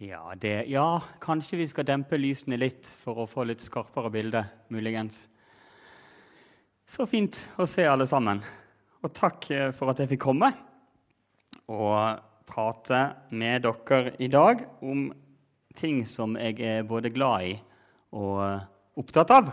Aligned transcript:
Ja, 0.00 0.34
det, 0.36 0.64
ja, 0.70 1.02
kanskje 1.18 1.56
vi 1.58 1.64
skal 1.66 1.82
dempe 1.88 2.14
lysene 2.20 2.54
litt 2.54 2.86
for 3.00 3.18
å 3.18 3.24
få 3.26 3.42
litt 3.48 3.58
skarpere 3.58 4.12
bilde, 4.14 4.44
muligens. 4.70 5.24
Så 6.86 7.02
fint 7.10 7.34
å 7.58 7.64
se 7.66 7.82
alle 7.82 8.04
sammen. 8.06 8.38
Og 9.02 9.10
takk 9.10 9.48
eh, 9.50 9.72
for 9.74 9.90
at 9.90 9.98
jeg 9.98 10.12
fikk 10.12 10.20
komme 10.22 10.52
og 11.66 12.20
prate 12.46 13.00
med 13.34 13.66
dere 13.66 14.12
i 14.22 14.28
dag 14.30 14.62
om 14.86 15.08
ting 15.74 16.04
som 16.06 16.38
jeg 16.38 16.62
er 16.62 16.86
både 16.86 17.10
glad 17.10 17.48
i 17.48 17.56
og 18.14 19.02
opptatt 19.02 19.32
av. 19.34 19.50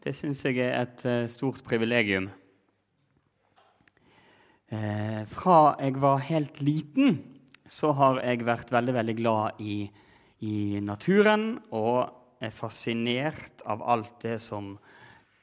Det 0.00 0.14
syns 0.16 0.40
jeg 0.48 0.62
er 0.64 0.78
et 0.78 1.04
eh, 1.04 1.26
stort 1.28 1.60
privilegium. 1.68 2.30
Eh, 4.72 5.28
fra 5.28 5.76
jeg 5.76 6.00
var 6.00 6.24
helt 6.30 6.64
liten 6.64 7.20
så 7.70 7.92
har 7.94 8.18
jeg 8.24 8.46
vært 8.46 8.72
veldig, 8.74 8.94
veldig 8.96 9.16
glad 9.20 9.60
i, 9.62 9.84
i 10.42 10.80
naturen 10.82 11.52
og 11.76 12.42
er 12.42 12.54
fascinert 12.54 13.62
av 13.68 13.84
alt 13.84 14.16
det 14.24 14.38
som 14.42 14.72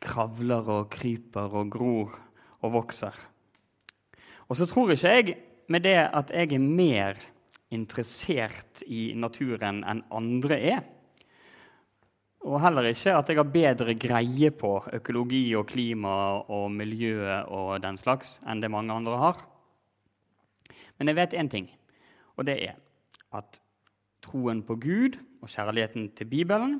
kravler 0.03 0.67
og 0.73 0.89
kryper 0.93 1.55
og 1.61 1.71
gror 1.71 2.17
og 2.65 2.73
vokser. 2.73 3.15
Og 4.47 4.59
så 4.59 4.67
tror 4.67 4.91
ikke 4.93 5.13
jeg 5.13 5.37
med 5.71 5.83
det 5.87 5.99
at 6.03 6.31
jeg 6.33 6.55
er 6.55 6.63
mer 6.63 7.19
interessert 7.73 8.83
i 8.87 9.11
naturen 9.19 9.83
enn 9.87 10.03
andre 10.15 10.59
er. 10.75 10.83
Og 12.47 12.61
heller 12.63 12.87
ikke 12.91 13.15
at 13.17 13.27
jeg 13.27 13.39
har 13.39 13.51
bedre 13.51 13.95
greie 13.99 14.51
på 14.55 14.77
økologi 14.95 15.49
og 15.59 15.67
klima 15.67 16.13
og 16.43 16.69
miljøet 16.71 17.49
og 17.51 17.81
den 17.83 17.99
slags 17.99 18.37
enn 18.47 18.63
det 18.63 18.71
mange 18.71 18.95
andre 18.95 19.19
har. 19.19 19.41
Men 20.97 21.11
jeg 21.11 21.19
vet 21.19 21.35
én 21.37 21.51
ting. 21.51 21.67
Og 22.37 22.45
det 22.47 22.57
er 22.69 22.77
at 23.37 23.59
troen 24.23 24.61
på 24.65 24.77
Gud 24.81 25.17
og 25.41 25.49
kjærligheten 25.51 26.11
til 26.17 26.29
Bibelen 26.29 26.79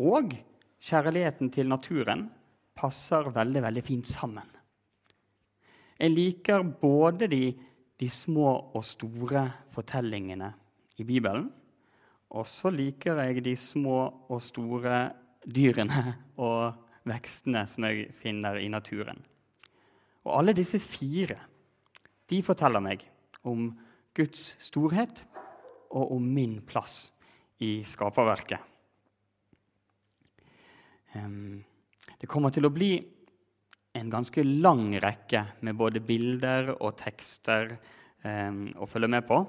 og 0.00 0.34
kjærligheten 0.80 1.50
til 1.52 1.68
naturen 1.68 2.28
passer 2.76 3.28
veldig, 3.34 3.62
veldig 3.62 3.84
fint 3.84 4.08
sammen. 4.08 4.46
Jeg 6.00 6.14
liker 6.14 6.62
både 6.62 7.28
de, 7.28 7.52
de 8.00 8.08
små 8.08 8.52
og 8.74 8.84
store 8.84 9.44
fortellingene 9.74 10.52
i 10.96 11.04
Bibelen. 11.04 11.50
Og 12.30 12.46
så 12.46 12.70
liker 12.72 13.20
jeg 13.20 13.44
de 13.44 13.56
små 13.58 13.98
og 14.30 14.40
store 14.42 15.10
dyrene 15.44 16.14
og 16.48 16.72
vekstene 17.08 17.66
som 17.68 17.84
jeg 17.88 18.08
finner 18.16 18.60
i 18.60 18.70
naturen. 18.72 19.20
Og 20.24 20.38
alle 20.38 20.56
disse 20.56 20.80
fire 20.80 21.38
de 22.30 22.40
forteller 22.46 22.82
meg 22.84 23.02
om 23.48 23.70
Guds 24.16 24.54
storhet 24.62 25.24
og 25.90 26.16
om 26.16 26.26
min 26.34 26.58
plass 26.66 27.10
i 27.62 27.80
skaperverket. 27.86 28.60
Det 31.10 32.28
kommer 32.30 32.54
til 32.54 32.68
å 32.68 32.72
bli 32.74 32.92
en 33.98 34.10
ganske 34.12 34.42
lang 34.46 34.92
rekke 35.02 35.44
med 35.66 35.78
både 35.78 36.02
bilder 36.04 36.76
og 36.76 36.94
tekster 37.00 37.74
å 38.22 38.86
følge 38.90 39.10
med 39.10 39.26
på. 39.26 39.40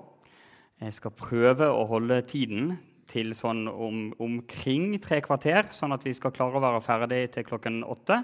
Jeg 0.82 0.98
skal 0.98 1.14
prøve 1.14 1.68
å 1.70 1.86
holde 1.90 2.24
tiden 2.26 2.74
til 3.12 3.36
sånn 3.38 3.68
om, 3.70 4.08
omkring 4.24 4.96
tre 5.04 5.20
kvarter, 5.22 5.68
sånn 5.70 5.94
at 5.94 6.06
vi 6.08 6.14
skal 6.18 6.34
klare 6.34 6.58
å 6.58 6.64
være 6.64 6.82
ferdig 6.86 7.22
til 7.36 7.46
klokken 7.46 7.82
åtte. 7.86 8.22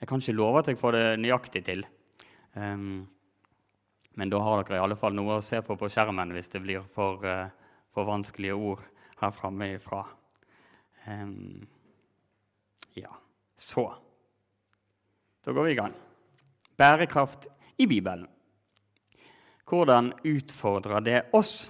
Jeg 0.00 0.10
kan 0.10 0.20
ikke 0.20 0.36
love 0.36 0.60
at 0.60 0.68
jeg 0.68 0.80
får 0.80 0.96
det 0.96 1.04
nøyaktig 1.22 1.62
til. 1.64 1.84
Um, 2.58 3.06
men 4.14 4.30
da 4.30 4.40
har 4.42 4.62
dere 4.62 4.78
i 4.78 4.84
alle 4.84 4.98
fall 4.98 5.14
noe 5.16 5.38
å 5.38 5.44
se 5.44 5.60
på 5.64 5.76
på 5.78 5.90
skjermen 5.90 6.34
hvis 6.34 6.52
det 6.52 6.62
blir 6.62 6.84
for, 6.94 7.24
uh, 7.26 7.50
for 7.94 8.06
vanskelige 8.08 8.54
ord 8.54 8.84
her 9.20 9.34
framme 9.34 9.72
ifra. 9.74 10.04
Um, 11.08 11.66
ja, 12.94 13.10
så 13.56 13.92
Da 15.44 15.52
går 15.52 15.66
vi 15.66 15.72
i 15.74 15.76
gang. 15.76 15.92
Bærekraft 16.80 17.50
i 17.76 17.84
Bibelen. 17.86 18.24
Hvordan 19.68 20.12
utfordrer 20.24 21.02
det 21.04 21.18
oss? 21.36 21.68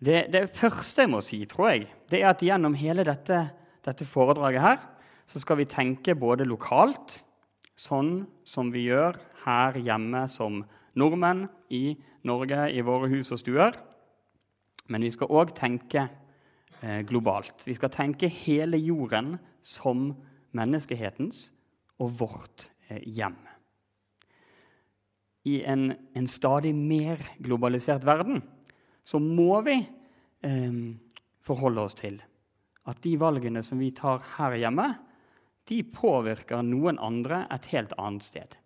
Det, 0.00 0.32
det, 0.32 0.48
første 0.50 1.04
jeg 1.04 1.10
må 1.12 1.20
si, 1.20 1.42
tror 1.46 1.68
jeg, 1.68 1.84
det 2.08 2.22
er 2.22 2.30
at 2.30 2.40
gjennom 2.42 2.72
hele 2.74 3.04
dette, 3.04 3.42
dette 3.84 4.08
foredraget 4.08 4.64
her, 4.64 4.80
så 5.28 5.42
skal 5.42 5.60
vi 5.60 5.68
tenke 5.68 6.16
både 6.16 6.48
lokalt, 6.48 7.20
sånn 7.76 8.24
som 8.48 8.72
vi 8.72 8.86
gjør 8.88 9.20
her 9.44 9.78
hjemme 9.80 10.26
som 10.30 10.62
nordmenn 10.98 11.46
i 11.72 11.96
Norge, 12.28 12.68
i 12.70 12.82
våre 12.84 13.10
hus 13.12 13.32
og 13.34 13.40
stuer. 13.40 13.78
Men 14.90 15.04
vi 15.06 15.12
skal 15.14 15.32
òg 15.32 15.54
tenke 15.56 16.06
eh, 16.82 17.00
globalt. 17.08 17.64
Vi 17.66 17.76
skal 17.78 17.92
tenke 17.94 18.30
hele 18.30 18.78
jorden 18.80 19.36
som 19.62 20.10
menneskehetens 20.56 21.48
og 22.02 22.12
vårt 22.20 22.68
eh, 22.88 23.02
hjem. 23.06 23.38
I 25.48 25.62
en, 25.66 25.88
en, 26.14 26.28
stadig 26.30 26.70
mer 26.76 27.18
globalisert 27.42 28.04
verden 28.06 28.44
så 29.02 29.18
må 29.18 29.56
vi 29.66 29.80
eh, 29.82 30.76
forholde 31.42 31.88
oss 31.88 31.98
til 31.98 32.20
at 32.86 32.98
de 33.02 33.16
valgene 33.18 33.62
som 33.66 33.78
vi 33.82 33.90
tar 33.94 34.22
her 34.36 34.54
hjemme, 34.58 34.88
de 35.70 35.82
påvirker 35.86 36.64
noen 36.66 36.98
andre 36.98 37.44
et 37.54 37.68
helt 37.70 37.94
annet 37.98 38.26
sted. 38.26 38.56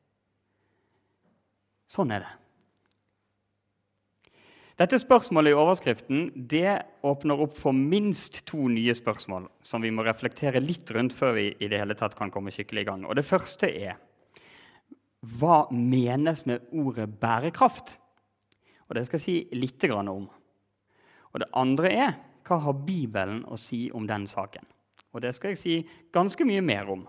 Sånn 1.91 2.13
er 2.15 2.25
det. 2.25 2.35
Dette 4.77 4.99
spørsmålet 5.01 5.55
i 5.55 5.57
overskriften 5.57 6.25
det 6.53 6.75
åpner 7.07 7.41
opp 7.47 7.55
for 7.57 7.73
minst 7.73 8.43
to 8.51 8.67
nye 8.69 8.93
spørsmål 8.93 9.47
som 9.65 9.81
vi 9.81 9.93
må 9.95 10.05
reflektere 10.05 10.61
litt 10.61 10.91
rundt 10.93 11.15
før 11.17 11.33
vi 11.39 11.47
i 11.65 11.71
det 11.73 11.81
hele 11.81 11.97
tatt 11.97 12.17
kan 12.19 12.33
komme 12.35 12.53
skikkelig 12.53 12.85
i 12.85 12.89
gang. 12.91 13.07
Og 13.09 13.17
Det 13.17 13.25
første 13.25 13.71
er 13.71 13.97
hva 15.41 15.65
menes 15.73 16.45
med 16.45 16.69
ordet 16.77 17.09
bærekraft? 17.09 17.97
Og 18.89 18.95
Det 18.95 19.07
skal 19.07 19.17
jeg 19.17 19.25
si 19.25 19.57
litt 19.57 19.85
om. 19.91 20.29
Og 21.33 21.41
Det 21.41 21.49
andre 21.55 21.93
er 21.93 22.13
hva 22.47 22.61
har 22.61 22.75
Bibelen 22.75 23.45
å 23.49 23.57
si 23.57 23.91
om 23.91 24.07
den 24.07 24.27
saken? 24.27 24.67
Og 25.15 25.23
Det 25.23 25.35
skal 25.35 25.51
jeg 25.51 25.59
si 25.59 25.89
ganske 26.13 26.45
mye 26.45 26.61
mer 26.61 26.91
om. 26.91 27.09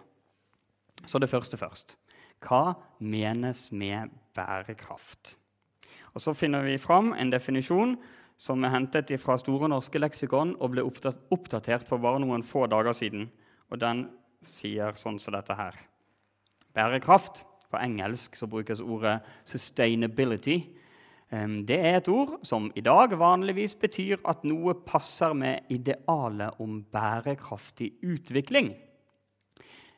Så 1.05 1.19
det 1.19 1.29
første 1.29 1.57
først. 1.57 1.97
Hva 2.43 2.77
menes 2.99 3.71
med 3.71 4.13
bærekraft? 4.35 5.37
Og 6.13 6.21
Så 6.21 6.33
finner 6.33 6.63
vi 6.65 6.77
fram 6.77 7.13
en 7.13 7.31
definisjon 7.31 7.97
som 8.37 8.63
er 8.63 8.73
hentet 8.73 9.11
fra 9.21 9.37
Store 9.37 9.69
norske 9.69 9.99
leksikon 9.99 10.55
og 10.61 10.71
ble 10.73 10.85
oppdatert 10.85 11.85
for 11.85 11.97
bare 12.01 12.21
noen 12.21 12.43
få 12.43 12.67
dager 12.69 12.93
siden. 12.93 13.29
Og 13.71 13.79
Den 13.79 14.07
sier 14.45 14.93
sånn 14.95 15.19
som 15.19 15.33
dette 15.33 15.53
her. 15.53 15.77
Bærekraft. 16.73 17.45
På 17.67 17.77
engelsk 17.83 18.35
så 18.35 18.47
brukes 18.47 18.79
ordet 18.79 19.19
'sustainability'. 19.45 20.63
Det 21.67 21.79
er 21.79 21.97
et 21.97 22.07
ord 22.07 22.39
som 22.43 22.71
i 22.75 22.81
dag 22.81 23.11
vanligvis 23.19 23.75
betyr 23.75 24.21
at 24.25 24.45
noe 24.47 24.73
passer 24.73 25.33
med 25.33 25.59
idealet 25.69 26.55
om 26.59 26.83
bærekraftig 26.83 27.91
utvikling. 28.01 28.73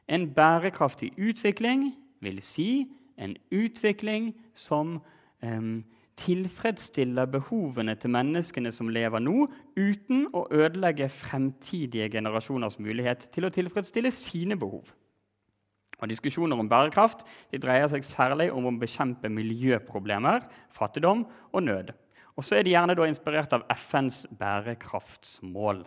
En 0.07 0.33
bærekraftig 0.33 1.13
utvikling 1.19 1.93
vil 2.23 2.41
si 2.43 2.89
en 3.19 3.35
utvikling 3.51 4.31
som 4.57 4.97
um, 5.43 5.83
tilfredsstiller 6.19 7.29
behovene 7.31 7.95
til 7.99 8.11
menneskene 8.13 8.71
som 8.75 8.91
lever 8.91 9.23
nå, 9.23 9.47
uten 9.79 10.27
å 10.35 10.45
ødelegge 10.51 11.09
fremtidige 11.11 12.09
generasjoners 12.11 12.79
mulighet 12.81 13.29
til 13.33 13.47
å 13.47 13.53
tilfredsstille 13.53 14.11
sine 14.15 14.59
behov. 14.59 14.91
Og 15.99 16.07
Diskusjoner 16.07 16.59
om 16.59 16.69
bærekraft 16.71 17.25
dreier 17.59 17.89
seg 17.91 18.05
særlig 18.07 18.49
om 18.55 18.69
å 18.69 18.75
bekjempe 18.79 19.31
miljøproblemer, 19.31 20.45
fattigdom 20.75 21.25
og 21.51 21.65
nød. 21.65 21.91
Og 22.39 22.45
så 22.47 22.55
er 22.55 22.63
de 22.63 22.71
gjerne 22.71 22.95
inspirert 23.03 23.51
av 23.55 23.65
FNs 23.75 24.23
bærekraftsmål. 24.39 25.83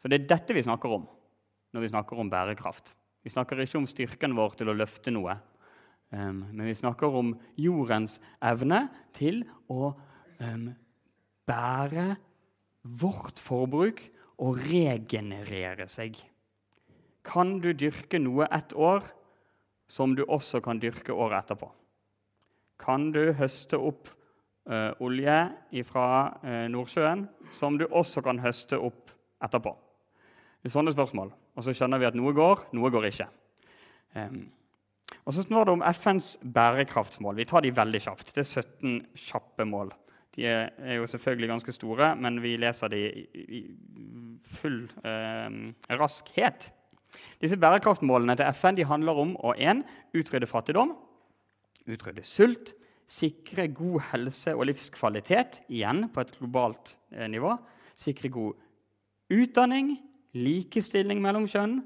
Så 0.00 0.08
det 0.08 0.22
er 0.22 0.30
dette 0.30 0.56
vi 0.56 0.64
snakker 0.64 0.94
om 1.00 1.04
når 1.76 1.84
vi 1.84 1.90
snakker 1.92 2.16
om 2.16 2.30
bærekraft. 2.32 2.94
Vi 3.28 3.32
snakker 3.34 3.60
ikke 3.60 3.76
om 3.76 3.84
styrken 3.84 4.32
vår 4.32 4.54
til 4.56 4.70
å 4.72 4.74
løfte 4.78 5.12
noe, 5.12 5.34
um, 6.16 6.38
men 6.48 6.62
vi 6.64 6.72
snakker 6.78 7.12
om 7.12 7.34
jordens 7.60 8.14
evne 8.40 8.86
til 9.12 9.42
å 9.68 9.90
um, 10.40 10.62
bære 11.44 12.06
vårt 13.02 13.42
forbruk 13.44 14.00
og 14.40 14.62
regenerere 14.70 15.84
seg. 15.92 16.16
Kan 17.20 17.58
du 17.60 17.74
dyrke 17.76 18.16
noe 18.16 18.46
ett 18.48 18.72
år 18.72 19.04
som 19.92 20.14
du 20.16 20.22
også 20.24 20.62
kan 20.64 20.80
dyrke 20.80 21.12
året 21.12 21.42
etterpå? 21.42 21.68
Kan 22.80 23.10
du 23.12 23.26
høste 23.36 23.76
opp 23.76 24.08
uh, 24.72 24.96
olje 25.04 25.84
fra 25.90 26.08
uh, 26.40 26.64
Nordsjøen 26.72 27.28
som 27.52 27.76
du 27.76 27.84
også 27.90 28.24
kan 28.24 28.40
høste 28.40 28.80
opp 28.80 29.12
etterpå? 29.44 29.76
Det 30.64 30.72
er 30.72 30.76
sånne 30.78 30.96
spørsmål. 30.96 31.36
Og 31.58 31.66
så 31.66 31.74
skjønner 31.74 31.98
vi 31.98 32.06
at 32.06 32.16
noe 32.16 32.30
går, 32.36 32.68
noe 32.78 32.90
går 32.94 33.08
ikke. 33.10 33.26
Um, 34.14 34.44
og 35.26 35.34
Så 35.34 35.42
står 35.44 35.66
det 35.66 35.72
om 35.74 35.82
FNs 35.84 36.36
bærekraftsmål. 36.40 37.36
Vi 37.36 37.44
tar 37.48 37.64
de 37.64 37.74
veldig 37.74 38.00
kjapt. 38.00 38.30
Det 38.32 38.44
er 38.44 38.62
17 38.62 38.94
kjappe 39.28 39.66
mål. 39.68 39.90
De 40.36 40.46
er 40.46 40.94
jo 40.96 41.08
selvfølgelig 41.10 41.50
ganske 41.50 41.74
store, 41.74 42.14
men 42.16 42.38
vi 42.40 42.54
leser 42.56 42.88
de 42.92 43.00
i 43.34 43.62
full 44.60 44.84
eh, 45.02 45.56
raskhet. 45.98 46.70
Disse 47.42 47.58
bærekraftmålene 47.60 48.36
til 48.38 48.48
FN 48.54 48.80
handler 48.86 49.20
om 49.20 49.34
å 49.42 49.54
1. 49.58 49.82
utrydde 50.14 50.48
fattigdom, 50.48 50.94
utrydde 51.88 52.24
sult, 52.24 52.72
sikre 53.08 53.66
god 53.72 54.00
helse 54.12 54.54
og 54.54 54.68
livskvalitet, 54.70 55.62
igjen 55.68 56.06
på 56.12 56.22
et 56.22 56.34
globalt 56.38 56.96
eh, 57.12 57.26
nivå, 57.28 57.56
sikre 57.98 58.30
god 58.32 58.56
utdanning, 59.34 59.96
likestilling 60.36 61.22
mellom 61.22 61.46
kjønn, 61.48 61.78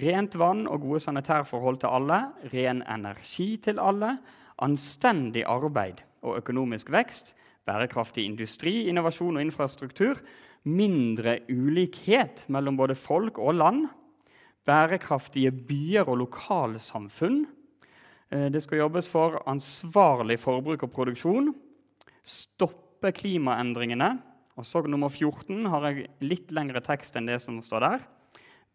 rent 0.00 0.36
vann 0.38 0.66
og 0.70 0.84
gode 0.84 1.00
sanitærforhold 1.02 1.80
til 1.82 1.90
alle, 1.90 2.20
ren 2.52 2.84
energi 2.86 3.56
til 3.62 3.80
alle, 3.82 4.16
anstendig 4.62 5.44
arbeid 5.48 6.04
og 6.22 6.38
økonomisk 6.42 6.92
vekst, 6.92 7.34
bærekraftig 7.66 8.24
industri, 8.28 8.88
innovasjon 8.88 9.38
og 9.38 9.44
infrastruktur, 9.44 10.20
mindre 10.68 11.38
ulikhet 11.48 12.44
mellom 12.52 12.76
både 12.76 12.94
folk 12.98 13.38
og 13.38 13.56
land, 13.56 13.86
bærekraftige 14.66 15.50
byer 15.50 16.08
og 16.08 16.20
lokalsamfunn. 16.26 17.44
Eh, 18.30 18.48
det 18.52 18.62
skal 18.62 18.84
jobbes 18.84 19.08
for 19.08 19.40
ansvarlig 19.48 20.38
forbruk 20.38 20.84
og 20.86 20.92
produksjon, 20.92 21.54
stoppe 22.22 23.12
klimaendringene. 23.16 24.18
Og 24.60 24.66
så 24.68 24.82
nummer 24.84 25.08
14 25.08 25.64
har 25.72 25.86
jeg 25.88 26.10
litt 26.20 26.50
lengre 26.52 26.82
tekst 26.84 27.16
enn 27.16 27.30
det 27.30 27.38
som 27.40 27.62
står 27.64 27.86
der. 27.86 28.02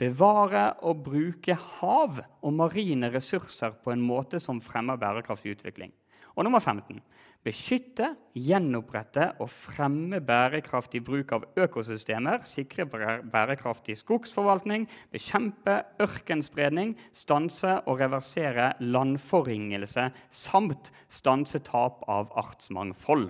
Bevare 0.01 0.63
og 0.83 1.03
bruke 1.05 1.53
hav 1.55 2.17
og 2.19 2.55
marine 2.57 3.11
ressurser 3.13 3.77
på 3.85 3.93
en 3.93 4.01
måte 4.03 4.41
som 4.41 4.57
fremmer 4.63 4.97
bærekraftig 4.99 5.53
utvikling. 5.59 5.93
Og 6.35 6.43
nummer 6.43 6.59
15 6.59 6.97
beskytte, 7.45 8.07
gjenopprette 8.33 9.27
og 9.43 9.51
fremme 9.53 10.17
bærekraftig 10.25 11.03
bruk 11.05 11.35
av 11.37 11.45
økosystemer, 11.61 12.41
sikre 12.49 12.87
bærekraftig 12.89 13.99
skogsforvaltning, 13.99 14.87
bekjempe 15.13 15.77
ørkenspredning, 16.01 16.95
stanse 17.13 17.77
og 17.85 18.01
reversere 18.01 18.71
landforringelse 18.81 20.09
samt 20.33 20.89
stanse 21.05 21.61
tap 21.69 22.01
av 22.09 22.33
artsmangfold. 22.41 23.29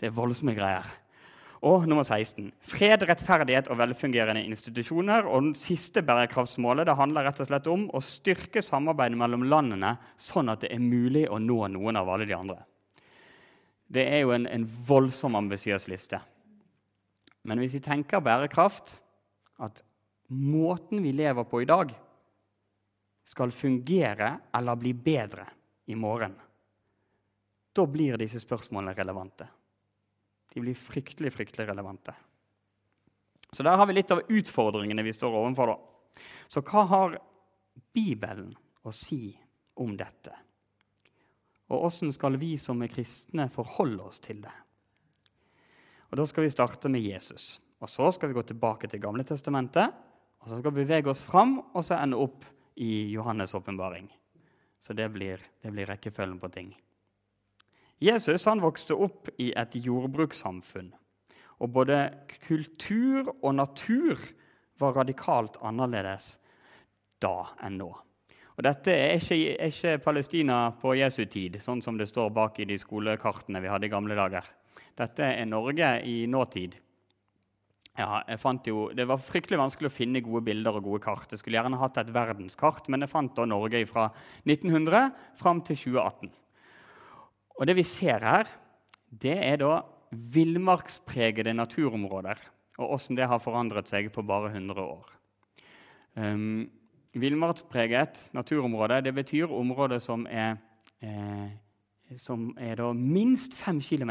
Det 0.00 0.08
er 0.08 0.16
voldsomme 0.16 0.56
greier. 0.56 0.88
Og 1.62 1.84
nummer 1.86 2.02
16. 2.02 2.48
Fred, 2.66 3.04
rettferdighet 3.06 3.68
og 3.70 3.78
velfungerende 3.78 4.42
institusjoner. 4.48 5.28
Og 5.30 5.52
det 5.52 5.62
siste 5.62 6.02
bærekraftsmålet 6.02 6.88
det 6.88 6.96
handler 6.98 7.28
rett 7.28 7.42
og 7.44 7.48
slett 7.48 7.68
om 7.70 7.84
å 7.94 8.02
styrke 8.02 8.64
samarbeidet 8.66 9.20
mellom 9.20 9.46
landene, 9.46 9.94
sånn 10.18 10.50
at 10.50 10.64
det 10.64 10.72
er 10.74 10.82
mulig 10.82 11.28
å 11.30 11.38
nå 11.38 11.60
noen 11.76 12.00
av 12.00 12.10
alle 12.10 12.26
de 12.26 12.34
andre. 12.34 12.58
Det 13.92 14.02
er 14.08 14.24
jo 14.24 14.34
en, 14.34 14.48
en 14.50 14.66
voldsom 14.88 15.38
ambisiøs 15.38 15.86
liste. 15.92 16.18
Men 17.46 17.62
hvis 17.62 17.76
vi 17.78 17.84
tenker 17.84 18.22
bærekraft, 18.24 18.96
at 19.62 19.84
måten 20.34 21.02
vi 21.04 21.14
lever 21.14 21.46
på 21.46 21.62
i 21.62 21.68
dag, 21.68 21.94
skal 23.22 23.54
fungere 23.54 24.34
eller 24.50 24.78
bli 24.80 24.96
bedre 24.98 25.46
i 25.86 25.94
morgen, 25.94 26.34
da 27.72 27.86
blir 27.86 28.18
disse 28.18 28.42
spørsmålene 28.42 28.98
relevante. 28.98 29.46
De 30.52 30.60
blir 30.60 30.76
fryktelig, 30.76 31.32
fryktelig 31.32 31.68
relevante. 31.68 32.14
Så 33.52 33.64
der 33.64 33.76
har 33.76 33.86
vi 33.88 33.96
litt 33.96 34.12
av 34.12 34.22
utfordringene 34.28 35.04
vi 35.04 35.12
står 35.12 35.34
overfor. 35.36 35.72
Da. 35.72 36.22
Så 36.48 36.62
hva 36.64 36.84
har 36.88 37.18
Bibelen 37.92 38.52
å 38.84 38.92
si 38.96 39.32
om 39.80 39.96
dette? 39.96 40.34
Og 41.72 41.88
åssen 41.88 42.12
skal 42.12 42.36
vi 42.40 42.54
som 42.60 42.80
er 42.84 42.92
kristne, 42.92 43.48
forholde 43.52 44.04
oss 44.04 44.20
til 44.20 44.42
det? 44.44 44.54
Og 46.12 46.18
Da 46.20 46.26
skal 46.28 46.44
vi 46.44 46.52
starte 46.52 46.90
med 46.92 47.00
Jesus. 47.00 47.60
Og 47.80 47.88
Så 47.88 48.12
skal 48.12 48.28
vi 48.28 48.34
gå 48.34 48.42
tilbake 48.42 48.88
til 48.88 49.00
Gamle 49.00 49.24
testamentet. 49.24 49.92
Og 50.42 50.48
så 50.48 50.58
skal 50.58 50.72
vi 50.74 50.84
bevege 50.84 51.10
oss 51.10 51.22
fram 51.22 51.60
og 51.72 51.84
så 51.84 51.96
ende 52.02 52.18
opp 52.18 52.44
i 52.76 53.14
Johannes' 53.14 53.54
åpenbaring. 53.54 54.10
Så 54.80 54.92
det 54.92 55.08
blir, 55.12 55.40
det 55.62 55.70
blir 55.70 55.86
rekkefølgen 55.86 56.40
på 56.40 56.50
ting. 56.52 56.72
Jesus 58.00 58.46
han 58.48 58.62
vokste 58.62 58.94
opp 58.94 59.28
i 59.38 59.52
et 59.58 59.74
jordbrukssamfunn. 59.76 60.92
Og 61.62 61.70
både 61.70 61.98
kultur 62.46 63.28
og 63.42 63.54
natur 63.54 64.18
var 64.82 64.96
radikalt 64.96 65.58
annerledes 65.62 66.36
da 67.22 67.36
enn 67.62 67.78
nå. 67.78 67.92
Og 68.52 68.64
Dette 68.66 68.92
er 68.92 69.20
ikke, 69.20 69.36
er 69.54 69.70
ikke, 69.70 70.00
Palestina 70.04 70.56
på 70.80 70.96
Jesu 70.98 71.24
tid, 71.30 71.56
sånn 71.62 71.80
som 71.84 71.96
det 71.96 72.10
står 72.10 72.32
bak 72.34 72.58
i 72.60 72.68
de 72.68 72.76
skolekartene 72.80 73.62
vi 73.62 73.70
hadde 73.70 73.88
i 73.88 73.92
gamle 73.92 74.18
dager. 74.18 74.48
Dette 74.98 75.24
er 75.24 75.48
Norge 75.48 75.94
i 76.04 76.26
nåtid. 76.28 76.76
Ja, 77.96 78.22
jeg 78.24 78.40
fant 78.40 78.66
jo, 78.68 78.86
Det 78.96 79.04
var 79.08 79.20
fryktelig 79.20 79.58
vanskelig 79.60 79.90
å 79.90 79.94
finne 79.94 80.22
gode 80.24 80.44
bilder 80.46 80.78
og 80.78 80.84
gode 80.84 81.02
kart. 81.04 81.28
Jeg 81.30 81.40
skulle 81.40 81.58
gjerne 81.60 81.80
hatt 81.80 81.98
et 82.00 82.12
verdenskart, 82.12 82.88
men 82.88 83.04
jeg 83.04 83.12
fant 83.12 83.34
da 83.36 83.44
Norge 83.44 83.84
fra 83.88 84.08
1900 84.48 85.12
fram 85.40 85.60
til 85.60 85.76
2018. 85.76 86.32
Og 87.62 87.68
det 87.70 87.76
vi 87.78 87.84
ser 87.86 88.24
her, 88.26 88.48
det 89.06 89.36
er 89.38 89.60
da 89.62 89.76
villmarkspregede 90.10 91.54
naturområder. 91.54 92.40
Og 92.82 92.96
åssen 92.96 93.14
det 93.14 93.28
har 93.30 93.38
forandret 93.38 93.86
seg 93.86 94.08
på 94.10 94.24
bare 94.26 94.50
100 94.50 94.82
år. 94.82 95.12
Um, 96.18 96.66
Villmarkspreget 97.12 98.30
naturområde 98.32 99.02
det 99.04 99.12
betyr 99.14 99.52
områder 99.52 100.00
som 100.00 100.24
er, 100.26 100.56
eh, 101.04 101.52
som 102.16 102.54
er 102.56 102.80
minst 102.96 103.54
fem 103.54 103.80
km 103.80 104.10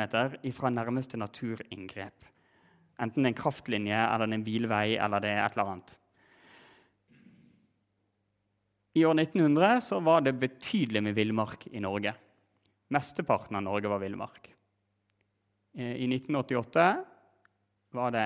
fra 0.54 0.70
nærmeste 0.70 1.18
naturinngrep. 1.18 2.26
Enten 3.02 3.26
en 3.26 3.34
kraftlinje, 3.34 3.98
eller 4.14 4.32
en 4.32 4.44
bilvei 4.44 4.98
eller 5.02 5.20
det 5.20 5.30
er 5.30 5.46
et 5.46 5.58
eller 5.58 5.72
annet. 5.72 5.98
I 8.96 9.04
år 9.04 9.14
1900 9.14 10.04
var 10.04 10.22
det 10.22 10.40
betydelig 10.40 11.04
med 11.04 11.14
villmark 11.16 11.68
i 11.72 11.80
Norge. 11.80 12.14
Mesteparten 12.92 13.56
av 13.56 13.64
Norge 13.64 13.88
var 13.88 14.02
villmark. 14.04 14.52
Eh, 15.78 15.96
I 16.04 16.08
1988 16.08 16.88
var 17.92 18.12
det 18.12 18.26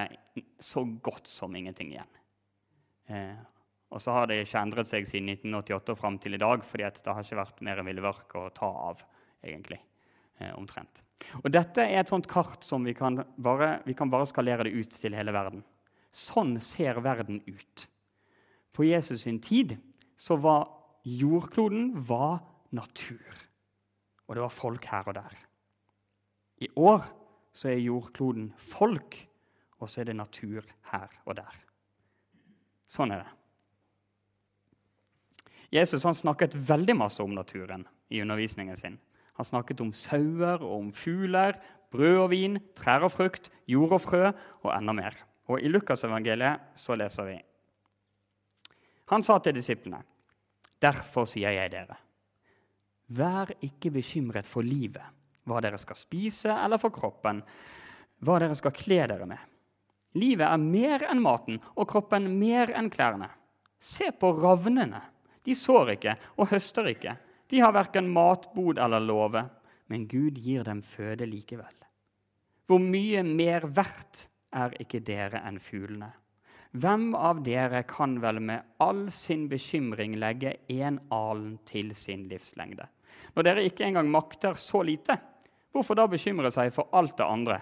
så 0.60 0.84
godt 0.84 1.28
som 1.28 1.56
ingenting 1.56 1.92
igjen. 1.94 2.16
Eh, 3.08 3.38
og 3.94 4.02
så 4.02 4.16
har 4.16 4.28
det 4.28 4.42
ikke 4.44 4.64
endret 4.66 4.90
seg 4.90 5.06
siden 5.06 5.30
1988 5.36 5.94
og 5.94 6.00
fram 6.00 6.18
til 6.22 6.34
i 6.34 6.42
dag, 6.42 6.66
fordi 6.66 6.90
det 6.98 7.14
har 7.14 7.22
ikke 7.22 7.44
vært 7.44 7.62
mer 7.68 7.84
villmark 7.86 8.34
å 8.42 8.48
ta 8.58 8.72
av, 8.90 9.06
egentlig. 9.46 9.80
Eh, 10.42 10.52
omtrent. 10.58 11.00
Og 11.46 11.52
Dette 11.54 11.86
er 11.86 12.02
et 12.02 12.10
sånt 12.12 12.28
kart 12.28 12.66
som 12.66 12.84
vi 12.84 12.98
kan, 12.98 13.22
bare, 13.38 13.80
vi 13.86 13.94
kan 13.96 14.10
bare 14.12 14.28
skalere 14.28 14.66
det 14.68 14.74
ut 14.76 14.98
til 15.00 15.16
hele 15.16 15.32
verden. 15.32 15.62
Sånn 16.12 16.58
ser 16.60 17.00
verden 17.06 17.40
ut. 17.46 17.86
På 18.76 18.84
Jesus 18.84 19.24
sin 19.24 19.40
tid 19.40 19.78
så 20.20 20.36
var 20.42 20.68
jordkloden 21.06 21.94
var 22.10 22.42
natur 22.76 23.45
og 24.28 24.36
det 24.36 24.44
var 24.44 24.54
folk 24.54 24.86
her 24.90 25.08
og 25.08 25.16
der. 25.18 25.38
I 26.58 26.70
år 26.76 27.06
så 27.56 27.70
er 27.72 27.84
jordkloden 27.84 28.54
folk, 28.58 29.18
og 29.80 29.90
så 29.90 30.02
er 30.02 30.10
det 30.10 30.18
natur 30.18 30.66
her 30.92 31.12
og 31.26 31.38
der. 31.38 31.58
Sånn 32.88 33.12
er 33.12 33.24
det. 33.24 33.32
Jesus 35.76 36.06
han 36.08 36.16
snakket 36.16 36.56
veldig 36.56 36.96
masse 36.96 37.24
om 37.24 37.34
naturen 37.36 37.84
i 38.10 38.22
undervisningen 38.24 38.78
sin. 38.80 39.00
Han 39.36 39.48
snakket 39.48 39.82
om 39.84 39.92
sauer 39.92 40.62
og 40.62 40.78
om 40.78 40.92
fugler, 40.96 41.58
brød 41.92 42.20
og 42.22 42.30
vin, 42.32 42.60
trær 42.78 43.04
og 43.08 43.12
frukt, 43.12 43.52
jord 43.68 43.98
og 43.98 44.04
frø 44.04 44.24
og 44.30 44.70
enda 44.72 44.96
mer. 44.96 45.18
Og 45.52 45.62
I 45.62 45.70
Lukasevangeliet 45.70 46.80
så 46.80 46.96
leser 46.98 47.28
vi 47.30 47.36
Han 49.12 49.24
sa 49.24 49.38
til 49.38 49.54
disiplene.: 49.54 50.02
Derfor 50.82 51.26
sier 51.26 51.52
jeg 51.52 51.72
dere, 51.72 51.96
Vær 53.14 53.52
ikke 53.62 53.92
bekymret 53.94 54.48
for 54.50 54.66
livet, 54.66 55.04
hva 55.46 55.60
dere 55.62 55.78
skal 55.78 55.98
spise, 56.00 56.50
eller 56.50 56.82
for 56.82 56.94
kroppen, 56.94 57.44
hva 58.26 58.40
dere 58.42 58.58
skal 58.58 58.74
kle 58.74 59.04
dere 59.06 59.28
med. 59.30 59.42
Livet 60.16 60.48
er 60.48 60.62
mer 60.62 61.06
enn 61.12 61.22
maten, 61.22 61.60
og 61.76 61.90
kroppen 61.92 62.30
mer 62.40 62.72
enn 62.74 62.90
klærne. 62.90 63.30
Se 63.80 64.10
på 64.16 64.32
ravnene. 64.40 65.02
De 65.46 65.54
sår 65.54 65.92
ikke 65.98 66.16
og 66.40 66.50
høster 66.50 66.88
ikke. 66.90 67.18
De 67.52 67.62
har 67.62 67.76
verken 67.76 68.08
matbod 68.10 68.80
eller 68.82 69.04
låve, 69.04 69.44
men 69.92 70.08
Gud 70.10 70.40
gir 70.42 70.64
dem 70.66 70.82
føde 70.82 71.28
likevel. 71.30 71.76
Hvor 72.66 72.82
mye 72.82 73.22
mer 73.28 73.68
verdt 73.70 74.26
er 74.56 74.74
ikke 74.82 75.04
dere 75.06 75.44
enn 75.46 75.60
fuglene? 75.62 76.10
Hvem 76.76 77.14
av 77.16 77.44
dere 77.46 77.84
kan 77.88 78.18
vel 78.24 78.42
med 78.44 78.66
all 78.84 79.06
sin 79.14 79.46
bekymring 79.52 80.18
legge 80.20 80.58
én 80.72 80.98
alen 81.14 81.60
til 81.70 81.94
sin 81.96 82.26
livslengde? 82.32 82.88
Når 83.36 83.48
dere 83.48 83.66
ikke 83.68 83.86
engang 83.88 84.10
makter 84.12 84.56
så 84.60 84.82
lite, 84.86 85.18
hvorfor 85.76 85.98
da 86.00 86.08
bekymre 86.08 86.52
seg 86.56 86.72
for 86.76 86.92
alt 86.96 87.18
det 87.20 87.28
andre? 87.28 87.60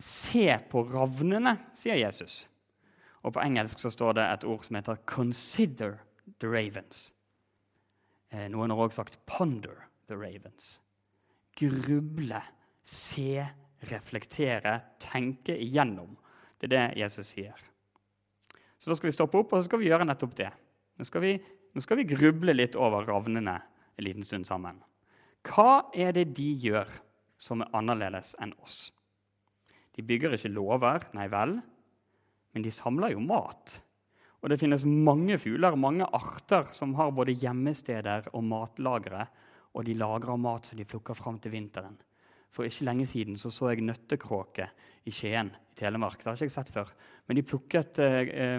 Se 0.00 0.46
på 0.70 0.84
ravnene, 0.88 1.56
sier 1.76 1.98
Jesus. 2.00 2.44
Og 3.24 3.34
På 3.36 3.42
engelsk 3.44 3.80
så 3.80 3.90
står 3.92 4.14
det 4.16 4.26
et 4.26 4.44
ord 4.44 4.64
som 4.64 4.76
heter 4.76 4.96
'consider 5.06 5.98
the 6.40 6.48
ravens'. 6.48 7.12
Eh, 8.32 8.48
noen 8.48 8.70
har 8.70 8.76
også 8.76 9.02
sagt 9.02 9.18
'ponder 9.26 9.88
the 10.08 10.14
ravens'. 10.14 10.80
gruble, 11.60 12.42
se, 12.82 13.46
reflektere, 13.90 14.80
tenke 14.98 15.56
igjennom. 15.58 16.16
Det 16.60 16.70
er 16.70 16.76
det 16.76 17.00
Jesus 17.00 17.34
sier. 17.34 17.56
Så 18.78 18.90
da 18.90 18.96
skal 18.96 19.10
vi 19.10 19.16
stoppe 19.16 19.40
opp 19.40 19.52
og 19.52 19.60
så 19.60 19.68
skal 19.68 19.82
vi 19.82 19.90
gjøre 19.90 20.06
nettopp 20.08 20.36
det. 20.38 20.50
Nå 20.96 21.06
skal 21.08 21.24
vi, 21.24 21.34
nå 21.74 21.82
skal 21.84 22.00
vi 22.00 22.08
gruble 22.10 22.54
litt 22.54 22.78
over 22.78 23.06
ravnene 23.08 23.58
en 23.60 24.06
liten 24.06 24.26
stund 24.26 24.48
sammen. 24.48 24.80
Hva 25.46 25.90
er 25.96 26.14
det 26.16 26.32
de 26.36 26.48
gjør 26.60 26.88
som 27.40 27.62
er 27.64 27.70
annerledes 27.76 28.34
enn 28.42 28.54
oss? 28.60 28.90
De 29.96 30.04
bygger 30.06 30.36
ikke 30.36 30.52
lover, 30.52 31.06
nei 31.16 31.26
vel, 31.32 31.58
men 32.54 32.64
de 32.64 32.72
samler 32.74 33.14
jo 33.14 33.22
mat. 33.24 33.78
Og 34.40 34.48
det 34.48 34.60
finnes 34.60 34.86
mange 34.88 35.36
fugler, 35.40 35.76
mange 35.76 36.06
arter, 36.16 36.70
som 36.72 36.94
har 36.96 37.12
både 37.12 37.36
gjemmesteder 37.36 38.30
og 38.32 38.46
matlagre. 38.48 39.26
Og 39.76 39.84
de 39.86 39.94
lagrer 39.94 40.40
mat 40.40 40.66
som 40.66 40.80
de 40.80 40.86
plukker 40.88 41.14
fram 41.14 41.38
til 41.42 41.52
vinteren. 41.52 41.98
For 42.50 42.66
ikke 42.66 42.88
lenge 42.88 43.06
siden 43.06 43.36
så, 43.38 43.52
så 43.54 43.70
jeg 43.70 43.84
nøttekråke 43.86 44.66
i 45.06 45.12
Skien 45.14 45.52
i 45.52 45.76
Telemark. 45.78 46.18
Det 46.18 46.30
har 46.30 46.38
ikke 46.38 46.48
jeg 46.48 46.56
sett 46.56 46.72
før. 46.74 46.90
Men 47.28 47.38
de 47.38 47.46
plukket, 47.46 48.00
eh, 48.02 48.56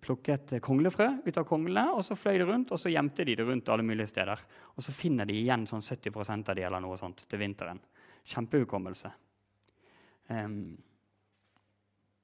plukket 0.00 0.54
konglefrø 0.64 1.08
ut 1.26 1.38
av 1.38 1.46
konglene, 1.48 1.92
og 1.96 2.04
så 2.06 2.16
fløy 2.18 2.38
de 2.40 2.46
rundt, 2.48 2.72
og 2.72 2.80
så 2.80 2.92
gjemte 2.92 3.26
de 3.28 3.36
det 3.38 3.46
rundt 3.46 3.68
alle 3.72 3.84
mulige 3.86 4.10
steder. 4.10 4.40
Og 4.76 4.86
så 4.86 4.94
finner 4.96 5.28
de 5.28 5.36
igjen 5.36 5.66
sånn 5.68 5.84
70% 5.84 6.48
av 6.48 6.58
de 6.58 6.64
eller 6.68 6.82
noe 6.84 6.96
sånt 7.00 7.24
til 7.28 7.42
vinteren. 7.42 7.80
Kjempehukommelse. 8.32 9.12
Um, 10.30 10.56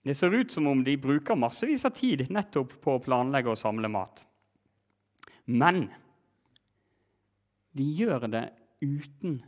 det 0.07 0.15
ser 0.15 0.33
ut 0.33 0.53
som 0.53 0.67
om 0.71 0.85
de 0.85 0.95
bruker 0.97 1.37
massevis 1.37 1.85
av 1.85 1.97
tid 1.99 2.29
nettopp 2.33 2.79
på 2.81 2.97
å 2.97 3.03
planlegge 3.03 3.53
og 3.53 3.61
samle 3.61 3.91
mat. 3.93 4.23
Men 5.49 5.89
de 7.77 7.85
gjør 7.99 8.29
det 8.31 8.45
uten 8.81 9.41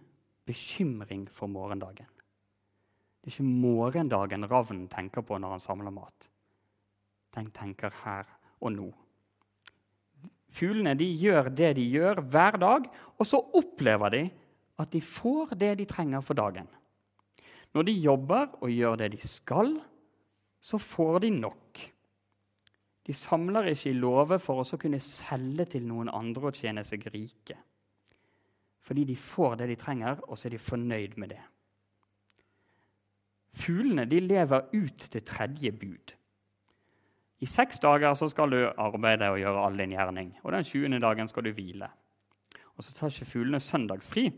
bekymring 0.49 1.29
for 1.33 1.51
morgendagen. 1.51 2.09
Det 3.21 3.29
er 3.29 3.37
ikke 3.37 3.47
morgendagen 3.63 4.49
ravnen 4.49 4.87
tenker 4.91 5.25
på 5.27 5.39
når 5.39 5.57
han 5.57 5.65
samler 5.65 5.95
mat. 5.95 6.31
Den 7.37 7.51
tenker 7.55 7.95
her 8.05 8.29
og 8.61 8.73
nå. 8.75 8.89
Fuglene 10.51 10.97
de 10.99 11.07
gjør 11.15 11.53
det 11.55 11.75
de 11.79 11.87
gjør 11.93 12.21
hver 12.33 12.59
dag, 12.59 12.89
og 13.19 13.27
så 13.27 13.39
opplever 13.39 14.15
de 14.17 14.25
at 14.81 14.91
de 14.93 15.01
får 15.05 15.55
det 15.61 15.77
de 15.79 15.87
trenger 15.87 16.25
for 16.25 16.35
dagen. 16.35 16.67
Når 17.75 17.87
de 17.87 17.93
jobber 17.93 18.57
og 18.59 18.73
gjør 18.75 18.97
det 18.99 19.13
de 19.15 19.21
skal, 19.23 19.77
så 20.61 20.79
får 20.79 21.19
de 21.25 21.31
nok. 21.31 21.81
De 23.07 23.15
samler 23.15 23.71
ikke 23.71 23.91
i 23.91 23.99
låve 23.99 24.39
for 24.43 24.61
å 24.61 24.79
kunne 24.81 25.01
selge 25.03 25.69
til 25.73 25.87
noen 25.87 26.11
andre 26.13 26.51
og 26.51 26.59
tjene 26.59 26.85
seg 26.87 27.07
rike. 27.15 27.57
Fordi 28.81 29.05
de 29.07 29.17
får 29.17 29.61
det 29.61 29.71
de 29.71 29.79
trenger, 29.79 30.21
og 30.27 30.39
så 30.39 30.49
er 30.49 30.57
de 30.57 30.63
fornøyd 30.63 31.17
med 31.21 31.35
det. 31.35 31.43
Fuglene 33.61 34.07
de 34.09 34.21
lever 34.23 34.71
ut 34.75 35.07
det 35.13 35.25
tredje 35.29 35.73
bud. 35.73 36.15
I 37.41 37.49
seks 37.49 37.81
dager 37.81 38.15
så 38.15 38.29
skal 38.29 38.53
du 38.53 38.59
arbeide 38.69 39.31
og 39.33 39.39
gjøre 39.41 39.65
all 39.65 39.79
din 39.81 39.95
gjerning, 39.95 40.35
og 40.45 40.53
den 40.53 40.65
20. 40.65 40.99
dagen 41.01 41.29
skal 41.29 41.47
du 41.47 41.53
hvile. 41.57 41.89
Og 42.77 42.85
Så 42.85 42.95
tar 42.95 43.13
ikke 43.13 43.29
fuglene 43.29 43.61
søndagsfri, 43.61 44.31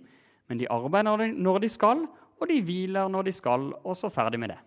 men 0.48 0.58
de 0.58 0.70
arbeider 0.70 1.32
når 1.34 1.58
de 1.62 1.68
skal, 1.68 2.06
og 2.40 2.48
de 2.48 2.62
hviler 2.62 3.08
når 3.08 3.22
de 3.22 3.32
skal, 3.32 3.72
og 3.84 3.96
så 3.96 4.10
ferdig 4.10 4.40
med 4.40 4.48
det. 4.54 4.58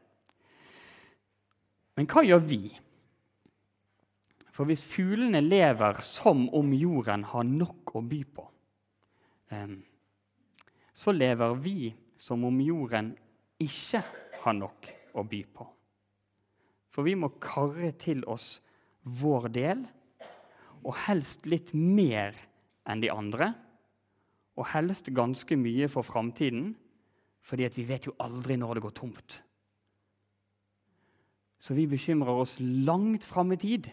Men 1.95 2.07
hva 2.07 2.23
gjør 2.23 2.43
vi? 2.43 2.61
For 4.51 4.67
hvis 4.67 4.83
fuglene 4.87 5.41
lever 5.43 5.99
som 6.03 6.47
om 6.55 6.73
jorden 6.73 7.23
har 7.27 7.43
nok 7.43 7.95
å 7.95 8.03
by 8.03 8.21
på, 8.35 8.47
så 10.95 11.11
lever 11.11 11.55
vi 11.59 11.93
som 12.17 12.43
om 12.47 12.59
jorden 12.63 13.11
ikke 13.59 14.03
har 14.43 14.55
nok 14.55 14.91
å 15.15 15.23
by 15.27 15.41
på. 15.51 15.67
For 16.95 17.03
vi 17.03 17.17
må 17.19 17.33
karre 17.43 17.91
til 17.99 18.21
oss 18.31 18.61
vår 19.03 19.49
del, 19.51 19.81
og 20.85 20.95
helst 21.09 21.43
litt 21.49 21.73
mer 21.75 22.37
enn 22.87 23.01
de 23.03 23.09
andre. 23.11 23.49
Og 24.55 24.69
helst 24.71 25.11
ganske 25.11 25.57
mye 25.59 25.89
for 25.91 26.07
framtiden, 26.07 26.69
fordi 27.43 27.67
vi 27.75 27.83
vet 27.89 28.07
jo 28.07 28.15
aldri 28.23 28.55
når 28.57 28.77
det 28.77 28.85
går 28.85 28.95
tomt. 28.95 29.41
Så 31.59 31.75
vi 31.75 31.83
bekymrer 31.89 32.39
oss 32.45 32.55
langt 32.61 33.27
fram 33.27 33.51
i 33.51 33.59
tid, 33.59 33.89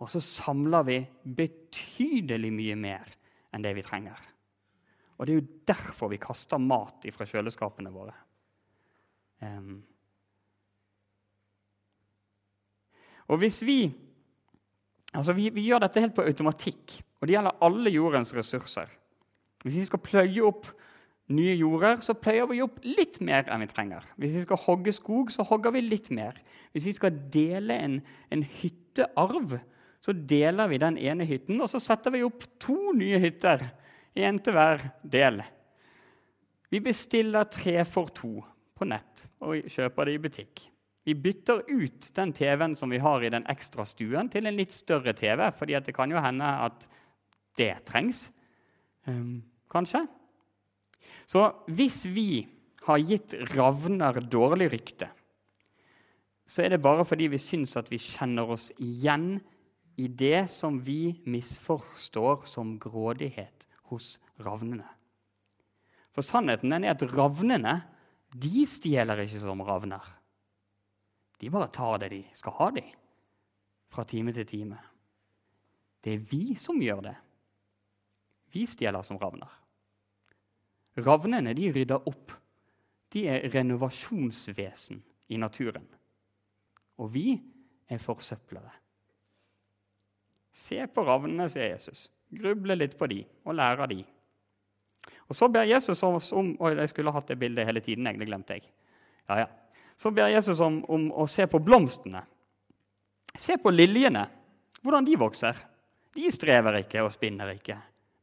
og 0.00 0.08
så 0.08 0.22
samler 0.22 0.86
vi 0.88 0.98
betydelig 1.36 2.52
mye 2.54 2.78
mer 2.80 3.12
enn 3.52 3.64
det 3.64 3.74
vi 3.76 3.84
trenger. 3.84 4.16
Og 5.18 5.26
det 5.26 5.34
er 5.34 5.40
jo 5.40 5.60
derfor 5.68 6.12
vi 6.14 6.22
kaster 6.22 6.62
mat 6.62 7.04
fra 7.12 7.28
kjøleskapene 7.28 7.92
våre. 7.92 8.16
Um. 9.42 9.82
Og 13.28 13.42
hvis 13.42 13.62
vi 13.66 13.80
Altså, 15.16 15.32
vi, 15.32 15.46
vi, 15.48 15.62
gjør 15.64 15.80
dette 15.80 16.02
helt 16.04 16.12
på 16.12 16.24
automatikk, 16.28 16.98
og 17.16 17.24
det 17.24 17.32
gjelder 17.32 17.62
alle 17.64 17.90
jordens 17.94 18.34
ressurser. 18.36 18.90
Hvis 19.64 19.78
vi 19.80 19.86
skal 19.88 20.02
pløye 20.04 20.42
opp 20.44 20.68
nye 21.32 21.54
jorder, 21.56 22.02
så 22.04 22.12
pløyer 22.12 22.44
vi 22.50 22.60
opp 22.60 22.76
litt 22.84 23.16
mer 23.24 23.48
enn 23.48 23.64
vi 23.64 23.70
trenger. 23.72 24.04
Hvis 24.20 24.36
vi 24.36 24.44
skal 24.44 24.60
hogge 24.66 24.92
skog, 24.92 25.32
så 25.32 25.46
hogger 25.48 25.72
vi 25.74 25.80
litt 25.86 26.12
mer. 26.14 26.36
Hvis 26.76 26.90
vi 26.90 26.94
skal 26.96 27.16
dele 27.32 27.80
en, 27.86 27.96
en 28.28 28.44
hyttearv, 28.60 29.56
så 30.04 30.12
deler 30.12 30.70
vi 30.70 30.80
den 30.84 31.00
ene 31.00 31.26
hytten, 31.28 31.56
og 31.56 31.72
så 31.72 31.80
setter 31.82 32.12
vi 32.14 32.24
opp 32.28 32.44
to 32.60 32.92
nye 32.96 33.20
hytter 33.24 33.64
Én 34.18 34.40
til 34.42 34.56
hver 34.56 34.82
del. 35.06 35.42
Vi 36.72 36.80
bestiller 36.82 37.46
tre 37.46 37.84
for 37.86 38.10
to 38.10 38.40
på 38.74 38.86
nett 38.88 39.28
og 39.38 39.68
kjøper 39.70 40.08
det 40.08 40.16
i 40.16 40.22
butikk. 40.24 40.62
Vi 41.08 41.14
bytter 41.16 41.62
ut 41.70 42.10
den 42.12 42.34
TV-en 42.36 42.74
som 42.76 42.90
vi 42.92 42.98
har 43.00 43.22
i 43.24 43.30
den 43.32 43.46
ekstra 43.48 43.86
stuen, 43.88 44.28
til 44.28 44.44
en 44.44 44.58
litt 44.58 44.74
større 44.74 45.14
TV, 45.16 45.46
fordi 45.56 45.78
det 45.86 45.94
kan 45.96 46.12
jo 46.12 46.20
hende 46.20 46.48
at 46.66 46.84
det 47.56 47.70
trengs. 47.88 48.26
Um, 49.08 49.40
kanskje. 49.72 50.02
Så 51.24 51.46
hvis 51.72 52.02
vi 52.12 52.44
har 52.84 53.00
gitt 53.00 53.32
ravner 53.54 54.20
dårlig 54.20 54.68
rykte, 54.74 55.08
så 56.48 56.66
er 56.66 56.74
det 56.74 56.82
bare 56.84 57.08
fordi 57.08 57.30
vi 57.32 57.40
syns 57.40 57.72
at 57.80 57.88
vi 57.92 58.00
kjenner 58.00 58.52
oss 58.52 58.68
igjen 58.76 59.38
i 59.96 60.10
det 60.12 60.50
som 60.52 60.76
vi 60.84 61.16
misforstår 61.24 62.44
som 62.52 62.76
grådighet 62.80 63.64
hos 63.88 64.18
ravnene. 64.44 64.84
For 66.12 66.24
sannheten 66.24 66.76
er 66.76 66.92
at 66.92 67.08
ravnene 67.16 67.78
de 68.36 68.68
stjeler 68.68 69.24
ikke 69.24 69.40
som 69.40 69.64
ravner. 69.64 70.17
De 71.38 71.50
bare 71.50 71.70
tar 71.74 71.98
det 72.02 72.10
de 72.12 72.22
skal 72.34 72.56
ha, 72.58 72.70
de, 72.74 72.84
fra 73.88 74.04
time 74.04 74.34
til 74.34 74.46
time. 74.46 74.78
Det 76.04 76.14
er 76.14 76.26
vi 76.30 76.54
som 76.58 76.80
gjør 76.82 77.04
det. 77.08 77.14
Vi 78.54 78.64
stjeler 78.66 79.04
som 79.06 79.18
ravner. 79.20 79.50
Ravnene 80.98 81.54
de 81.54 81.70
rydder 81.72 82.08
opp. 82.08 82.32
De 83.12 83.24
er 83.30 83.46
renovasjonsvesen 83.54 85.02
i 85.28 85.38
naturen. 85.40 85.86
Og 86.98 87.12
vi 87.14 87.38
er 87.88 88.02
forsøplere. 88.02 88.72
Se 90.52 90.80
på 90.90 91.04
ravnene, 91.06 91.46
sier 91.52 91.74
Jesus. 91.74 92.08
Gruble 92.34 92.76
litt 92.76 92.96
på 92.98 93.06
de 93.08 93.22
og 93.46 93.54
lære 93.56 93.84
av 93.84 93.92
de. 93.92 94.02
Og 95.28 95.36
Så 95.36 95.48
ber 95.52 95.68
Jesus 95.68 96.02
oss 96.02 96.32
om 96.32 96.54
Oi, 96.60 96.74
jeg 96.74 96.90
skulle 96.92 97.12
hatt 97.12 97.28
det 97.28 97.38
bildet 97.38 97.68
hele 97.68 97.80
tiden. 97.84 98.06
Jeg, 98.08 98.18
det 98.18 98.28
glemte 98.28 98.58
jeg. 98.58 98.68
Ja, 99.28 99.44
ja. 99.44 99.48
Så 99.98 100.12
ber 100.14 100.30
Jesus 100.30 100.60
om, 100.62 100.80
om 100.86 101.08
å 101.10 101.26
se 101.30 101.46
på 101.50 101.60
blomstene. 101.62 102.22
Se 103.38 103.58
på 103.58 103.72
liljene, 103.74 104.24
hvordan 104.82 105.06
de 105.06 105.16
vokser. 105.18 105.58
De 106.14 106.30
strever 106.34 106.80
ikke 106.82 107.02
og 107.04 107.10
spinner 107.14 107.50
ikke. 107.56 107.76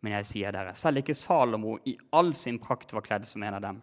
Men 0.03 0.17
jeg 0.19 0.29
sier 0.29 0.55
dere, 0.55 0.75
selv 0.77 1.01
ikke 1.01 1.17
Salomo 1.17 1.77
i 1.89 1.95
all 2.15 2.33
sin 2.37 2.59
prakt 2.61 2.93
var 2.93 3.03
kledd 3.05 3.27
som 3.27 3.43
en 3.43 3.57
av 3.57 3.63
dem. 3.63 3.81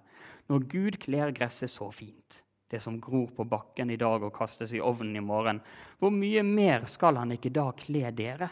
Når 0.48 0.66
Gud 0.70 0.98
kler 1.02 1.34
gresset 1.34 1.72
så 1.72 1.90
fint, 1.94 2.42
det 2.72 2.80
som 2.82 3.00
gror 3.02 3.28
på 3.36 3.44
bakken 3.48 3.92
i 3.92 4.00
dag 4.00 4.24
og 4.24 4.34
kastes 4.36 4.72
i 4.72 4.80
ovnen 4.80 5.18
i 5.18 5.24
morgen, 5.24 5.60
hvor 6.00 6.12
mye 6.14 6.44
mer 6.46 6.86
skal 6.88 7.20
han 7.20 7.34
ikke 7.36 7.52
da 7.52 7.68
kle 7.76 8.10
dere? 8.16 8.50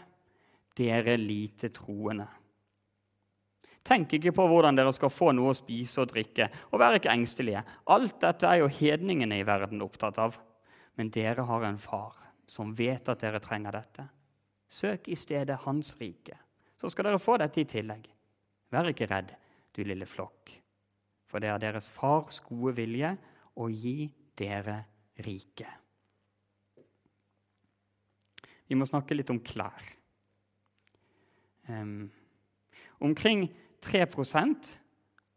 dere 0.77 1.17
lite 1.17 1.69
troende. 1.69 2.27
Tenk 3.83 4.13
ikke 4.13 4.33
på 4.37 4.45
hvordan 4.45 4.77
dere 4.77 4.93
skal 4.93 5.09
få 5.09 5.31
noe 5.33 5.51
å 5.51 5.57
spise 5.57 6.03
og 6.03 6.11
drikke, 6.11 6.47
og 6.69 6.81
vær 6.81 6.97
ikke 6.97 7.13
engstelige. 7.13 7.63
Alt 7.89 8.19
dette 8.21 8.47
er 8.47 8.61
jo 8.61 8.69
hedningene 8.71 9.41
i 9.41 9.45
verden 9.47 9.81
opptatt 9.81 10.19
av. 10.21 10.37
Men 10.99 11.09
dere 11.13 11.45
har 11.47 11.65
en 11.65 11.79
far 11.81 12.17
som 12.51 12.75
vet 12.77 13.07
at 13.09 13.23
dere 13.23 13.41
trenger 13.41 13.73
dette. 13.73 14.05
Søk 14.71 15.07
i 15.11 15.17
stedet 15.19 15.57
Hans 15.65 15.95
rike, 15.99 16.37
så 16.79 16.89
skal 16.91 17.09
dere 17.09 17.21
få 17.21 17.37
dette 17.41 17.63
i 17.63 17.67
tillegg. 17.67 18.05
Vær 18.71 18.87
ikke 18.91 19.09
redd, 19.09 19.33
du 19.75 19.81
lille 19.83 20.07
flokk, 20.07 20.53
for 21.27 21.43
det 21.43 21.49
er 21.51 21.59
deres 21.63 21.89
fars 21.91 22.39
gode 22.43 22.75
vilje 22.77 23.15
å 23.59 23.67
gi 23.71 24.11
dere 24.39 24.77
rike. 25.25 25.67
Vi 28.71 28.77
må 28.79 28.87
snakke 28.87 29.15
litt 29.17 29.31
om 29.33 29.41
klær. 29.43 29.83
Um, 31.67 32.07
omkring 33.03 33.49
3% 33.81 34.75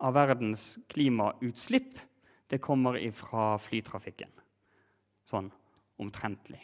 av 0.04 0.14
verdens 0.16 0.74
klimautslipp 0.92 1.98
det 2.52 2.60
kommer 2.62 2.98
fra 3.16 3.54
flytrafikken. 3.58 4.30
Sånn 5.28 5.48
omtrentlig. 6.02 6.60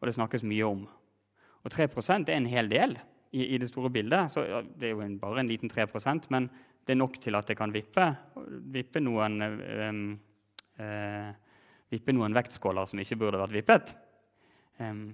Og 0.00 0.08
det 0.08 0.16
snakkes 0.16 0.44
mye 0.44 0.66
om. 0.68 0.84
Og 1.64 1.72
3% 1.72 2.28
er 2.28 2.36
en 2.36 2.50
hel 2.50 2.68
del 2.70 2.96
i, 3.32 3.54
i 3.54 3.58
det 3.58 3.70
store 3.70 3.90
bildet. 3.90 4.32
Så 4.32 4.44
det 4.76 4.90
er 4.90 4.94
jo 4.94 5.02
en, 5.04 5.18
bare 5.22 5.42
en 5.42 5.50
liten 5.50 5.72
3% 5.72 6.28
men 6.34 6.50
det 6.86 6.94
er 6.94 7.00
nok 7.00 7.18
til 7.22 7.34
at 7.34 7.48
det 7.48 7.56
kan 7.58 7.72
vippe, 7.74 8.04
vippe 8.70 9.02
noen 9.02 9.40
um, 9.42 10.02
uh, 10.78 11.30
vippe 11.90 12.14
noen 12.14 12.34
vektskåler 12.34 12.86
som 12.86 13.00
ikke 13.02 13.18
burde 13.18 13.40
vært 13.40 13.56
vippet. 13.56 13.94
Um, 14.78 15.08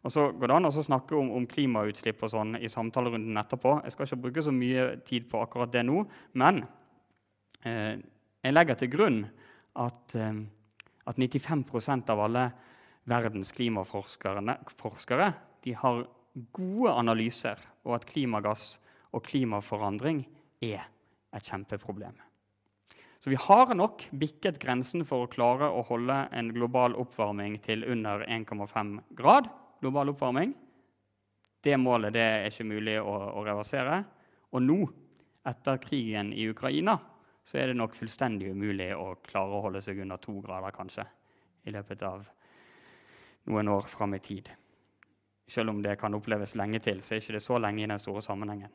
og 0.00 0.12
så 0.12 0.30
går 0.32 0.48
det 0.48 0.56
an 0.56 0.68
å 0.68 0.72
snakke 0.72 1.16
om, 1.18 1.28
om, 1.36 1.46
klimautslipp 1.48 2.22
og 2.24 2.32
sånn 2.32 2.54
i 2.56 2.70
samtalerunden 2.72 3.36
etterpå. 3.36 3.76
Jeg 3.84 3.94
skal 3.94 4.08
ikke 4.08 4.22
bruke 4.24 4.44
så 4.46 4.54
mye 4.54 4.86
tid 5.04 5.26
på 5.28 5.42
akkurat 5.44 5.72
det 5.74 5.84
nå, 5.84 6.06
men 6.40 6.62
eh, 7.68 8.00
jeg 8.40 8.56
legger 8.56 8.80
til 8.80 8.92
grunn 8.94 9.20
at, 9.76 10.16
eh, 10.16 10.40
at 11.04 11.20
95% 11.20 12.14
av 12.14 12.24
alle 12.24 12.46
verdens 13.10 13.52
klimaforskere 13.52 14.40
har 15.82 16.02
gode 16.56 16.96
analyser, 16.96 17.60
og 17.84 17.98
at 17.98 18.08
klimagass 18.08 18.78
og 19.12 19.24
klimaforandring 19.26 20.24
er 20.64 20.86
et 21.34 21.46
kjempeproblem. 21.46 22.16
Så 23.20 23.28
vi 23.28 23.36
har 23.36 23.74
nok 23.76 24.06
bikket 24.16 24.56
grensen 24.62 25.04
for 25.04 25.26
å 25.26 25.30
klare 25.30 25.68
å 25.68 25.82
holde 25.84 26.22
en 26.32 26.52
global 26.56 26.94
oppvarming 26.96 27.58
til 27.60 27.84
under 27.84 28.24
1,5 28.24 28.94
grad. 29.18 29.50
Global 29.80 30.12
oppvarming. 30.12 30.54
Det 31.60 31.76
målet 31.76 32.14
det 32.16 32.24
er 32.24 32.48
ikke 32.48 32.68
mulig 32.68 32.96
å, 33.00 33.14
å, 33.36 33.44
reversere. 33.44 34.00
Og 34.56 34.64
nå, 34.64 34.78
etter 35.48 35.80
krigen 35.82 36.32
i 36.32 36.48
Ukraina, 36.50 36.96
så 37.44 37.58
er 37.60 37.70
det 37.70 37.78
nok 37.80 37.96
fullstendig 37.96 38.52
umulig 38.54 38.90
å 38.96 39.14
klare 39.24 39.56
å 39.56 39.62
holde 39.66 39.82
seg 39.84 40.00
under 40.04 40.20
to 40.22 40.38
grader, 40.44 40.72
kanskje, 40.76 41.04
i 41.68 41.74
løpet 41.74 42.04
av 42.06 42.24
noen 43.50 43.72
år 43.72 43.88
fram 43.88 44.14
i 44.16 44.22
tid. 44.24 44.50
Selv 45.50 45.72
om 45.72 45.80
det 45.82 45.96
kan 46.00 46.14
oppleves 46.14 46.54
lenge 46.56 46.80
til, 46.84 47.02
så 47.02 47.16
er 47.16 47.24
ikke 47.24 47.36
det 47.36 47.44
så 47.44 47.58
lenge 47.58 47.82
i 47.84 47.90
den 47.90 48.00
store 48.00 48.22
sammenhengen. 48.24 48.72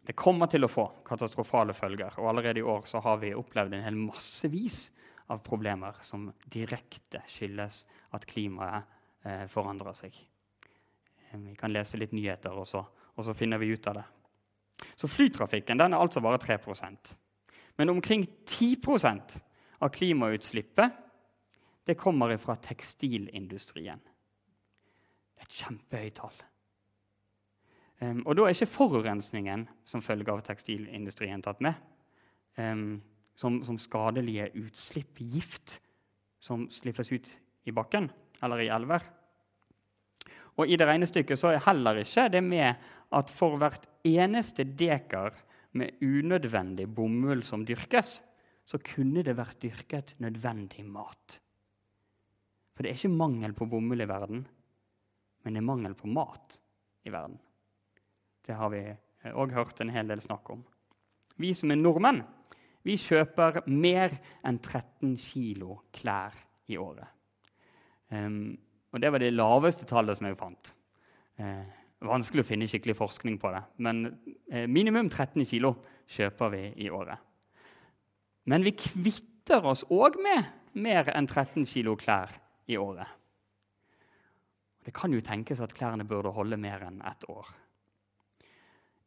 Det 0.00 0.16
kommer 0.16 0.48
til 0.50 0.64
å 0.64 0.70
få 0.70 0.86
katastrofale 1.06 1.74
følger. 1.76 2.16
Og 2.18 2.30
allerede 2.30 2.62
i 2.62 2.66
år 2.66 2.86
så 2.88 3.02
har 3.04 3.20
vi 3.20 3.34
opplevd 3.36 3.76
en 3.76 3.84
hel 3.84 3.98
massevis 4.00 4.86
av 5.30 5.42
problemer 5.46 6.00
som 6.02 6.30
direkte 6.50 7.20
skyldes 7.30 7.84
at 8.16 8.24
klimaet 8.26 8.96
eh, 9.24 9.46
forandrer 9.50 9.96
seg. 9.98 10.16
Eh, 11.30 11.38
vi 11.38 11.54
kan 11.58 11.72
lese 11.72 11.98
litt 12.00 12.14
nyheter, 12.16 12.54
og 12.56 12.68
så, 12.68 12.82
og 13.14 13.24
så, 13.26 13.34
finner 13.36 13.60
vi 13.60 13.72
ut 13.74 13.86
av 13.90 14.00
det. 14.00 14.06
Så 14.96 15.08
flytrafikken 15.10 15.80
den 15.80 15.94
er 15.94 16.00
altså 16.00 16.22
bare 16.24 16.40
3% 16.40 17.14
Men 17.76 17.88
omkring 17.88 18.26
10% 18.46 19.38
av 19.80 19.88
klimautslippet 19.88 20.92
det 21.84 21.94
kommer 21.94 22.36
fra 22.36 22.56
tekstilindustrien. 22.56 24.00
Det 24.00 25.40
er 25.40 25.48
et 25.48 25.60
kjempehøyt 25.62 26.16
tall. 26.20 26.42
Um, 28.00 28.22
og 28.26 28.36
da 28.36 28.44
er 28.44 28.54
ikke 28.54 28.68
forurensningen 28.68 29.66
som 29.88 30.04
følge 30.04 30.32
av 30.32 30.42
tekstilindustrien 30.44 31.42
tatt 31.44 31.60
med. 31.64 31.74
Um, 32.56 33.00
som, 33.36 33.62
som, 33.64 33.78
skadelige 33.80 34.50
utslipp, 34.60 35.20
gift, 35.20 35.78
som 36.40 36.66
slippes 36.72 37.12
ut 37.12 37.30
i 37.64 37.72
bakken 37.72 38.10
eller 38.42 38.62
i 38.64 38.70
elver. 38.72 39.04
Og 40.60 40.68
I 40.68 40.76
det 40.76 40.88
regnestykket 40.88 41.38
så 41.40 41.54
er 41.54 41.64
heller 41.64 42.02
ikke 42.02 42.28
det 42.32 42.42
med 42.44 42.88
at 43.16 43.30
for 43.32 43.56
hvert 43.60 43.86
eneste 44.06 44.64
dekar 44.64 45.34
med 45.78 46.02
unødvendig 46.02 46.88
bomull 46.94 47.42
som 47.46 47.64
dyrkes, 47.66 48.18
så 48.66 48.78
kunne 48.84 49.22
det 49.26 49.36
vært 49.38 49.60
dyrket 49.62 50.14
nødvendig 50.22 50.84
mat. 50.86 51.38
For 52.74 52.84
det 52.84 52.92
er 52.92 52.98
ikke 52.98 53.12
mangel 53.12 53.54
på 53.56 53.68
bomull 53.70 54.02
i 54.02 54.08
verden, 54.08 54.44
men 55.42 55.54
det 55.56 55.62
er 55.62 55.68
mangel 55.68 55.96
på 55.98 56.10
mat 56.10 56.58
i 57.06 57.12
verden. 57.12 57.38
Det 58.46 58.56
har 58.56 58.70
vi 58.72 58.82
òg 59.30 59.54
hørt 59.56 59.80
en 59.82 59.92
hel 59.92 60.10
del 60.10 60.22
snakk 60.22 60.52
om. 60.52 60.62
Vi 61.40 61.52
som 61.56 61.72
er 61.72 61.80
nordmenn, 61.80 62.22
vi 62.84 62.96
kjøper 63.00 63.62
mer 63.68 64.14
enn 64.46 64.58
13 64.60 65.16
kilo 65.20 65.82
klær 65.92 66.36
i 66.70 66.78
året. 66.80 67.08
Um, 68.10 68.58
og 68.90 69.02
det 69.02 69.12
var 69.12 69.22
det 69.22 69.32
laveste 69.34 69.86
tallet 69.88 70.18
som 70.18 70.26
jeg 70.26 70.38
fant. 70.38 70.72
Uh, 71.40 71.62
vanskelig 72.10 72.44
å 72.44 72.48
finne 72.48 72.68
skikkelig 72.70 72.98
forskning 72.98 73.38
på 73.40 73.52
det. 73.54 73.62
Men 73.86 74.04
uh, 74.50 74.66
minimum 74.66 75.10
13 75.10 75.46
kilo 75.48 75.76
kjøper 76.10 76.52
vi 76.54 76.64
i 76.86 76.90
året. 76.90 77.18
Men 78.50 78.66
vi 78.66 78.74
kvitter 78.74 79.66
oss 79.70 79.84
òg 79.92 80.18
med 80.22 80.48
mer 80.80 81.10
enn 81.14 81.28
13 81.28 81.66
kilo 81.68 81.96
klær 81.98 82.34
i 82.70 82.78
året. 82.80 83.06
Det 84.86 84.94
kan 84.96 85.12
jo 85.12 85.20
tenkes 85.22 85.60
at 85.62 85.74
klærne 85.76 86.06
burde 86.08 86.32
holde 86.34 86.58
mer 86.58 86.82
enn 86.86 87.02
ett 87.06 87.26
år. 87.30 87.46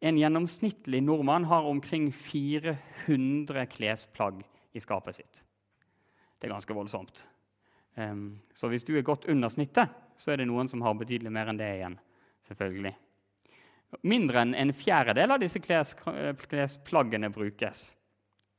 En 0.03 0.19
gjennomsnittlig 0.19 0.99
nordmann 1.03 1.47
har 1.47 1.65
omkring 1.67 2.09
400 2.11 3.65
klesplagg 3.71 4.43
i 4.75 4.81
skapet 4.83 5.17
sitt. 5.17 5.43
Det 6.37 6.49
er 6.49 6.53
ganske 6.53 6.75
voldsomt. 6.75 7.23
Så 7.93 8.69
hvis 8.71 8.85
du 8.87 8.95
er 8.97 9.05
godt 9.05 9.27
under 9.29 9.51
snittet, 9.53 9.91
så 10.17 10.33
er 10.33 10.41
det 10.41 10.47
noen 10.49 10.69
som 10.69 10.81
har 10.81 10.95
betydelig 10.97 11.31
mer 11.33 11.51
enn 11.51 11.59
det 11.59 11.69
igjen. 11.77 11.97
selvfølgelig. 12.47 12.93
Mindre 14.09 14.41
enn 14.41 14.55
en 14.57 14.73
fjerdedel 14.73 15.31
av 15.35 15.39
disse 15.39 15.61
kles, 15.61 15.93
klesplaggene 16.49 17.29
brukes. 17.31 17.93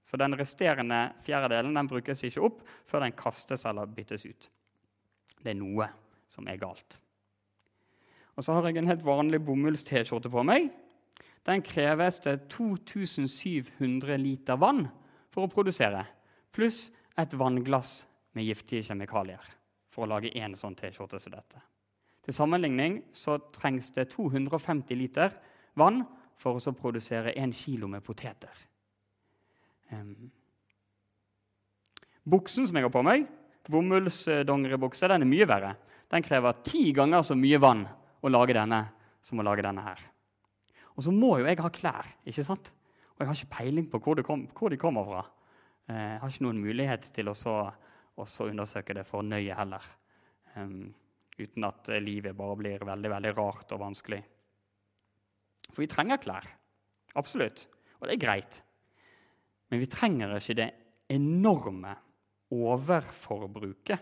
Så 0.04 0.16
den 0.20 0.36
resterende 0.38 1.00
fjerdedelen 1.26 1.74
den 1.74 1.90
brukes 1.90 2.22
ikke 2.24 2.44
opp 2.46 2.62
før 2.86 3.04
den 3.04 3.16
kastes 3.18 3.64
eller 3.66 3.90
byttes 3.90 4.24
ut. 4.24 4.48
Det 5.42 5.50
er 5.52 5.58
noe 5.58 5.88
som 6.30 6.46
er 6.48 6.60
galt. 6.60 7.00
Og 8.36 8.46
så 8.46 8.54
har 8.54 8.68
jeg 8.68 8.78
en 8.78 8.90
helt 8.90 9.04
vanlig 9.04 9.42
bomulls-T-skjorte 9.44 10.30
på 10.30 10.46
meg 10.46 10.70
den 11.44 11.60
kreves 11.64 12.20
det 12.24 12.48
2700 12.48 14.16
liter 14.16 14.56
vann 14.56 14.86
for 15.34 15.44
å 15.44 15.52
produsere, 15.52 16.06
pluss 16.54 16.88
et 17.20 17.34
vannglass 17.36 18.04
med 18.34 18.46
giftige 18.46 18.84
kjemikalier 18.86 19.52
for 19.94 20.04
å 20.04 20.10
lage 20.10 20.32
én 20.34 20.56
sånn 20.58 20.76
T-skjorte 20.78 21.20
som 21.22 21.34
dette. 21.34 21.62
Til 22.24 22.34
sammenligning 22.34 23.02
så 23.14 23.36
trengs 23.54 23.90
det 23.94 24.08
250 24.14 24.98
liter 24.98 25.34
vann 25.78 26.02
for 26.40 26.58
å 26.58 26.76
produsere 26.76 27.34
1 27.36 27.52
kilo 27.54 27.88
med 27.90 28.04
poteter. 28.04 28.54
Um. 29.92 30.30
Buksen 32.24 32.66
som 32.66 32.78
jeg 32.78 32.86
har 32.86 32.92
på 32.92 33.04
meg, 33.04 33.26
bomullsdongeribukse, 33.68 35.08
den 35.12 35.26
er 35.26 35.28
mye 35.28 35.48
verre. 35.48 35.74
Den 36.10 36.24
krever 36.24 36.56
ti 36.64 36.88
ganger 36.96 37.24
så 37.26 37.36
mye 37.36 37.60
vann 37.60 37.84
å 38.24 38.32
lage 38.32 38.56
denne 38.56 38.80
som 39.24 39.40
å 39.40 39.44
lage 39.44 39.64
denne 39.64 39.84
her. 39.84 40.00
Og 40.94 41.04
så 41.04 41.12
må 41.12 41.36
jo 41.40 41.48
jeg 41.48 41.60
ha 41.60 41.70
klær, 41.74 42.08
ikke 42.24 42.44
sant? 42.46 42.70
Og 43.14 43.22
jeg 43.22 43.28
har 43.28 43.38
ikke 43.38 43.56
peiling 43.58 43.86
på 43.90 44.00
hvor, 44.02 44.20
kom, 44.26 44.46
hvor 44.56 44.72
de 44.72 44.80
kommer 44.80 45.06
fra. 45.06 45.22
Eh, 45.88 45.96
jeg 46.14 46.20
har 46.22 46.32
ikke 46.32 46.46
noen 46.46 46.62
mulighet 46.62 47.08
til 47.14 47.30
å 47.30 47.36
undersøke 48.50 48.94
det 48.94 49.06
for 49.08 49.26
nøye 49.26 49.56
heller. 49.56 49.84
Um, 50.54 50.94
uten 51.38 51.66
at 51.66 51.90
livet 52.02 52.36
bare 52.38 52.56
blir 52.60 52.86
veldig, 52.86 53.10
veldig 53.10 53.32
rart 53.36 53.74
og 53.74 53.82
vanskelig. 53.82 54.20
For 55.70 55.82
vi 55.82 55.90
trenger 55.90 56.22
klær. 56.22 56.46
Absolutt. 57.18 57.66
Og 57.98 58.06
det 58.06 58.16
er 58.16 58.24
greit. 58.26 58.60
Men 59.70 59.82
vi 59.82 59.90
trenger 59.90 60.36
ikke 60.38 60.58
det 60.60 60.70
enorme 61.10 61.94
overforbruket 62.54 63.98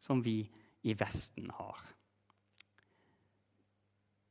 som 0.00 0.22
vi 0.24 0.40
i 0.88 0.94
Vesten 0.96 1.50
har. 1.52 1.80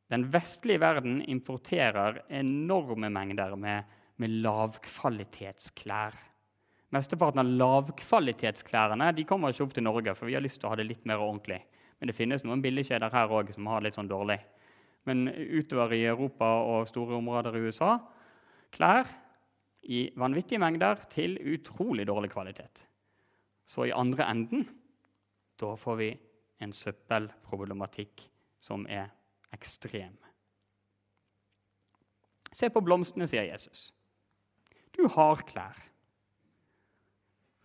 Den 0.10 0.26
vestlige 0.34 0.82
verden 0.82 1.22
importerer 1.30 2.24
enorme 2.34 3.12
mengder 3.14 3.54
med, 3.56 3.86
med 4.18 4.40
lavkvalitetsklær. 4.42 6.18
Mesteparten 6.96 7.44
av 7.44 7.50
lavkvalitetsklærne 7.62 9.12
de 9.14 9.26
kommer 9.30 9.54
ikke 9.54 9.68
opp 9.68 9.76
til 9.78 9.86
Norge, 9.86 10.16
for 10.18 10.30
vi 10.30 10.38
har 10.38 10.42
lyst 10.42 10.62
til 10.62 10.70
å 10.70 10.74
ha 10.74 10.80
det 10.80 10.88
litt 10.90 11.06
mer 11.10 11.22
ordentlig. 11.22 11.60
Men 12.00 12.10
det 12.10 12.16
finnes 12.18 12.46
noen 12.46 12.64
billigkjeder 12.64 13.14
her 13.14 13.34
òg 13.36 13.52
som 13.54 13.68
har 13.70 13.82
det 13.82 13.90
litt 13.90 14.00
sånn 14.00 14.10
dårlig. 14.10 14.40
Men 15.06 15.28
utover 15.30 15.94
i 15.96 16.06
Europa 16.10 16.48
og 16.66 16.88
store 16.90 17.18
områder 17.20 17.58
i 17.58 17.66
USA 17.68 17.98
klær 18.74 19.10
i 19.90 20.08
vanvittige 20.20 20.62
mengder 20.62 21.06
til 21.12 21.38
utrolig 21.54 22.08
dårlig 22.10 22.32
kvalitet. 22.34 22.84
Så 23.70 23.86
i 23.86 23.94
andre 23.96 24.26
enden 24.32 24.66
da 25.60 25.76
får 25.78 26.00
vi 26.00 26.10
en 26.64 26.74
søppelproblematikk 26.76 28.26
som 28.64 28.86
er 28.90 29.12
ekstrem. 29.56 30.18
Se 32.52 32.70
på 32.74 32.82
blomstene, 32.84 33.28
sier 33.30 33.46
Jesus. 33.48 33.92
Du 34.96 35.06
har 35.14 35.46
klær. 35.48 35.78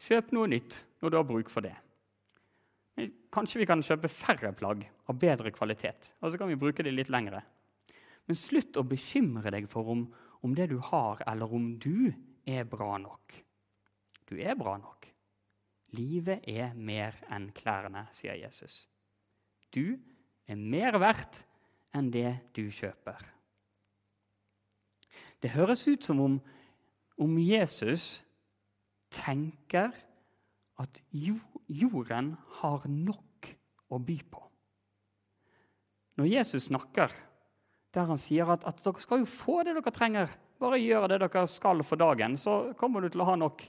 Kjøp 0.05 0.35
noe 0.37 0.51
nytt 0.51 0.83
når 1.01 1.13
du 1.13 1.17
har 1.17 1.27
bruk 1.29 1.51
for 1.53 1.65
det. 1.65 1.75
Kanskje 3.35 3.63
vi 3.63 3.67
kan 3.69 3.83
kjøpe 3.83 4.11
færre 4.13 4.53
plagg 4.55 4.85
av 5.11 5.17
bedre 5.19 5.51
kvalitet, 5.55 6.13
og 6.21 6.31
så 6.31 6.39
kan 6.39 6.51
vi 6.51 6.59
bruke 6.61 6.85
det 6.85 6.93
litt 6.95 7.11
lengre. 7.13 7.41
Men 8.29 8.39
slutt 8.39 8.77
å 8.79 8.87
bekymre 8.87 9.51
deg 9.53 9.67
for 9.71 9.89
om, 9.93 10.05
om 10.45 10.55
det 10.57 10.69
du 10.71 10.79
har, 10.79 11.21
eller 11.29 11.51
om 11.51 11.73
du 11.81 12.13
er 12.47 12.69
bra 12.69 12.95
nok. 13.01 13.35
Du 14.29 14.37
er 14.41 14.57
bra 14.57 14.77
nok. 14.81 15.09
Livet 15.95 16.47
er 16.51 16.73
mer 16.75 17.17
enn 17.33 17.51
klærne, 17.55 18.07
sier 18.15 18.39
Jesus. 18.39 18.85
Du 19.75 19.97
er 20.49 20.59
mer 20.59 20.99
verdt 21.01 21.43
enn 21.95 22.11
det 22.15 22.31
du 22.57 22.67
kjøper. 22.73 23.21
Det 25.43 25.53
høres 25.55 25.85
ut 25.87 26.05
som 26.05 26.21
om, 26.25 26.39
om 27.21 27.35
Jesus 27.39 28.25
tenker 29.15 29.95
at 30.83 31.01
jorden 31.15 32.35
har 32.61 32.89
nok 32.91 33.53
å 33.95 34.01
by 34.03 34.17
på. 34.31 34.43
Når 36.19 36.31
Jesus 36.31 36.69
snakker, 36.69 37.15
der 37.95 38.11
han 38.11 38.19
sier 38.19 38.51
at, 38.51 38.67
at 38.67 38.83
dere 38.83 39.03
skal 39.03 39.23
jo 39.23 39.31
få 39.31 39.63
det 39.67 39.77
dere 39.77 39.95
trenger, 39.95 40.35
bare 40.63 40.81
gjør 40.83 41.09
det 41.11 41.21
dere 41.23 41.47
skal 41.51 41.83
for 41.87 42.01
dagen, 42.01 42.37
så 42.39 42.75
kommer 42.79 43.03
du 43.03 43.11
til 43.11 43.23
å 43.23 43.29
ha 43.31 43.39
nok. 43.39 43.65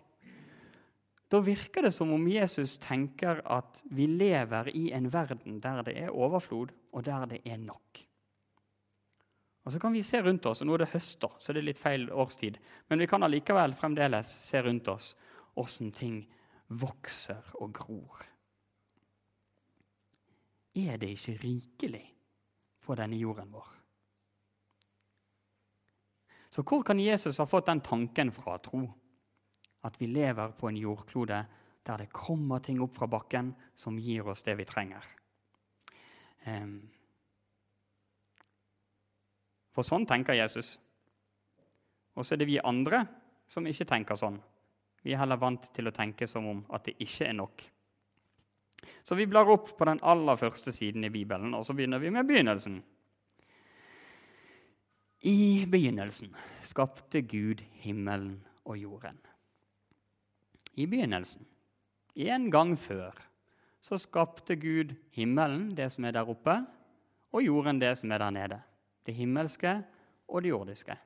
Da 1.30 1.42
virker 1.42 1.88
det 1.88 1.94
som 1.96 2.12
om 2.14 2.28
Jesus 2.30 2.76
tenker 2.82 3.42
at 3.50 3.82
vi 3.94 4.06
lever 4.08 4.70
i 4.78 4.92
en 4.94 5.10
verden 5.14 5.58
der 5.62 5.82
det 5.86 5.96
er 6.06 6.14
overflod, 6.14 6.74
og 6.94 7.06
der 7.06 7.26
det 7.34 7.42
er 7.46 7.58
nok. 7.62 8.06
Og 9.66 9.74
Så 9.74 9.80
kan 9.82 9.94
vi 9.94 10.04
se 10.06 10.22
rundt 10.22 10.46
oss, 10.46 10.62
og 10.62 10.68
nå 10.70 10.76
er 10.76 10.84
det 10.84 10.94
høster, 10.94 11.32
så 11.42 11.54
det 11.54 11.64
er 11.64 11.70
litt 11.72 11.82
feil 11.82 12.06
årstid. 12.14 12.60
Men 12.90 13.02
vi 13.02 13.08
kan 13.10 13.26
allikevel 13.26 13.74
fremdeles 13.74 14.30
se 14.46 14.62
rundt 14.62 14.88
oss 14.94 15.16
åssen 15.56 15.92
ting 15.96 16.24
vokser 16.68 17.54
og 17.62 17.74
gror. 17.76 18.26
Er 20.76 20.98
det 21.00 21.14
ikke 21.16 21.38
rikelig 21.44 22.06
på 22.84 22.96
denne 23.00 23.18
jorden 23.18 23.52
vår? 23.54 23.72
Så 26.50 26.64
hvor 26.64 26.84
kan 26.88 27.00
Jesus 27.00 27.38
ha 27.38 27.46
fått 27.48 27.68
den 27.68 27.82
tanken 27.84 28.32
fra, 28.32 28.58
tro? 28.64 28.86
At 29.84 30.00
vi 30.00 30.08
lever 30.08 30.54
på 30.56 30.70
en 30.70 30.80
jordklode 30.80 31.46
der 31.86 32.02
det 32.02 32.14
kommer 32.16 32.60
ting 32.64 32.80
opp 32.82 32.96
fra 32.98 33.08
bakken 33.12 33.52
som 33.78 34.00
gir 34.00 34.26
oss 34.28 34.42
det 34.44 34.56
vi 34.58 34.66
trenger. 34.66 35.04
For 39.76 39.86
sånn 39.86 40.08
tenker 40.08 40.38
Jesus. 40.38 40.78
Og 42.16 42.26
så 42.26 42.34
er 42.34 42.42
det 42.42 42.50
vi 42.50 42.62
andre 42.64 43.04
som 43.52 43.68
ikke 43.68 43.88
tenker 43.90 44.18
sånn. 44.18 44.40
Vi 45.06 45.14
er 45.14 45.22
heller 45.22 45.38
vant 45.38 45.70
til 45.76 45.86
å 45.86 45.94
tenke 45.94 46.26
som 46.28 46.48
om 46.50 46.64
at 46.74 46.88
det 46.90 46.96
ikke 47.06 47.28
er 47.30 47.38
nok. 47.38 47.62
Så 49.06 49.18
vi 49.18 49.28
blar 49.30 49.50
opp 49.54 49.70
på 49.78 49.86
den 49.86 50.02
aller 50.02 50.38
første 50.42 50.74
siden 50.74 51.06
i 51.06 51.14
Bibelen, 51.14 51.54
og 51.54 51.66
så 51.66 51.76
begynner 51.78 52.02
vi 52.02 52.10
med 52.14 52.26
begynnelsen. 52.26 52.80
I 55.26 55.66
begynnelsen 55.70 56.34
skapte 56.66 57.22
Gud 57.22 57.62
himmelen 57.82 58.40
og 58.66 58.78
jorden. 58.82 59.22
I 60.74 60.90
begynnelsen, 60.90 61.46
en 62.16 62.50
gang 62.52 62.74
før, 62.80 63.14
så 63.82 63.98
skapte 64.02 64.58
Gud 64.58 64.96
himmelen, 65.14 65.70
det 65.78 65.92
som 65.94 66.06
er 66.06 66.18
der 66.18 66.30
oppe, 66.30 66.58
og 67.30 67.46
jorden, 67.46 67.82
det 67.82 67.94
som 68.00 68.12
er 68.12 68.24
der 68.26 68.34
nede. 68.34 68.60
Det 69.06 69.14
himmelske 69.14 69.84
og 70.28 70.42
det 70.42 70.50
jordiske. 70.50 70.98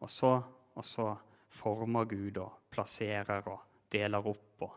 Og, 0.00 0.10
så, 0.10 0.40
og 0.76 0.84
så 0.84 1.10
former 1.56 2.08
Gud 2.08 2.38
og 2.42 2.70
plasserer 2.70 3.48
og 3.48 3.88
deler 3.92 4.28
opp 4.28 4.66
og 4.66 4.74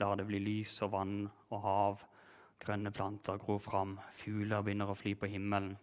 lar 0.00 0.16
det 0.18 0.26
bli 0.28 0.40
lys 0.42 0.74
og 0.84 0.92
vann 0.96 1.18
og 1.26 1.58
hav 1.64 2.04
Grønne 2.62 2.90
planter 2.90 3.36
gror 3.36 3.58
fram, 3.60 3.98
fugler 4.16 4.62
begynner 4.64 4.88
å 4.88 4.96
fly 4.96 5.12
på 5.18 5.28
himmelen. 5.28 5.74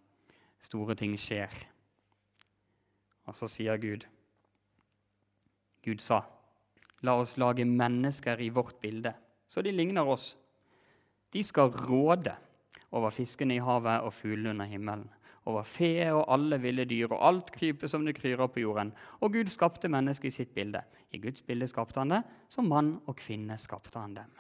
Store 0.64 0.96
ting 0.98 1.14
skjer. 1.22 1.54
Og 3.30 3.38
så 3.38 3.50
sier 3.52 3.78
Gud 3.78 4.08
Gud 5.84 6.00
sa, 6.00 6.22
la 7.04 7.18
oss 7.20 7.36
lage 7.36 7.66
mennesker 7.68 8.40
i 8.40 8.50
vårt 8.56 8.78
bilde, 8.82 9.12
så 9.48 9.62
de 9.62 9.74
ligner 9.76 10.08
oss. 10.08 10.38
De 11.36 11.42
skal 11.44 11.74
råde 11.76 12.32
over 12.96 13.12
fiskene 13.12 13.58
i 13.58 13.64
havet 13.64 14.06
og 14.06 14.14
fuglene 14.16 14.54
under 14.54 14.70
himmelen, 14.72 15.10
over 15.50 15.68
fe 15.68 16.08
og 16.14 16.24
alle 16.32 16.60
ville 16.64 16.86
dyr 16.88 17.12
og 17.12 17.20
alt 17.28 17.52
krype 17.56 17.90
som 17.92 18.06
det 18.08 18.16
kryrer 18.20 18.48
på 18.48 18.64
jorden. 18.64 18.94
Og 19.22 19.36
Gud 19.36 19.52
skapte 19.52 19.92
mennesket 19.92 20.32
i 20.32 20.38
sitt 20.38 20.56
bilde. 20.56 20.84
I 21.12 21.20
Guds 21.24 21.44
bilde 21.46 21.68
skapte 21.68 22.00
han 22.00 22.16
det, 22.16 22.24
som 22.50 22.70
mann 22.72 22.96
og 23.06 23.18
kvinne 23.20 23.60
skapte 23.60 24.00
han 24.00 24.16
dem 24.18 24.34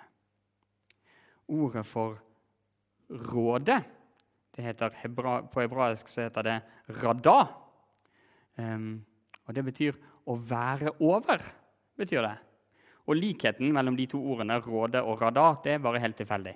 ordet 1.47 1.85
for 1.87 2.17
råde. 3.33 3.81
Det 4.53 4.63
heter 4.63 4.93
hebra, 5.01 5.41
på 5.49 5.63
hebraisk 5.63 6.07
så 6.07 6.27
heter 6.27 6.47
det 6.47 6.57
rada. 7.01 7.37
Um, 8.55 9.03
og 9.47 9.55
det 9.55 9.65
betyr 9.65 9.97
å 10.29 10.37
være 10.37 10.95
over. 11.01 11.41
betyr 11.97 12.21
det. 12.21 12.35
Og 13.07 13.17
likheten 13.17 13.73
mellom 13.73 13.97
de 13.97 14.05
to 14.07 14.21
ordene 14.31 14.59
råde 14.63 15.01
og 15.03 15.21
rada 15.21 15.57
det 15.63 15.73
er 15.73 15.83
bare 15.83 15.99
helt 15.99 16.15
tilfeldig. 16.17 16.53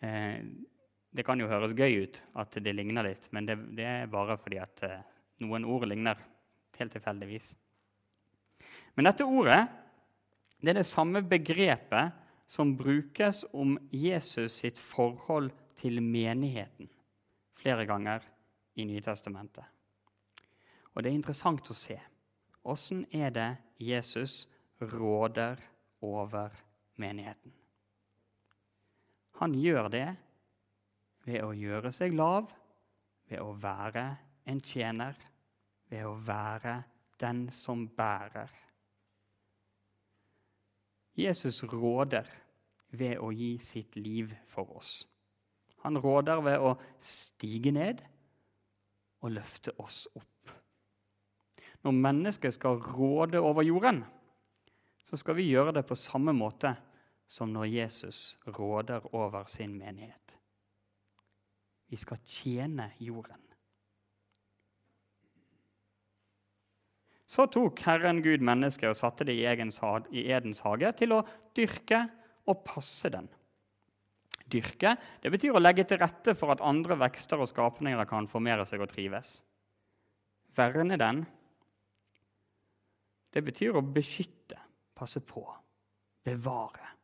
Eh, 0.00 0.36
det 1.10 1.24
kan 1.26 1.40
jo 1.40 1.48
høres 1.50 1.74
gøy 1.74 2.04
ut 2.04 2.20
at 2.38 2.54
det 2.62 2.74
ligner 2.76 3.08
litt, 3.08 3.26
men 3.34 3.48
det, 3.48 3.56
det 3.76 3.86
er 3.86 4.10
bare 4.10 4.38
fordi 4.38 4.60
at 4.62 4.84
eh, 4.86 5.02
noen 5.42 5.66
ord 5.66 5.88
ligner 5.90 6.20
helt 6.78 6.94
tilfeldigvis. 6.94 7.50
Men 8.94 9.08
dette 9.08 9.26
ordet 9.26 9.60
det 10.60 10.74
er 10.74 10.82
det 10.82 10.88
samme 10.88 11.22
begrepet 11.24 12.16
som 12.50 12.74
brukes 12.76 13.44
om 13.56 13.78
Jesus 13.94 14.58
sitt 14.60 14.78
forhold 14.78 15.50
til 15.78 16.02
menigheten 16.04 16.90
flere 17.60 17.86
ganger 17.88 18.24
i 18.76 18.84
Nytestamentet. 18.88 19.64
Og 20.94 21.02
det 21.02 21.10
er 21.10 21.16
interessant 21.16 21.70
å 21.70 21.76
se. 21.76 21.96
Åssen 22.68 23.04
er 23.12 23.32
det 23.32 23.50
Jesus 23.80 24.46
råder 24.80 25.60
over 26.04 26.52
menigheten? 27.00 27.52
Han 29.40 29.54
gjør 29.56 29.88
det 29.92 30.08
ved 31.26 31.42
å 31.44 31.52
gjøre 31.56 31.92
seg 31.92 32.14
lav, 32.16 32.48
ved 33.28 33.42
å 33.42 33.52
være 33.60 34.06
en 34.50 34.60
tjener, 34.64 35.16
ved 35.90 36.06
å 36.06 36.14
være 36.26 36.76
den 37.20 37.46
som 37.52 37.86
bærer. 37.96 38.50
Jesus 41.20 41.62
råder 41.68 42.28
ved 42.96 43.18
å 43.20 43.30
gi 43.34 43.56
sitt 43.62 43.96
liv 43.96 44.32
for 44.48 44.70
oss. 44.78 44.92
Han 45.84 45.98
råder 46.00 46.40
ved 46.44 46.60
å 46.60 46.74
stige 47.00 47.72
ned 47.72 48.02
og 49.20 49.34
løfte 49.36 49.74
oss 49.80 50.06
opp. 50.14 50.26
Når 51.84 51.96
mennesket 51.96 52.56
skal 52.56 52.80
råde 52.80 53.40
over 53.40 53.64
jorden, 53.64 54.02
så 55.04 55.16
skal 55.16 55.38
vi 55.38 55.48
gjøre 55.48 55.72
det 55.78 55.86
på 55.88 55.96
samme 55.96 56.34
måte 56.36 56.74
som 57.30 57.52
når 57.52 57.70
Jesus 57.70 58.38
råder 58.58 59.06
over 59.14 59.46
sin 59.48 59.72
menighet. 59.78 60.29
Vi 61.90 61.98
skal 61.98 62.20
tjene 62.22 62.92
jorden. 63.02 63.40
Så 67.30 67.46
tok 67.46 67.78
Herren 67.86 68.22
Gud 68.24 68.42
mennesket 68.42 68.90
og 68.90 68.98
satte 68.98 69.26
det 69.26 69.36
i 69.38 69.44
Edens 69.46 70.62
hage 70.64 70.90
til 70.98 71.14
å 71.14 71.20
dyrke 71.54 72.00
og 72.50 72.64
passe 72.66 73.10
den. 73.12 73.28
Dyrke 74.50 74.96
det 75.22 75.30
betyr 75.30 75.54
å 75.54 75.62
legge 75.62 75.84
til 75.86 76.00
rette 76.02 76.34
for 76.34 76.50
at 76.50 76.64
andre 76.66 76.96
vekster 76.98 77.38
og 77.38 77.50
skapninger 77.50 78.02
kan 78.10 78.26
formere 78.30 78.66
seg 78.66 78.82
og 78.82 78.90
trives. 78.90 79.36
Verne 80.58 80.98
den 80.98 81.22
det 83.30 83.44
betyr 83.46 83.78
å 83.78 83.86
beskytte, 83.86 84.58
passe 84.98 85.22
på, 85.22 85.44
bevare. 86.26 86.96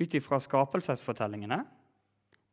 Ut 0.00 0.14
ifra 0.16 0.40
skapelsesfortellingene, 0.40 1.60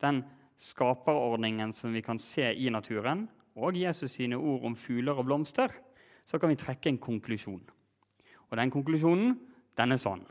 den 0.04 0.24
skaperordningen 0.58 1.74
som 1.74 1.94
vi 1.94 2.02
kan 2.02 2.20
se 2.20 2.50
i 2.54 2.70
naturen, 2.70 3.28
og 3.56 3.78
Jesus 3.78 4.12
sine 4.12 4.38
ord 4.38 4.66
om 4.66 4.76
fugler 4.76 5.18
og 5.18 5.26
blomster, 5.26 5.72
så 6.26 6.38
kan 6.40 6.50
vi 6.50 6.60
trekke 6.60 6.90
en 6.90 7.00
konklusjon. 7.02 7.64
Og 8.50 8.58
den 8.58 8.72
konklusjonen, 8.72 9.38
den 9.78 9.92
er 9.92 10.02
sånn. 10.02 10.26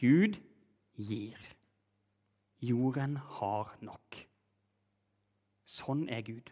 Gud 0.00 0.40
gir. 0.98 1.38
Jorden 2.64 3.16
har 3.38 3.74
nok. 3.84 4.18
Sånn 5.64 6.06
er 6.12 6.24
Gud. 6.26 6.50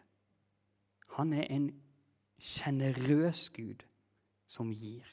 Han 1.16 1.32
er 1.37 1.48
en 1.52 1.68
sjenerøs 2.42 3.48
Gud 3.54 3.85
som 4.50 4.72
gir. 4.72 5.06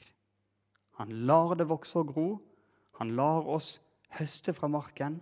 Han 1.00 1.12
lar 1.28 1.54
det 1.58 1.68
vokse 1.70 2.00
og 2.00 2.12
gro. 2.12 2.28
Han 3.00 3.14
lar 3.16 3.48
oss 3.48 3.78
høste 4.18 4.52
fra 4.54 4.68
marken, 4.68 5.18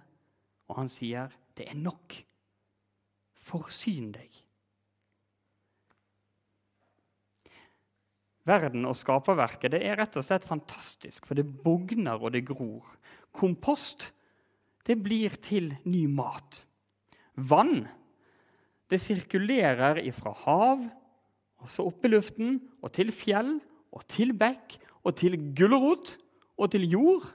og 0.69 0.81
han 0.81 0.91
sier 0.91 1.33
det 1.57 1.69
er 1.71 1.79
nok. 1.79 2.17
Forsyn 3.49 4.11
deg. 4.12 4.43
Verden 8.49 8.87
og 8.88 8.97
skaperverket 8.97 9.75
det 9.75 9.83
er 9.85 9.99
rett 10.01 10.17
og 10.19 10.25
slett 10.25 10.47
fantastisk, 10.49 11.29
for 11.29 11.38
det 11.38 11.47
bugner 11.47 12.19
og 12.19 12.33
det 12.35 12.47
gror. 12.49 12.97
Kompost 13.33 14.11
det 14.88 14.97
blir 15.05 15.37
til 15.45 15.75
ny 15.85 16.07
mat. 16.09 16.64
vann 17.37 17.87
det 18.91 18.99
sirkulerer 19.05 20.01
ifra 20.01 20.33
hav, 20.47 20.81
og 21.61 21.69
så 21.71 21.85
opp 21.91 22.07
i 22.07 22.11
luften, 22.11 22.57
og 22.83 22.93
til 22.97 23.12
fjell, 23.12 23.59
og 23.93 24.07
til 24.09 24.33
bekk, 24.33 24.79
og 25.05 25.14
til 25.21 25.37
gulrot, 25.55 26.17
og 26.57 26.73
til 26.73 26.87
jord, 26.88 27.27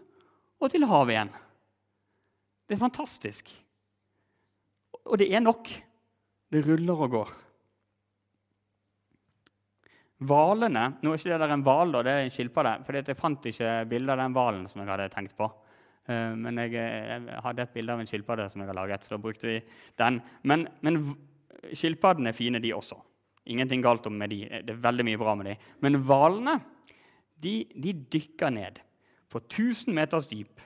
og 0.64 0.72
til 0.72 0.88
havet 0.88 1.16
igjen. 1.16 1.34
Det 2.68 2.76
er 2.76 2.82
fantastisk. 2.82 3.50
Og 5.04 5.20
det 5.20 5.28
er 5.34 5.44
nok. 5.44 5.68
Det 6.54 6.62
ruller 6.68 7.02
og 7.06 7.18
går. 7.18 7.34
Hvalene 10.24 10.86
Nå 11.02 11.12
er 11.12 11.20
ikke 11.20 11.34
det 11.34 11.40
der 11.42 11.54
en 11.56 11.66
hval, 11.66 11.98
det 12.06 12.14
er 12.14 12.24
en 12.24 12.32
skilpadde. 12.32 12.78
For 12.88 12.96
jeg 12.96 13.20
fant 13.20 13.50
ikke 13.50 13.74
bilde 13.92 14.14
av 14.14 14.22
den 14.22 14.36
hvalen 14.36 14.68
som 14.72 14.84
jeg 14.84 14.92
hadde 14.94 15.10
tenkt 15.12 15.36
på. 15.40 15.50
Eh, 16.08 16.32
men 16.40 16.62
jeg, 16.62 16.76
jeg, 16.78 17.40
hadde 17.44 17.66
et 17.66 17.74
bilde 17.76 17.96
av 17.96 18.04
en 18.04 18.10
skilpadde 18.10 18.48
som 18.52 18.64
jeg 18.64 18.72
har 18.72 18.80
laget, 18.80 19.04
så 19.04 19.16
da 19.16 19.24
brukte 19.24 19.50
vi 19.50 19.58
den. 20.00 20.22
Men, 20.48 20.68
men 20.86 21.02
skilpaddene 21.76 22.32
er 22.32 22.38
fine, 22.38 22.64
de 22.64 22.72
også. 22.76 23.00
Ingenting 23.52 23.84
galt 23.84 24.08
om 24.08 24.16
med 24.16 24.32
de. 24.32 24.46
Det 24.64 24.78
er 24.78 24.84
veldig 24.86 25.08
mye 25.10 25.20
bra 25.20 25.36
med 25.36 25.52
de. 25.52 25.58
Men 25.84 26.00
hvalene 26.08 26.58
de, 27.44 27.58
de 27.76 27.92
dykker 28.16 28.54
ned 28.56 28.80
på 29.34 29.42
1000 29.42 29.94
meters 29.96 30.30
dyp. 30.30 30.62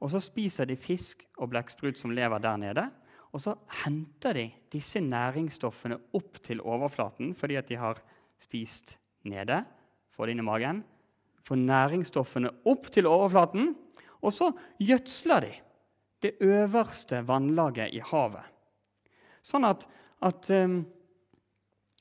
Og 0.00 0.12
så 0.12 0.20
spiser 0.22 0.68
de 0.68 0.78
fisk 0.78 1.24
og 1.38 1.50
blekksprut 1.52 1.98
som 2.00 2.14
lever 2.14 2.40
der 2.42 2.60
nede. 2.60 2.86
Og 3.34 3.42
så 3.44 3.54
henter 3.84 4.38
de 4.38 4.46
disse 4.72 5.00
næringsstoffene 5.04 5.98
opp 6.16 6.40
til 6.44 6.62
overflaten 6.64 7.34
fordi 7.36 7.58
at 7.60 7.68
de 7.68 7.76
har 7.80 8.00
spist 8.40 8.96
nede. 9.28 9.60
Får 10.14 10.26
det 10.26 10.36
inn 10.36 10.44
i 10.44 10.48
magen. 10.48 10.84
Får 11.44 11.60
næringsstoffene 11.60 12.52
opp 12.68 12.88
til 12.94 13.08
overflaten. 13.10 13.74
Og 14.22 14.32
så 14.34 14.52
gjødsler 14.80 15.44
de 15.44 15.52
det 16.22 16.34
øverste 16.42 17.20
vannlaget 17.28 17.94
i 17.94 18.00
havet. 18.02 18.46
Sånn 19.46 19.66
at, 19.68 19.84
at 20.24 20.48
um, 20.50 20.80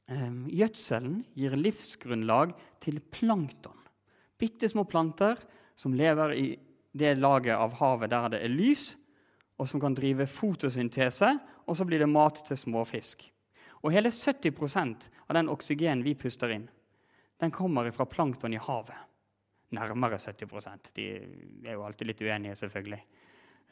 um, 0.10 0.39
gjødselen 0.50 1.20
gir 1.38 1.54
livsgrunnlag 1.60 2.56
til 2.84 2.98
plankton. 3.13 3.78
Bitte 4.38 4.70
små 4.70 4.88
planter 4.89 5.38
som 5.77 5.93
lever 5.93 6.33
i 6.33 6.47
det 6.97 7.15
laget 7.19 7.55
av 7.55 7.75
havet 7.77 8.11
der 8.11 8.31
det 8.33 8.41
er 8.43 8.53
lys, 8.53 8.95
og 9.57 9.69
som 9.69 9.81
kan 9.81 9.95
drive 9.97 10.27
fotosyntese, 10.29 11.29
og 11.67 11.77
så 11.77 11.85
blir 11.85 12.01
det 12.01 12.09
mat 12.09 12.43
til 12.45 12.57
småfisk. 12.57 13.25
Og 13.85 13.93
hele 13.93 14.09
70% 14.09 15.09
av 15.27 15.37
den 15.37 15.49
oksygenen 15.53 16.03
vi 16.05 16.15
puster 16.17 16.53
inn, 16.53 16.67
den 17.37 17.53
kommer 17.53 17.89
fra 17.93 18.07
plankton 18.09 18.53
i 18.53 18.61
havet. 18.61 18.97
Nærmere 19.77 20.17
70 20.17 20.93
De 20.95 21.07
er 21.67 21.75
jo 21.75 21.83
alltid 21.83 22.07
litt 22.07 22.21
uenige, 22.21 22.55
selvfølgelig. 22.55 23.01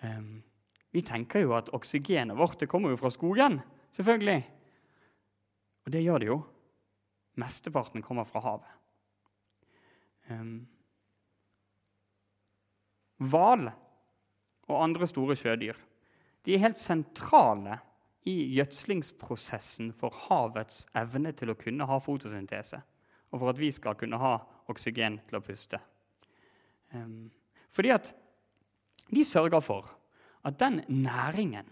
Um, 0.04 0.44
vi 0.92 1.02
tenker 1.02 1.40
jo 1.40 1.56
at 1.56 1.72
oksygenet 1.74 2.38
vårt 2.38 2.60
det 2.60 2.70
kommer 2.70 2.92
jo 2.92 3.00
fra 3.00 3.10
skogen. 3.10 3.62
Selvfølgelig. 3.96 4.44
Og 5.86 5.92
det 5.92 6.04
gjør 6.04 6.20
det 6.20 6.28
jo. 6.28 6.38
Mesteparten 7.40 8.04
kommer 8.04 8.28
fra 8.28 8.44
havet. 8.44 8.72
Hval 13.24 13.70
og 14.68 14.80
andre 14.82 15.08
store 15.08 15.38
sjødyr 15.40 15.78
de 16.46 16.54
er 16.54 16.62
helt 16.62 16.78
sentrale 16.78 17.80
i 18.30 18.36
gjødslingsprosessen 18.56 19.92
for 19.98 20.14
havets 20.28 20.84
evne 20.98 21.32
til 21.38 21.54
å 21.54 21.58
kunne 21.58 21.88
ha 21.90 21.98
fotosyntese, 22.02 22.78
og 23.34 23.42
for 23.42 23.52
at 23.52 23.62
vi 23.62 23.72
skal 23.74 23.98
kunne 23.98 24.20
ha 24.22 24.36
oksygen 24.70 25.20
til 25.30 25.40
å 25.40 25.44
puste. 25.46 25.80
Fordi 27.74 27.94
at 27.94 28.12
de 29.10 29.26
sørger 29.26 29.62
for 29.62 29.90
at 30.46 30.58
den 30.62 30.82
næringen 30.90 31.70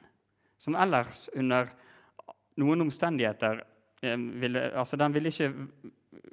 som 0.61 0.77
ellers 0.79 1.27
under 1.35 1.69
noen 2.61 2.85
omstendigheter 2.85 3.63
ville, 4.03 4.67
altså 4.77 4.97
Den 4.97 5.13
ville 5.13 5.31
ikke 5.31 5.53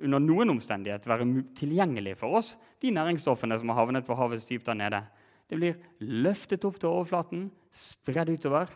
under 0.00 0.22
noen 0.22 0.54
omstendighet 0.56 1.06
være 1.08 1.26
tilgjengelig 1.58 2.16
for 2.20 2.40
oss, 2.40 2.54
de 2.82 2.92
næringsstoffene 2.94 3.58
som 3.58 3.72
har 3.72 3.82
havnet 3.82 4.06
på 4.06 4.16
havets 4.18 4.46
dyp 4.48 4.64
der 4.66 4.78
nede. 4.78 5.02
Det 5.50 5.58
blir 5.58 5.80
løftet 6.00 6.64
opp 6.64 6.78
til 6.80 6.92
overflaten, 6.92 7.48
spredd 7.74 8.32
utover 8.32 8.70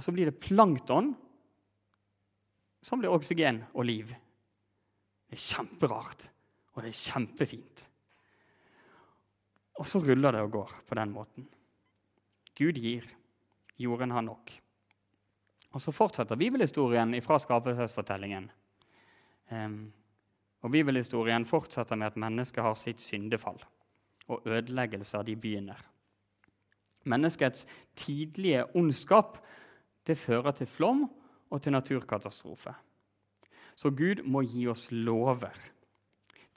og 0.00 0.04
så 0.04 0.14
blir 0.14 0.30
det 0.30 0.40
plankton, 0.40 1.12
som 2.80 3.02
blir 3.02 3.12
oksygen 3.12 3.62
og 3.74 3.84
liv. 3.84 4.12
Det 5.28 5.36
er 5.36 5.42
kjemperart, 5.44 6.26
og 6.72 6.82
det 6.82 6.92
er 6.92 7.02
kjempefint. 7.10 7.84
Og 9.80 9.88
så 9.88 10.00
ruller 10.00 10.36
det 10.36 10.44
og 10.44 10.54
går 10.54 10.72
på 10.88 10.96
den 10.98 11.12
måten. 11.12 11.46
Gud 12.56 12.80
gir. 12.80 13.04
Jorden 13.80 14.12
har 14.12 14.24
nok. 14.24 14.50
Og 15.70 15.80
så 15.80 15.92
fortsetter 15.94 16.36
bibelhistorien 16.36 17.14
fra 17.24 17.38
skapelsesfortellingen. 17.40 18.50
Um, 19.52 19.92
og 20.60 20.72
Bibelhistorien 20.74 21.46
fortsetter 21.48 21.96
med 21.96 22.10
at 22.10 22.18
mennesket 22.20 22.64
har 22.64 22.76
sitt 22.76 23.00
syndefall, 23.00 23.58
og 24.28 24.46
ødeleggelser 24.46 25.24
de 25.26 25.36
begynner. 25.36 25.80
Menneskets 27.08 27.66
tidlige 27.96 28.66
ondskap 28.76 29.38
det 30.06 30.18
fører 30.18 30.52
til 30.52 30.68
flom 30.68 31.06
og 31.50 31.62
til 31.62 31.72
naturkatastrofe. 31.72 32.74
Så 33.76 33.90
Gud 33.90 34.22
må 34.28 34.42
gi 34.44 34.66
oss 34.68 34.90
lover. 34.92 35.56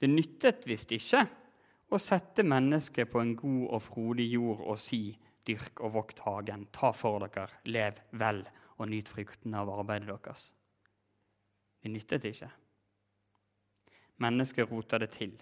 Det 0.00 0.10
nyttet 0.10 0.66
visst 0.68 0.92
ikke 0.92 1.24
å 1.88 2.00
sette 2.00 2.44
mennesket 2.44 3.08
på 3.08 3.22
en 3.22 3.32
god 3.38 3.62
og 3.76 3.82
frodig 3.82 4.28
jord 4.34 4.60
og 4.64 4.78
si:" 4.78 5.16
Dyrk 5.44 5.82
og 5.84 5.92
vokt 5.92 6.20
hagen, 6.24 6.62
ta 6.72 6.88
for 6.96 7.20
dere, 7.20 7.50
lev 7.68 7.98
vel 8.16 8.38
og 8.78 8.88
nyt 8.88 9.10
fruktene 9.12 9.58
av 9.60 9.68
arbeidet 9.74 10.08
deres. 10.08 10.46
Det 11.82 11.92
nyttet 11.92 12.24
ikke. 12.30 12.48
Mennesket 14.22 14.70
roter 14.70 15.02
det 15.02 15.10
til. 15.16 15.34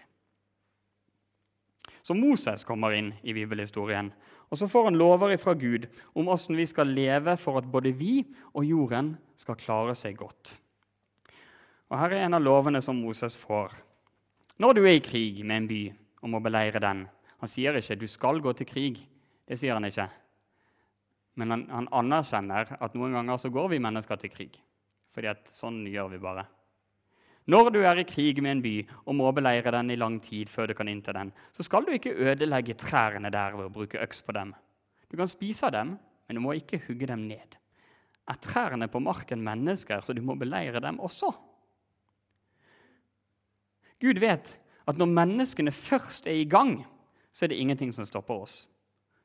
Så 2.03 2.15
Moses 2.17 2.65
kommer 2.67 2.95
inn 2.95 3.13
i 3.23 3.35
bibelhistorien. 3.35 4.11
Og 4.51 4.59
så 4.59 4.67
får 4.69 4.89
han 4.89 4.97
lover 4.99 5.35
fra 5.41 5.55
Gud 5.57 5.87
om 6.13 6.27
hvordan 6.27 6.59
vi 6.59 6.65
skal 6.67 6.91
leve 6.91 7.37
for 7.39 7.57
at 7.61 7.69
både 7.71 7.93
vi 7.95 8.19
og 8.53 8.65
jorden 8.67 9.15
skal 9.39 9.57
klare 9.59 9.95
seg 9.97 10.19
godt. 10.19 10.57
Og 11.89 11.99
Her 11.99 12.15
er 12.15 12.25
en 12.25 12.37
av 12.37 12.43
lovene 12.43 12.81
som 12.81 12.99
Moses 12.99 13.37
får. 13.37 13.73
Når 14.59 14.75
du 14.77 14.83
er 14.83 14.97
i 14.97 15.05
krig 15.05 15.43
med 15.45 15.63
en 15.63 15.69
by 15.69 15.81
og 16.23 16.33
må 16.33 16.41
beleire 16.43 16.81
den 16.81 17.07
Han 17.43 17.49
sier 17.51 17.75
ikke 17.75 17.95
'du 17.99 18.07
skal 18.07 18.39
gå 18.39 18.53
til 18.53 18.65
krig'. 18.65 19.05
Det 19.47 19.59
sier 19.59 19.73
han 19.73 19.83
ikke. 19.83 20.07
Men 21.35 21.51
han, 21.51 21.69
han 21.69 21.87
anerkjenner 21.91 22.77
at 22.79 22.93
noen 22.95 23.11
ganger 23.11 23.37
så 23.37 23.49
går 23.49 23.67
vi 23.67 23.79
mennesker 23.79 24.15
til 24.15 24.29
krig. 24.29 24.55
Fordi 25.13 25.27
at 25.27 25.49
sånn 25.51 25.83
gjør 25.85 26.07
vi 26.13 26.17
bare. 26.23 26.45
Når 27.45 27.73
du 27.75 27.81
er 27.83 27.99
i 27.99 28.05
krig 28.07 28.39
med 28.39 28.55
en 28.55 28.61
by 28.63 28.75
og 29.03 29.17
må 29.19 29.31
beleire 29.35 29.71
den 29.75 29.91
i 29.91 29.99
lang 29.99 30.19
tid 30.23 30.51
før 30.51 30.69
du 30.71 30.75
kan 30.77 30.87
innta 30.87 31.11
den, 31.15 31.33
så 31.51 31.65
skal 31.65 31.83
du 31.83 31.91
ikke 31.91 32.15
ødelegge 32.15 32.77
trærne 32.79 33.31
der 33.33 33.57
ved 33.57 33.67
å 33.67 33.73
bruke 33.73 33.99
øks 33.99 34.23
på 34.23 34.35
dem. 34.35 34.53
Du 35.11 35.17
kan 35.19 35.27
spise 35.27 35.71
dem, 35.73 35.97
men 36.27 36.39
du 36.39 36.41
må 36.43 36.55
ikke 36.55 36.79
hugge 36.87 37.09
dem 37.11 37.27
ned. 37.27 37.57
Er 38.31 38.39
trærne 38.39 38.87
på 38.87 39.01
marken 39.03 39.43
mennesker, 39.43 40.01
så 40.01 40.15
du 40.15 40.21
må 40.23 40.37
beleire 40.39 40.79
dem 40.79 41.01
også? 41.03 41.33
Gud 43.99 44.19
vet 44.23 44.55
at 44.87 44.99
når 44.99 45.11
menneskene 45.11 45.71
først 45.75 46.27
er 46.27 46.39
i 46.39 46.47
gang, 46.47 46.79
så 47.35 47.45
er 47.45 47.51
det 47.51 47.59
ingenting 47.59 47.91
som 47.95 48.07
stopper 48.07 48.45
oss. 48.45 48.55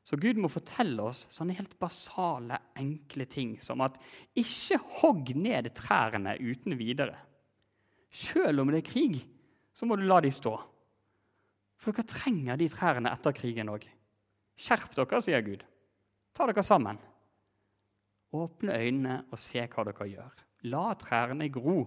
Så 0.03 0.17
Gud 0.19 0.39
må 0.41 0.49
fortelle 0.51 1.03
oss 1.05 1.25
sånne 1.31 1.55
helt 1.57 1.75
basale, 1.79 2.57
enkle 2.79 3.27
ting 3.29 3.55
som 3.61 3.83
at 3.85 3.99
ikke 4.39 4.79
hogg 4.99 5.35
ned 5.37 5.69
trærne 5.77 6.35
uten 6.39 6.75
videre. 6.79 7.15
Selv 8.09 8.63
om 8.63 8.71
det 8.71 8.81
er 8.81 8.89
krig, 8.89 9.21
så 9.73 9.85
må 9.85 9.95
du 9.97 10.05
la 10.07 10.19
de 10.23 10.31
stå. 10.33 10.55
For 11.79 11.95
dere 11.95 12.09
trenger 12.09 12.59
de 12.59 12.67
trærne 12.71 13.11
etter 13.13 13.35
krigen 13.35 13.71
òg. 13.71 13.85
Skjerp 14.59 14.95
dere, 14.97 15.21
sier 15.23 15.43
Gud. 15.45 15.63
Ta 16.35 16.47
dere 16.49 16.65
sammen. 16.65 16.99
Åpne 18.35 18.75
øynene 18.75 19.15
og 19.31 19.39
se 19.41 19.63
hva 19.63 19.85
dere 19.87 20.09
gjør. 20.09 20.43
La 20.69 20.89
trærne 20.99 21.47
gro. 21.53 21.85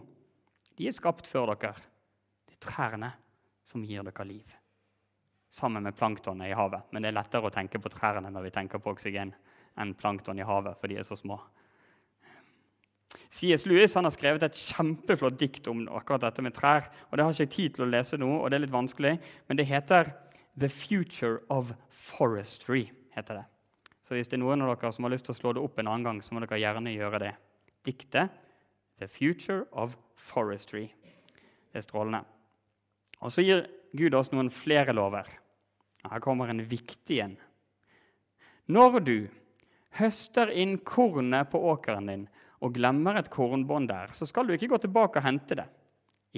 De 0.79 0.89
er 0.89 0.97
skapt 0.97 1.29
før 1.29 1.53
dere. 1.53 1.77
Det 2.49 2.57
er 2.57 2.65
trærne 2.65 3.13
som 3.69 3.85
gir 3.85 4.07
dere 4.07 4.27
liv. 4.27 4.57
Sammen 5.53 5.85
med 5.85 5.97
planktonet 5.99 6.49
i 6.49 6.57
havet. 6.57 6.89
Men 6.91 7.05
det 7.05 7.13
er 7.13 7.19
lettere 7.19 7.51
å 7.51 7.53
tenke 7.53 7.83
på 7.83 7.93
trærne 7.93 8.33
når 8.33 8.49
vi 8.49 8.55
tenker 8.55 8.81
på 8.81 8.95
oksygen, 8.95 9.35
enn 9.77 9.93
plankton 9.97 10.41
i 10.41 10.47
havet, 10.47 10.79
for 10.81 10.89
de 10.89 10.97
er 10.97 11.05
så 11.05 11.19
små. 11.19 11.37
C.S. 13.33 13.65
Lewis 13.67 13.95
har 13.95 14.09
skrevet 14.13 14.43
et 14.45 14.59
kjempeflott 14.73 15.39
dikt 15.41 15.69
om 15.71 15.87
akkurat 15.89 16.27
dette 16.27 16.43
med 16.45 16.55
trær. 16.57 16.89
og 17.11 17.17
Det 17.17 17.25
har 17.25 17.33
ikke 17.33 17.47
jeg 17.47 17.55
tid 17.55 17.75
til 17.77 17.87
å 17.87 17.91
lese 17.91 18.19
nå, 18.21 18.29
og 18.29 18.51
det 18.51 18.59
er 18.59 18.65
litt 18.67 18.75
vanskelig, 18.75 19.19
men 19.49 19.57
det 19.57 19.67
heter 19.67 20.13
'The 20.57 20.69
Future 20.69 21.41
of 21.49 21.73
Forestry'. 21.91 22.91
heter 23.15 23.35
det. 23.35 23.45
Så 24.03 24.15
hvis 24.15 24.29
det 24.29 24.37
er 24.37 24.45
noen 24.45 24.63
av 24.63 24.77
dere 24.77 24.93
som 24.93 25.05
har 25.05 25.11
lyst 25.11 25.25
til 25.25 25.33
å 25.33 25.41
slå 25.41 25.53
det 25.53 25.63
opp 25.63 25.79
en 25.79 25.89
annen 25.89 26.05
gang, 26.05 26.23
så 26.23 26.35
må 26.35 26.41
dere 26.41 26.61
gjerne 26.61 26.93
gjøre 26.93 27.19
det. 27.19 27.35
Diktet 27.85 28.31
'The 28.99 29.09
Future 29.09 29.65
of 29.73 29.97
Forestry'. 30.17 30.91
Det 31.73 31.81
er 31.81 31.81
strålende. 31.81 32.25
Og 33.21 33.33
så 33.33 33.43
gir 33.43 33.67
Gud 33.97 34.15
oss 34.15 34.33
noen 34.33 34.51
flere 34.51 34.93
lover. 34.93 35.27
Her 36.05 36.21
kommer 36.21 36.49
en 36.49 36.65
viktig 36.69 37.21
en. 37.21 37.37
Når 38.67 39.01
du 39.01 39.29
høster 39.99 40.51
inn 40.51 40.79
kornet 40.79 41.51
på 41.51 41.61
åkeren 41.73 42.07
din 42.07 42.29
og 42.63 42.75
glemmer 42.77 43.19
et 43.19 43.31
kornbånd 43.33 43.91
der, 43.91 44.13
så 44.15 44.27
skal 44.29 44.47
du 44.47 44.55
ikke 44.55 44.71
gå 44.71 44.79
tilbake 44.85 45.19
og 45.19 45.27
hente 45.27 45.59
det. 45.59 45.67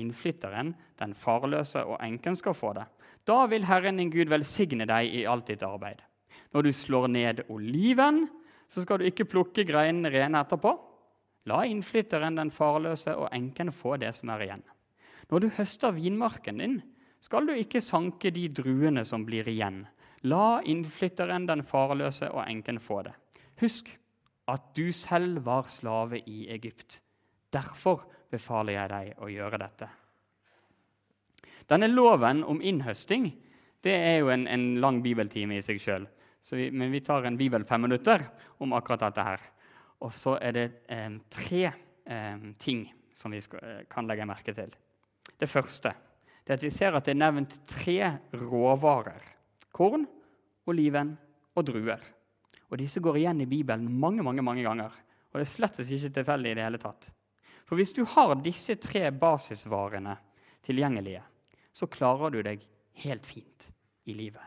Innflytteren, 0.00 0.72
den 0.98 1.12
farløse 1.14 1.84
og 1.86 2.00
enken 2.02 2.36
skal 2.38 2.56
få 2.56 2.72
det. 2.78 2.86
Da 3.28 3.44
vil 3.50 3.66
Herren 3.68 4.00
din 4.00 4.10
Gud 4.12 4.32
velsigne 4.32 4.88
deg 4.88 5.12
i 5.20 5.22
alt 5.30 5.46
ditt 5.52 5.62
arbeid. 5.62 6.00
Når 6.54 6.66
du 6.66 6.72
slår 6.74 7.06
ned 7.12 7.44
oliven, 7.52 8.24
så 8.68 8.82
skal 8.82 8.98
du 8.98 9.06
ikke 9.08 9.28
plukke 9.28 9.66
greinene 9.68 10.10
rene 10.10 10.40
etterpå. 10.42 10.72
La 11.50 11.62
innflytteren, 11.68 12.38
den 12.40 12.50
farløse 12.54 13.14
og 13.20 13.28
enken 13.36 13.70
få 13.72 13.98
det 14.00 14.14
som 14.16 14.32
er 14.32 14.46
igjen. 14.46 14.64
Når 15.30 15.44
du 15.44 15.48
høster 15.56 15.94
vinmarken 15.96 16.60
din, 16.60 16.78
skal 17.24 17.46
du 17.48 17.54
ikke 17.56 17.80
sanke 17.84 18.32
de 18.34 18.48
druene 18.52 19.04
som 19.08 19.24
blir 19.24 19.48
igjen. 19.48 19.84
La 20.24 20.60
innflytteren, 20.64 21.46
den 21.48 21.62
farløse 21.64 22.30
og 22.32 22.44
enken 22.48 22.80
få 22.80 23.02
det. 23.06 23.14
Husk 23.60 23.92
at 24.50 24.72
du 24.76 24.92
selv 24.92 25.44
var 25.46 25.68
slave 25.72 26.20
i 26.28 26.48
Egypt. 26.52 27.00
Derfor 27.52 28.04
befaler 28.30 28.78
jeg 28.78 28.90
deg 28.92 29.22
å 29.22 29.30
gjøre 29.30 29.60
dette. 29.62 29.88
Denne 31.70 31.88
loven 31.88 32.42
om 32.44 32.60
innhøsting 32.60 33.30
det 33.84 33.94
er 33.94 34.18
jo 34.20 34.30
en, 34.32 34.46
en 34.48 34.66
lang 34.80 35.00
bibeltime 35.04 35.58
i 35.58 35.64
seg 35.64 35.80
sjøl. 35.80 36.06
Men 36.72 36.92
vi 36.92 37.00
tar 37.04 37.24
en 37.24 37.38
bibel 37.40 37.64
fem 37.68 37.84
minutter 37.84 38.24
om 38.64 38.72
akkurat 38.76 39.06
dette 39.06 39.24
her. 39.24 39.44
Og 40.04 40.12
så 40.12 40.36
er 40.40 40.56
det 40.56 40.64
eh, 40.92 41.12
tre 41.32 41.62
eh, 41.68 42.48
ting 42.60 42.84
som 43.16 43.32
vi 43.32 43.40
skal, 43.44 43.62
eh, 43.64 43.84
kan 43.88 44.08
legge 44.08 44.26
merke 44.28 44.52
til. 44.56 44.72
Det 45.40 45.48
første 45.48 45.94
det 46.44 46.52
er 46.52 46.58
at 46.58 46.64
vi 46.66 46.72
ser 46.72 46.92
at 46.92 47.06
det 47.06 47.14
er 47.14 47.22
nevnt 47.22 47.54
tre 47.68 48.10
råvarer. 48.36 49.22
Korn, 49.72 50.04
oliven 50.68 51.14
og 51.56 51.64
druer. 51.70 52.02
Og 52.74 52.80
Disse 52.80 52.98
går 52.98 53.20
igjen 53.20 53.44
i 53.44 53.46
Bibelen 53.46 53.86
mange 53.86 54.24
mange, 54.26 54.42
mange 54.42 54.64
ganger. 54.66 54.90
Og 55.30 55.38
det 55.38 55.44
er 55.46 55.52
slett 55.52 55.78
ikke 55.78 56.10
tilfeldig 56.16 56.50
i 56.50 56.56
det 56.58 56.64
hele 56.66 56.80
tatt. 56.82 57.06
For 57.64 57.78
hvis 57.78 57.94
du 57.94 58.02
har 58.02 58.34
disse 58.42 58.74
tre 58.82 59.06
basisvarene 59.14 60.16
tilgjengelige, 60.66 61.22
så 61.70 61.86
klarer 61.90 62.34
du 62.34 62.40
deg 62.42 62.66
helt 63.04 63.26
fint 63.26 63.68
i 64.10 64.16
livet. 64.18 64.42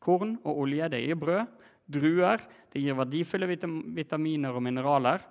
Korn 0.00 0.38
og 0.40 0.64
olje 0.64 0.88
det 0.92 1.02
gir 1.04 1.20
brød. 1.20 1.52
Druer 1.88 2.42
det 2.72 2.80
gir 2.80 2.96
verdifulle 2.96 3.48
vitaminer 3.48 4.56
og 4.56 4.64
mineraler. 4.64 5.22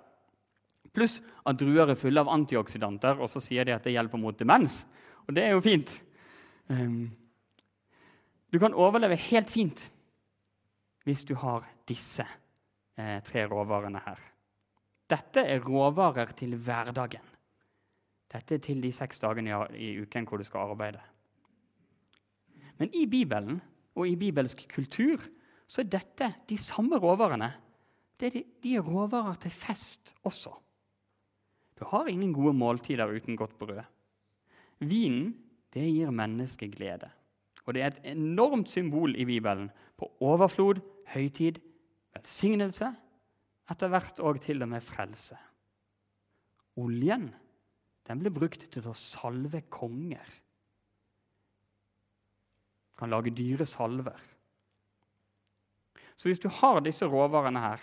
Pluss 0.94 1.18
at 1.46 1.58
druer 1.58 1.90
er 1.90 1.98
fulle 1.98 2.22
av 2.22 2.30
antioksidanter, 2.30 3.18
og 3.18 3.30
så 3.30 3.42
sier 3.42 3.66
de 3.66 3.74
at 3.74 3.84
det 3.84 3.94
hjelper 3.94 4.22
mot 4.22 4.38
demens. 4.38 4.84
Og 5.26 5.34
det 5.34 5.44
er 5.44 5.54
jo 5.54 5.66
fint. 5.66 5.90
Um, 6.70 7.10
du 8.54 8.58
kan 8.62 8.74
overleve 8.74 9.18
helt 9.28 9.50
fint 9.50 9.88
hvis 11.08 11.24
du 11.24 11.32
har 11.40 11.64
disse 11.88 12.24
eh, 12.98 13.18
tre 13.24 13.46
råvarene 13.48 14.02
her. 14.04 14.20
Dette 15.08 15.44
er 15.48 15.64
råvarer 15.64 16.34
til 16.36 16.52
hverdagen. 16.60 17.24
Dette 18.28 18.58
er 18.58 18.60
til 18.60 18.82
de 18.84 18.90
seks 18.92 19.22
dagene 19.22 19.62
i 19.72 19.94
uken 20.02 20.28
hvor 20.28 20.40
du 20.40 20.44
skal 20.44 20.74
arbeide. 20.74 21.00
Men 22.78 22.92
i 22.92 23.06
Bibelen 23.08 23.56
og 23.96 24.04
i 24.06 24.18
bibelsk 24.20 24.66
kultur 24.70 25.24
så 25.68 25.80
er 25.82 25.90
dette 25.90 26.28
de 26.48 26.58
samme 26.60 27.00
råvarene. 27.00 27.48
De, 28.20 28.30
de 28.62 28.74
er 28.76 28.84
råvarer 28.84 29.40
til 29.40 29.54
fest 29.54 30.12
også. 30.28 30.52
Du 31.78 31.86
har 31.88 32.10
ingen 32.10 32.34
gode 32.36 32.52
måltider 32.52 33.08
uten 33.08 33.36
godt 33.38 33.56
brød. 33.58 33.80
Vinen 34.84 35.32
det 35.72 35.88
gir 35.88 36.12
mennesket 36.12 36.74
glede. 36.76 37.08
Og 37.64 37.74
det 37.74 37.82
er 37.82 37.92
et 37.92 38.12
enormt 38.16 38.70
symbol 38.70 39.16
i 39.16 39.24
Bibelen 39.28 39.70
på 39.96 40.08
overflod, 40.20 40.80
høytid, 41.12 41.60
velsignelse, 42.16 42.90
etter 43.68 43.92
hvert 43.92 44.20
òg 44.24 44.40
til 44.44 44.64
og 44.64 44.72
med 44.72 44.84
frelse. 44.84 45.36
Oljen 46.78 47.28
den 48.08 48.22
ble 48.22 48.32
brukt 48.32 48.64
til 48.72 48.86
å 48.88 48.96
salve 48.96 49.60
konger. 49.68 50.24
Kan 52.98 53.12
lage 53.12 53.34
dyre 53.36 53.66
salver. 53.68 54.18
Så 56.18 56.30
hvis 56.30 56.40
du 56.42 56.48
har 56.50 56.80
disse 56.82 57.06
råvarene 57.06 57.60
her, 57.62 57.82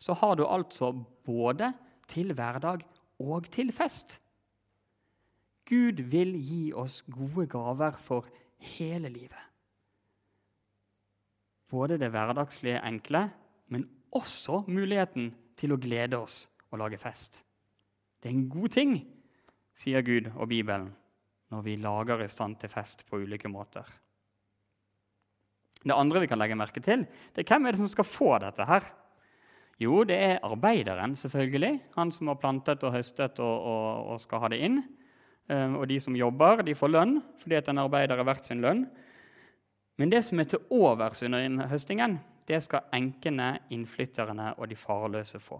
så 0.00 0.14
har 0.16 0.36
du 0.36 0.44
altså 0.46 0.92
både 1.26 1.72
til 2.08 2.34
hverdag 2.36 2.84
og 3.20 3.48
til 3.52 3.72
fest. 3.74 4.20
Gud 5.68 6.02
vil 6.12 6.34
gi 6.36 6.70
oss 6.76 7.00
gode 7.08 7.46
gaver 7.50 7.96
for 7.96 8.28
hele 8.76 9.10
livet. 9.12 9.49
Både 11.70 11.98
det 12.00 12.10
hverdagslige, 12.10 12.82
enkle, 12.86 13.28
men 13.70 13.86
også 14.16 14.64
muligheten 14.66 15.30
til 15.58 15.74
å 15.74 15.80
glede 15.80 16.18
oss 16.18 16.44
og 16.70 16.80
lage 16.82 16.98
fest. 16.98 17.42
Det 18.20 18.30
er 18.30 18.36
en 18.36 18.48
god 18.50 18.74
ting, 18.74 18.94
sier 19.76 20.02
Gud 20.04 20.32
og 20.34 20.50
Bibelen, 20.50 20.90
når 21.50 21.66
vi 21.66 21.76
lager 21.80 22.22
i 22.24 22.30
stand 22.30 22.58
til 22.60 22.72
fest 22.72 23.06
på 23.08 23.22
ulike 23.22 23.50
måter. 23.50 23.86
Det 25.80 25.96
andre 25.96 26.20
vi 26.20 26.28
kan 26.28 26.40
legge 26.40 26.58
merke 26.58 26.82
til, 26.84 27.06
det 27.32 27.44
er 27.44 27.54
hvem 27.54 27.66
er 27.66 27.74
det 27.74 27.80
som 27.80 27.88
skal 27.88 28.08
få 28.08 28.34
dette 28.42 28.66
her. 28.68 28.84
Jo, 29.80 30.02
det 30.04 30.16
er 30.20 30.42
arbeideren, 30.44 31.14
selvfølgelig. 31.16 31.78
Han 31.96 32.10
som 32.12 32.28
har 32.28 32.40
plantet 32.42 32.82
og 32.84 32.92
høstet 32.92 33.38
og, 33.40 33.62
og, 33.64 34.10
og 34.12 34.18
skal 34.20 34.42
ha 34.42 34.50
det 34.52 34.58
inn. 34.66 34.82
Ehm, 35.48 35.78
og 35.80 35.86
de 35.88 35.96
som 36.02 36.16
jobber, 36.16 36.60
de 36.66 36.76
får 36.76 36.92
lønn 36.92 37.14
fordi 37.40 37.56
at 37.56 37.70
en 37.72 37.80
arbeider 37.80 38.20
er 38.20 38.28
verdt 38.28 38.50
sin 38.50 38.60
lønn. 38.60 38.84
Men 40.00 40.08
det 40.08 40.22
som 40.24 40.40
er 40.40 40.48
til 40.48 40.62
overs 40.72 41.20
under 41.26 41.66
høstingen, 41.68 42.14
det 42.48 42.62
skal 42.64 42.86
enkene, 42.96 43.58
innflytterne 43.68 44.54
og 44.56 44.70
de 44.70 44.78
farløse 44.80 45.38
få. 45.38 45.58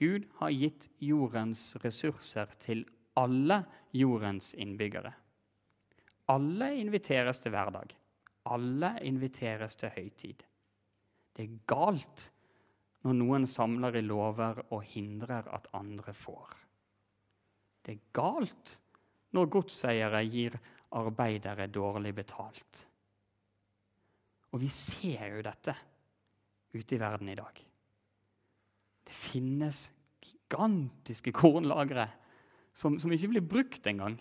Gud 0.00 0.26
har 0.40 0.50
gitt 0.50 0.88
jordens 0.98 1.76
ressurser 1.84 2.50
til 2.58 2.82
alle 3.20 3.60
jordens 3.94 4.50
innbyggere. 4.58 5.12
Alle 6.34 6.72
inviteres 6.80 7.38
til 7.38 7.54
hverdag. 7.54 7.94
Alle 8.50 8.92
inviteres 9.06 9.78
til 9.78 9.94
høytid. 9.94 10.42
Det 11.36 11.46
er 11.46 11.56
galt 11.70 12.26
når 13.06 13.18
noen 13.22 13.46
samler 13.46 14.00
i 14.00 14.04
lover 14.04 14.64
og 14.70 14.82
hindrer 14.90 15.46
at 15.54 15.70
andre 15.76 16.18
får. 16.18 16.58
Det 17.86 17.94
er 17.94 18.06
galt 18.16 18.76
når 19.36 19.54
godseiere 19.54 20.26
gir 20.26 20.58
arbeidere 20.98 21.70
dårlig 21.70 22.14
betalt. 22.14 22.86
Og 24.50 24.62
vi 24.62 24.70
ser 24.72 25.28
jo 25.30 25.44
dette 25.46 25.74
ute 26.74 26.96
i 26.96 27.00
verden 27.00 27.30
i 27.30 27.38
dag. 27.38 27.60
Det 29.06 29.14
finnes 29.14 29.88
gigantiske 30.22 31.32
kornlagre 31.34 32.08
som, 32.74 32.98
som 32.98 33.12
ikke 33.12 33.32
blir 33.34 33.46
brukt 33.46 33.86
engang. 33.90 34.18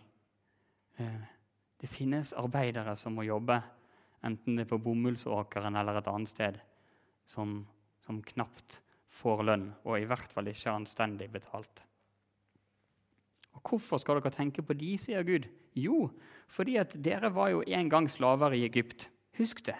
Eh, 0.97 1.25
det 1.79 1.89
finnes 1.89 2.33
arbeidere 2.37 2.95
som 2.99 3.15
må 3.15 3.25
jobbe, 3.27 3.59
enten 4.25 4.57
det 4.57 4.65
er 4.65 4.71
på 4.73 4.81
bomullsåkeren 4.83 5.77
eller 5.79 6.01
et 6.01 6.09
annet 6.11 6.31
sted, 6.31 6.57
som, 7.29 7.61
som 8.03 8.19
knapt 8.33 8.81
får 9.19 9.45
lønn, 9.47 9.69
og 9.85 9.99
i 9.99 10.07
hvert 10.09 10.33
fall 10.33 10.49
ikke 10.51 10.73
anstendig 10.73 11.29
betalt. 11.31 11.85
Og 13.55 13.63
Hvorfor 13.65 14.01
skal 14.01 14.19
dere 14.19 14.33
tenke 14.33 14.63
på 14.63 14.75
de, 14.77 14.93
sier 15.01 15.23
Gud. 15.27 15.47
Jo, 15.77 16.09
fordi 16.51 16.77
at 16.81 16.95
dere 17.03 17.31
var 17.33 17.53
jo 17.53 17.63
en 17.65 17.89
gang 17.91 18.09
slaver 18.11 18.55
i 18.55 18.65
Egypt. 18.67 19.09
Husk 19.39 19.63
det. 19.67 19.77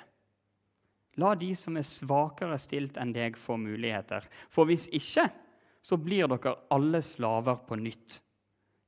La 1.20 1.34
de 1.36 1.52
som 1.58 1.78
er 1.78 1.88
svakere 1.88 2.58
stilt 2.62 2.98
enn 3.02 3.14
deg, 3.16 3.38
få 3.38 3.58
muligheter. 3.60 4.26
For 4.54 4.70
hvis 4.70 4.88
ikke, 4.96 5.28
så 5.82 5.98
blir 6.00 6.30
dere 6.32 6.56
alle 6.74 7.02
slaver 7.04 7.62
på 7.68 7.78
nytt. 7.80 8.20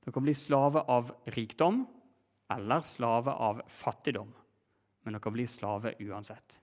Dere 0.06 0.24
blir 0.24 0.38
slave 0.38 0.84
av 0.92 1.12
rikdom 1.36 1.84
eller 2.52 2.86
slave 2.88 3.34
av 3.34 3.62
fattigdom. 3.68 4.32
Men 5.04 5.18
dere 5.18 5.34
blir 5.34 5.50
slave 5.50 5.96
uansett. 6.04 6.60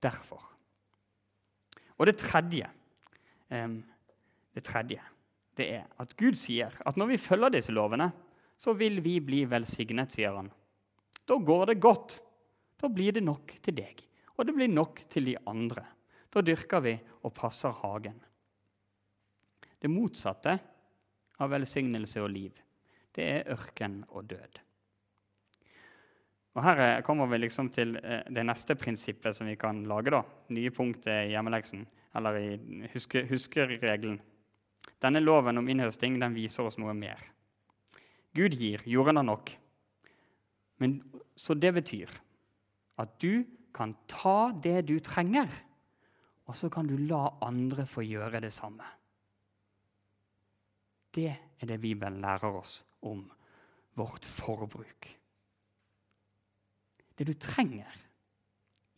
Derfor. 0.00 0.44
Og 2.00 2.08
det 2.08 2.16
tredje, 2.22 2.68
det 3.50 4.64
tredje 4.64 5.02
det 5.60 5.66
er 5.76 5.86
at 6.00 6.14
Gud 6.16 6.38
sier 6.38 6.72
at 6.86 6.96
når 6.96 7.12
vi 7.12 7.20
følger 7.20 7.52
disse 7.52 7.74
lovene, 7.74 8.08
så 8.60 8.72
vil 8.76 9.00
vi 9.04 9.18
bli 9.24 9.42
velsignet, 9.48 10.12
sier 10.12 10.36
han. 10.36 10.50
Da 11.28 11.36
går 11.36 11.70
det 11.72 11.80
godt. 11.82 12.18
Da 12.80 12.88
blir 12.88 13.12
det 13.12 13.24
nok 13.24 13.58
til 13.60 13.76
deg, 13.76 14.00
og 14.36 14.46
det 14.48 14.56
blir 14.56 14.70
nok 14.72 15.02
til 15.12 15.28
de 15.28 15.36
andre. 15.50 15.84
Da 16.32 16.40
dyrker 16.44 16.80
vi 16.84 16.94
og 17.26 17.34
passer 17.36 17.74
hagen. 17.82 18.16
Det 19.80 19.90
motsatte 19.90 20.56
av 21.40 21.52
velsignelse 21.52 22.22
og 22.22 22.32
liv, 22.32 22.56
det 23.16 23.26
er 23.26 23.52
ørken 23.52 24.02
og 24.08 24.28
død. 24.32 24.60
Og 26.58 26.64
Her 26.66 27.02
kommer 27.06 27.28
vi 27.30 27.38
liksom 27.38 27.68
til 27.70 27.94
eh, 28.02 28.24
det 28.26 28.42
neste 28.42 28.74
prinsippet 28.74 29.36
som 29.36 29.46
vi 29.46 29.54
kan 29.56 29.84
lage. 29.86 30.10
da. 30.10 30.24
Nye 30.50 30.70
punkt 30.74 31.06
i 31.06 31.30
hjemmeleksen, 31.30 31.84
eller 32.18 32.38
i 32.40 32.88
huske, 32.92 33.22
huskeregelen. 33.30 34.18
Denne 35.00 35.22
loven 35.22 35.60
om 35.60 35.68
innhøsting 35.68 36.18
den 36.20 36.34
viser 36.34 36.66
oss 36.66 36.78
noe 36.80 36.94
mer. 36.96 37.22
Gud 38.34 38.56
gir, 38.58 38.82
jorden 38.86 39.20
har 39.20 39.26
nok. 39.26 39.52
Men, 40.82 40.98
så 41.36 41.54
det 41.54 41.72
betyr 41.76 42.10
at 43.00 43.16
du 43.22 43.44
kan 43.74 43.94
ta 44.10 44.50
det 44.52 44.82
du 44.90 44.98
trenger 45.04 45.50
og 46.50 46.56
så 46.58 46.66
kan 46.66 46.88
du 46.90 46.96
la 46.98 47.28
andre 47.46 47.84
få 47.86 48.02
gjøre 48.02 48.40
det 48.42 48.50
samme. 48.50 48.82
Det 51.14 51.30
er 51.30 51.70
det 51.70 51.78
Bibelen 51.82 52.18
lærer 52.22 52.58
oss 52.58 52.80
om 53.06 53.22
vårt 53.98 54.26
forbruk. 54.26 55.06
Det 57.14 57.26
du 57.28 57.34
trenger, 57.38 57.94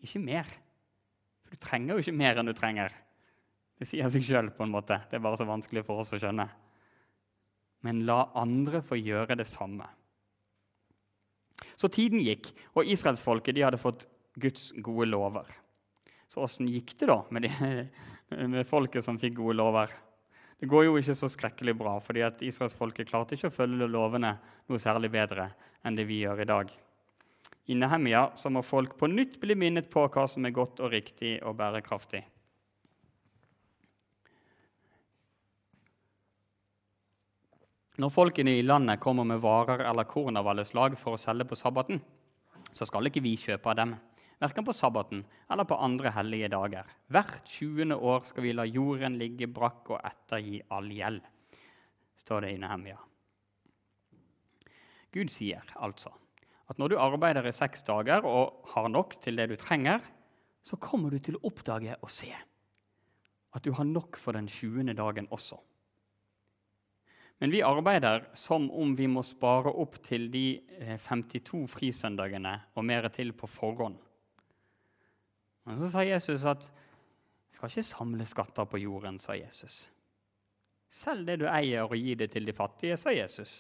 ikke 0.00 0.22
mer. 0.22 0.48
For 1.42 1.53
du 1.53 1.61
trenger 1.61 1.92
jo 1.92 2.05
ikke 2.05 2.16
mer 2.16 2.40
enn 2.40 2.48
du 2.48 2.55
trenger. 2.57 2.94
Det 3.76 3.88
sier 3.90 4.09
seg 4.12 4.24
sjøl 4.24 4.48
på 4.57 4.64
en 4.64 4.72
måte. 4.72 5.03
Det 5.11 5.18
er 5.18 5.24
bare 5.24 5.40
så 5.40 5.48
vanskelig 5.48 5.84
for 5.84 6.00
oss 6.00 6.14
å 6.16 6.20
skjønne. 6.22 6.46
Men 7.84 8.05
la 8.09 8.22
andre 8.38 8.80
få 8.86 8.96
gjøre 8.96 9.36
det 9.42 9.48
samme. 9.50 9.88
Så 11.82 11.90
tiden 11.90 12.22
gikk, 12.22 12.52
og 12.78 12.86
israelsfolket 12.86 13.58
hadde 13.58 13.80
fått 13.80 14.06
Guds 14.38 14.70
gode 14.86 15.08
lover. 15.10 15.48
Så 16.30 16.44
åssen 16.44 16.68
gikk 16.70 16.94
det 17.00 17.08
da 17.10 17.18
med, 17.34 17.48
de, 17.48 17.86
med 18.54 18.68
folket 18.68 19.02
som 19.02 19.18
fikk 19.18 19.34
gode 19.40 19.58
lover? 19.58 19.90
Det 20.62 20.68
går 20.70 20.86
jo 20.86 20.94
ikke 21.00 21.16
så 21.18 21.26
skrekkelig 21.26 21.74
bra, 21.74 21.96
fordi 21.98 22.22
at 22.22 22.44
israelsfolket 22.46 23.08
klarte 23.10 23.34
ikke 23.34 23.50
å 23.50 23.56
følge 23.56 23.90
lovene 23.90 24.36
noe 24.70 24.78
særlig 24.78 25.10
bedre 25.10 25.48
enn 25.82 25.98
det 25.98 26.06
vi 26.06 26.20
gjør 26.22 26.44
i 26.44 26.50
dag. 26.52 26.70
I 27.66 27.78
Nehemia 27.78 28.28
så 28.38 28.50
må 28.54 28.62
folk 28.62 28.94
på 28.98 29.10
nytt 29.10 29.40
bli 29.42 29.56
minnet 29.58 29.90
på 29.90 30.06
hva 30.06 30.28
som 30.30 30.46
er 30.46 30.54
godt 30.54 30.78
og 30.82 30.94
riktig 30.94 31.40
og 31.42 31.58
bærekraftig. 31.58 32.22
Når 38.01 38.09
folkene 38.09 38.55
i 38.57 38.62
landet 38.64 39.03
kommer 39.05 39.26
med 39.28 39.43
varer 39.45 39.82
eller 39.84 40.09
korn 40.09 40.38
av 40.40 40.47
alle 40.49 40.64
slag 40.64 40.95
for 40.97 41.12
å 41.12 41.20
selge 41.20 41.45
på 41.51 41.59
sabbaten, 41.61 41.99
så 42.72 42.86
skal 42.88 43.11
ikke 43.11 43.20
vi 43.20 43.34
kjøpe 43.36 43.68
av 43.68 43.76
dem, 43.76 43.90
verken 44.40 44.64
på 44.64 44.72
sabbaten 44.72 45.20
eller 45.53 45.66
på 45.68 45.76
andre 45.76 46.12
hellige 46.16 46.49
dager. 46.55 46.88
Hvert 47.12 47.43
20. 47.53 47.93
år 47.93 48.24
skal 48.24 48.47
vi 48.47 48.55
la 48.57 48.64
jorden 48.64 49.18
ligge 49.20 49.45
brakk 49.45 49.93
og 49.93 50.01
ettergi 50.09 50.62
all 50.72 50.88
gjeld, 50.88 51.20
står 52.16 52.47
det 52.47 52.55
i 52.55 52.62
Nehemia. 52.62 52.97
Gud 55.12 55.28
sier 55.28 55.66
altså 55.76 56.14
at 56.72 56.78
når 56.80 56.95
du 56.95 56.97
arbeider 56.97 57.45
i 57.45 57.53
seks 57.53 57.84
dager 57.84 58.24
og 58.24 58.70
har 58.72 58.88
nok 58.88 59.18
til 59.20 59.36
det 59.36 59.51
du 59.51 59.59
trenger, 59.61 60.01
så 60.64 60.78
kommer 60.80 61.12
du 61.12 61.20
til 61.20 61.36
å 61.36 61.45
oppdage 61.51 61.99
og 62.01 62.09
se 62.09 62.32
at 63.53 63.66
du 63.66 63.74
har 63.76 63.84
nok 63.84 64.16
for 64.16 64.32
den 64.32 64.49
20. 64.49 64.95
dagen 64.97 65.28
også. 65.28 65.61
Men 67.43 67.51
vi 67.51 67.59
arbeider 67.66 68.28
som 68.38 68.68
om 68.70 68.93
vi 68.95 69.09
må 69.11 69.24
spare 69.26 69.72
opp 69.82 69.97
til 70.07 70.28
de 70.30 70.61
52 71.03 71.57
eh, 71.59 71.70
frisøndagene 71.72 72.53
og 72.78 72.84
mer 72.86 73.09
til 73.11 73.32
på 73.34 73.49
forhånd. 73.51 73.97
Men 75.66 75.80
så 75.80 75.88
sa 75.90 76.05
Jesus 76.07 76.45
at 76.47 76.68
vi 76.70 77.57
skal 77.59 77.72
ikke 77.72 77.82
samle 77.82 78.26
skatter 78.30 78.68
på 78.70 78.78
jorden, 78.78 79.18
sa 79.18 79.34
Jesus. 79.34 79.88
Selv 80.86 81.26
det 81.26 81.40
du 81.40 81.49
eier, 81.51 81.82
og 81.82 81.99
gi 81.99 82.14
det 82.20 82.28
til 82.30 82.47
de 82.47 82.55
fattige, 82.55 82.95
sa 83.01 83.11
Jesus. 83.11 83.57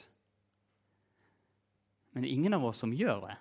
Men 2.12 2.22
det 2.22 2.30
er 2.30 2.36
ingen 2.36 2.54
av 2.54 2.68
oss 2.68 2.84
som 2.84 2.92
gjør 2.94 3.24
det. 3.24 3.34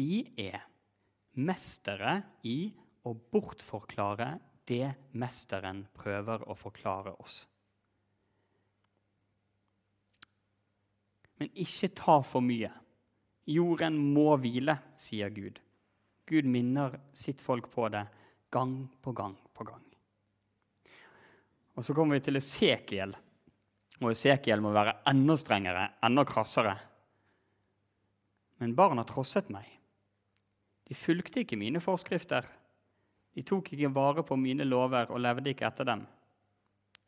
Vi 0.00 0.22
er 0.46 0.64
mestere 1.44 2.22
i 2.48 2.70
å 3.04 3.12
bortforklare 3.12 4.30
det 4.64 4.94
mesteren 5.12 5.84
prøver 6.00 6.48
å 6.48 6.56
forklare 6.56 7.12
oss. 7.20 7.44
Men 11.38 11.52
ikke 11.52 11.92
ta 11.96 12.20
for 12.24 12.44
mye. 12.44 12.70
Jorden 13.46 13.98
må 14.14 14.32
hvile, 14.42 14.78
sier 14.98 15.30
Gud. 15.30 15.60
Gud 16.26 16.48
minner 16.50 16.96
sitt 17.14 17.42
folk 17.44 17.68
på 17.70 17.88
det 17.94 18.06
gang 18.50 18.88
på 19.02 19.12
gang 19.12 19.36
på 19.54 19.64
gang. 19.64 19.84
Og 21.76 21.84
Så 21.84 21.94
kommer 21.94 22.16
vi 22.16 22.24
til 22.24 22.36
Esekiel. 22.36 23.14
Og 24.00 24.10
Esekiel 24.10 24.60
må 24.64 24.72
være 24.72 24.98
enda 25.08 25.36
strengere, 25.36 25.88
enda 26.04 26.24
krassere. 26.24 26.74
Men 28.58 28.74
barna 28.74 29.04
trosset 29.04 29.50
meg. 29.52 29.68
De 30.88 30.94
fulgte 30.94 31.42
ikke 31.42 31.58
mine 31.60 31.80
forskrifter. 31.82 32.46
De 33.36 33.44
tok 33.44 33.72
ikke 33.74 33.92
vare 33.92 34.24
på 34.24 34.36
mine 34.40 34.64
lover 34.64 35.10
og 35.12 35.20
levde 35.20 35.52
ikke 35.52 35.66
etter 35.68 35.88
dem. 35.88 36.06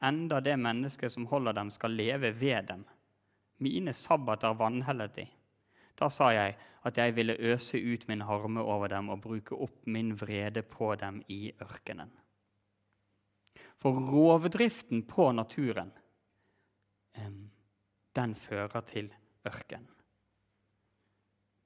Enda 0.04 0.40
det 0.44 0.58
mennesket 0.60 1.12
som 1.12 1.26
holder 1.26 1.56
dem, 1.56 1.70
skal 1.70 1.96
leve 1.96 2.34
ved 2.36 2.68
dem. 2.68 2.84
Mine 3.58 3.92
sabbater 3.92 4.54
vanhellet 4.54 5.14
de. 5.16 5.26
Da 5.98 6.08
sa 6.12 6.30
jeg 6.30 6.54
at 6.86 6.98
jeg 6.98 7.14
ville 7.16 7.36
øse 7.38 7.78
ut 7.78 8.06
min 8.08 8.22
harme 8.22 8.62
over 8.62 8.88
dem 8.88 9.08
og 9.10 9.20
bruke 9.24 9.56
opp 9.56 9.86
min 9.86 10.14
vrede 10.20 10.62
på 10.62 10.94
dem 10.94 11.22
i 11.28 11.52
ørkenen. 11.62 12.10
For 13.78 13.94
rovdriften 14.10 15.04
på 15.06 15.32
naturen, 15.32 15.92
den 18.16 18.34
fører 18.34 18.80
til 18.86 19.10
ørken. 19.46 19.86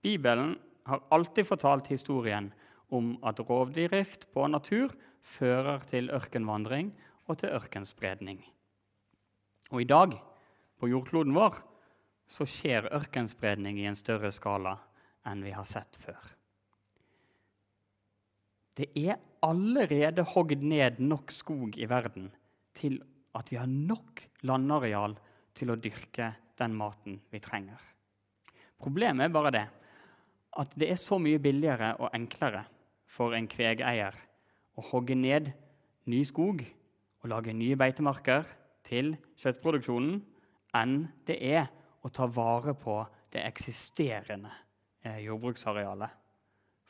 Bibelen 0.03 0.57
har 0.87 1.05
alltid 1.11 1.45
fortalt 1.45 1.87
historien 1.87 2.53
om 2.91 3.15
at 3.25 3.41
rovdrift 3.41 4.27
på 4.33 4.47
natur 4.47 4.93
fører 5.23 5.85
til 5.89 6.11
ørkenvandring 6.11 6.91
og 7.31 7.39
til 7.39 7.55
ørkenspredning. 7.55 8.43
Og 9.71 9.81
i 9.81 9.89
dag, 9.89 10.19
på 10.79 10.89
jordkloden 10.91 11.35
vår, 11.35 11.61
så 12.31 12.47
skjer 12.49 12.91
ørkenspredning 12.95 13.81
i 13.81 13.89
en 13.91 13.99
større 13.99 14.33
skala 14.35 14.77
enn 15.29 15.43
vi 15.45 15.53
har 15.55 15.67
sett 15.69 15.99
før. 16.01 16.21
Det 18.79 18.89
er 18.97 19.21
allerede 19.45 20.25
hogd 20.33 20.63
ned 20.65 21.01
nok 21.03 21.33
skog 21.35 21.77
i 21.77 21.89
verden 21.91 22.31
til 22.79 23.03
at 23.37 23.51
vi 23.53 23.59
har 23.61 23.69
nok 23.69 24.23
landareal 24.49 25.17
til 25.57 25.73
å 25.73 25.77
dyrke 25.77 26.33
den 26.59 26.77
maten 26.77 27.19
vi 27.33 27.41
trenger. 27.43 27.81
Problemet 28.81 29.29
er 29.29 29.35
bare 29.35 29.53
det 29.55 29.67
at 30.61 30.73
det 30.77 30.91
er 30.93 31.01
så 31.01 31.19
mye 31.21 31.41
billigere 31.41 31.95
og 32.01 32.13
enklere 32.17 32.65
for 33.09 33.37
en 33.37 33.49
kvegeier 33.49 34.17
å 34.77 34.85
hogge 34.91 35.17
ned 35.17 35.53
ny 36.09 36.23
skog 36.29 36.65
og 37.23 37.31
lage 37.31 37.55
nye 37.57 37.77
beitemarker 37.79 38.49
til 38.87 39.15
kjøttproduksjonen 39.41 40.19
enn 40.77 40.97
det 41.29 41.39
er 41.45 41.69
å 42.03 42.11
ta 42.11 42.27
vare 42.27 42.75
på 42.75 42.97
det 43.33 43.45
eksisterende 43.47 44.51
eh, 45.07 45.23
jordbruksarealet. 45.27 46.19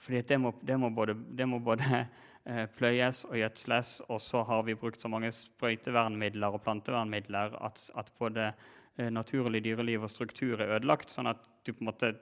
Fordi 0.03 0.23
det 0.27 0.39
må, 0.41 0.53
det 0.67 0.79
må 0.81 0.91
både, 0.91 1.15
det 1.15 1.47
må 1.47 1.61
både 1.63 1.85
eh, 2.49 2.65
pløyes 2.77 3.25
og 3.29 3.37
gjødsles, 3.39 3.95
og 4.09 4.21
så 4.25 4.43
har 4.49 4.65
vi 4.67 4.79
brukt 4.79 5.01
så 5.03 5.11
mange 5.13 5.31
sprøytevernmidler 5.37 6.57
og 6.57 6.65
plantevernmidler 6.65 7.57
at, 7.63 7.85
at 7.99 8.13
både 8.19 8.51
eh, 8.51 9.11
naturlig 9.13 9.63
dyreliv 9.67 10.09
og 10.09 10.13
struktur 10.13 10.59
er 10.59 10.79
ødelagt, 10.79 11.13
sånn 11.13 11.31
at 11.31 11.43
du, 11.63 11.73
på 11.73 11.85
en 11.85 11.93
måte, 11.93 12.15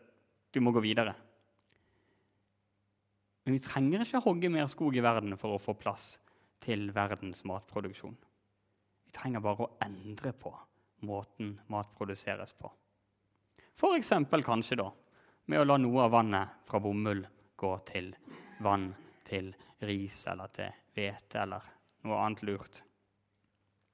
du 0.53 0.61
må 0.61 0.75
gå 0.77 0.83
videre. 0.85 1.15
Men 3.47 3.57
vi 3.57 3.63
trenger 3.65 4.05
ikke 4.05 4.21
hogge 4.27 4.51
mer 4.53 4.69
skog 4.69 4.99
i 4.99 5.05
verden 5.05 5.39
for 5.41 5.57
å 5.57 5.63
få 5.63 5.73
plass 5.79 6.19
til 6.61 6.91
verdens 6.93 7.41
matproduksjon. 7.49 8.19
Vi 9.09 9.15
trenger 9.17 9.43
bare 9.43 9.65
å 9.65 9.73
endre 9.87 10.35
på 10.37 10.53
måten 11.07 11.55
mat 11.73 11.91
produseres 11.97 12.53
på. 12.53 12.71
F.eks. 13.81 14.13
kanskje 14.45 14.81
da 14.81 14.91
med 15.51 15.61
å 15.63 15.67
la 15.67 15.79
noe 15.81 16.05
av 16.05 16.13
vannet 16.15 16.61
fra 16.69 16.81
bomull 16.83 17.25
gå 17.57 17.73
til 17.89 18.13
vann 18.65 18.91
til 19.27 19.51
ris 19.89 20.23
eller 20.31 20.53
til 20.55 20.71
hvete 20.95 21.43
eller 21.43 21.67
noe 22.07 22.21
annet 22.21 22.45
lurt. 22.47 22.83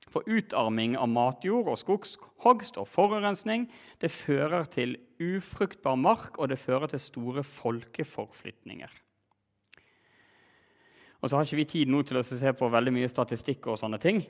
For 0.07 0.27
utarming 0.31 0.95
av 0.99 1.09
matjord 1.11 1.71
og 1.73 1.79
skogshogst 1.81 2.79
og 2.79 2.87
forurensning 2.91 3.67
det 4.03 4.13
fører 4.15 4.69
til 4.71 4.95
ufruktbar 5.19 5.97
mark, 5.99 6.39
og 6.39 6.53
det 6.53 6.61
fører 6.63 6.93
til 6.93 7.03
store 7.03 7.43
folkeforflytninger. 7.43 8.93
Og 11.23 11.31
så 11.31 11.39
har 11.39 11.49
ikke 11.49 11.59
vi 11.59 11.71
tid 11.73 11.91
nå 11.91 12.03
til 12.07 12.21
å 12.21 12.25
se 12.27 12.53
på 12.55 12.69
veldig 12.71 12.93
mye 12.95 13.11
statistikk 13.11 13.67
og 13.73 13.81
sånne 13.81 13.99
ting. 13.99 14.21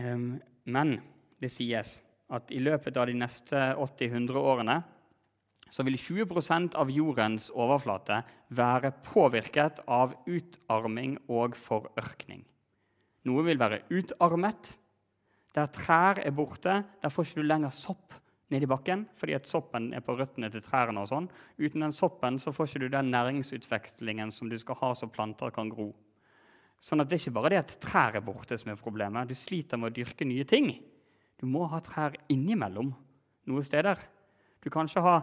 Ehm, 0.00 0.38
men 0.64 0.94
det 1.42 1.50
sies 1.52 1.98
at 2.32 2.52
i 2.54 2.60
løpet 2.62 2.96
av 2.96 3.08
de 3.10 3.16
neste 3.18 3.60
80-100 3.76 4.38
årene 4.40 4.78
så 5.72 5.84
vil 5.88 5.96
20% 5.96 6.76
av 6.76 6.90
jordens 6.92 7.48
overflate 7.56 8.20
være 8.52 8.92
påvirket 9.06 9.80
av 9.88 10.12
utarming 10.28 11.16
og 11.32 11.56
forørkning. 11.56 12.42
Noe 13.28 13.44
vil 13.46 13.60
være 13.60 13.84
utarmet. 13.92 14.74
Der 15.56 15.70
trær 15.72 16.20
er 16.20 16.34
borte, 16.36 16.82
der 17.00 17.12
får 17.12 17.28
ikke 17.28 17.40
du 17.40 17.48
lenger 17.48 17.72
sopp 17.72 18.18
nedi 18.52 18.68
bakken 18.68 19.06
fordi 19.16 19.36
at 19.36 19.48
soppen 19.48 19.90
er 19.96 20.04
på 20.04 20.16
røttene 20.18 20.50
til 20.52 20.64
trærne. 20.64 21.00
og 21.00 21.08
sånn. 21.08 21.28
Uten 21.56 21.86
den 21.86 21.96
soppen 21.96 22.38
så 22.38 22.52
får 22.52 22.68
ikke 22.68 22.84
du 22.84 22.88
den 22.92 23.12
næringsutvekslingen 23.12 24.32
som 24.32 24.50
du 24.52 24.58
skal 24.60 24.76
ha 24.82 24.92
så 24.94 25.08
planter 25.08 25.50
kan 25.50 25.72
gro. 25.72 25.92
Sånn 26.82 27.00
at 27.00 27.08
Det 27.08 27.16
er 27.16 27.22
ikke 27.22 27.38
bare 27.38 27.50
det 27.50 27.62
at 27.62 27.76
trær 27.80 28.16
er 28.16 28.20
borte 28.26 28.58
som 28.58 28.72
er 28.72 28.76
problemet. 28.76 29.28
Du 29.28 29.34
sliter 29.34 29.78
med 29.78 29.92
å 29.92 29.94
dyrke 29.94 30.26
nye 30.26 30.44
ting. 30.44 30.74
Du 31.42 31.48
må 31.50 31.66
ha 31.66 31.80
trær 31.82 32.14
innimellom 32.30 32.92
noen 33.50 33.64
steder. 33.66 33.98
Du 34.62 34.70
kan 34.70 34.86
ikke 34.86 35.02
ha 35.02 35.16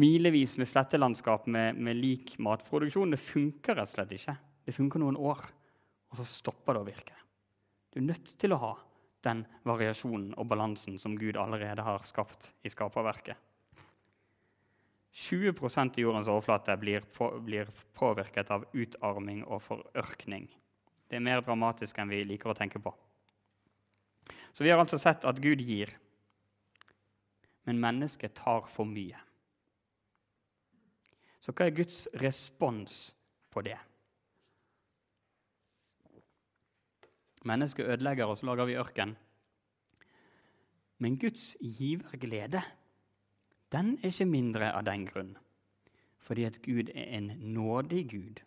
milevis 0.00 0.56
med 0.56 0.70
slettelandskap 0.70 1.44
med, 1.52 1.76
med 1.76 1.98
lik 2.00 2.38
matproduksjon. 2.40 3.12
Det 3.12 3.20
funker 3.20 3.76
rett 3.76 3.90
og 3.90 3.92
slett 3.92 4.14
ikke. 4.16 4.36
Det 4.64 4.72
funker 4.72 5.02
noen 5.02 5.18
år, 5.20 5.42
og 6.08 6.16
så 6.16 6.24
stopper 6.24 6.78
det 6.78 6.80
å 6.80 6.88
virke. 6.88 7.18
Du 7.92 8.00
er 8.00 8.08
nødt 8.08 8.32
til 8.40 8.54
å 8.56 8.60
ha 8.62 8.72
den 9.26 9.44
variasjonen 9.68 10.32
og 10.40 10.48
balansen 10.48 10.96
som 11.02 11.18
Gud 11.20 11.36
allerede 11.36 11.84
har 11.84 12.08
skapt 12.08 12.54
i 12.64 12.72
skaperverket. 12.72 13.36
20% 15.20 15.98
i 15.98 16.06
jordens 16.06 16.30
overflate 16.30 16.76
blir, 16.80 17.04
på, 17.04 17.28
blir 17.44 17.68
påvirket 17.98 18.48
av 18.54 18.64
utarming 18.72 19.42
og 19.44 19.60
forørkning. 19.66 20.48
Det 21.10 21.18
er 21.18 21.26
mer 21.26 21.44
dramatisk 21.44 21.98
enn 21.98 22.12
vi 22.14 22.22
liker 22.24 22.54
å 22.54 22.56
tenke 22.56 22.80
på. 22.80 22.94
Så 24.52 24.64
vi 24.64 24.70
har 24.70 24.80
altså 24.82 24.98
sett 24.98 25.24
at 25.24 25.40
Gud 25.42 25.62
gir, 25.62 25.92
men 27.68 27.80
mennesket 27.80 28.34
tar 28.34 28.66
for 28.70 28.88
mye. 28.88 29.18
Så 31.40 31.54
hva 31.56 31.68
er 31.68 31.76
Guds 31.76 32.02
respons 32.20 33.14
på 33.52 33.62
det? 33.64 33.78
Mennesket 37.48 37.88
ødelegger, 37.88 38.28
og 38.28 38.36
så 38.36 38.50
lager 38.50 38.68
vi 38.68 38.76
ørken. 38.76 39.14
Men 41.00 41.16
Guds 41.16 41.54
giverglede 41.60 42.60
den 43.72 43.94
er 44.02 44.10
ikke 44.10 44.26
mindre 44.26 44.72
av 44.74 44.84
den 44.84 45.06
grunn. 45.06 45.36
Fordi 46.18 46.44
at 46.44 46.58
Gud 46.62 46.90
er 46.94 47.16
en 47.16 47.32
nådig 47.54 48.02
Gud. 48.10 48.42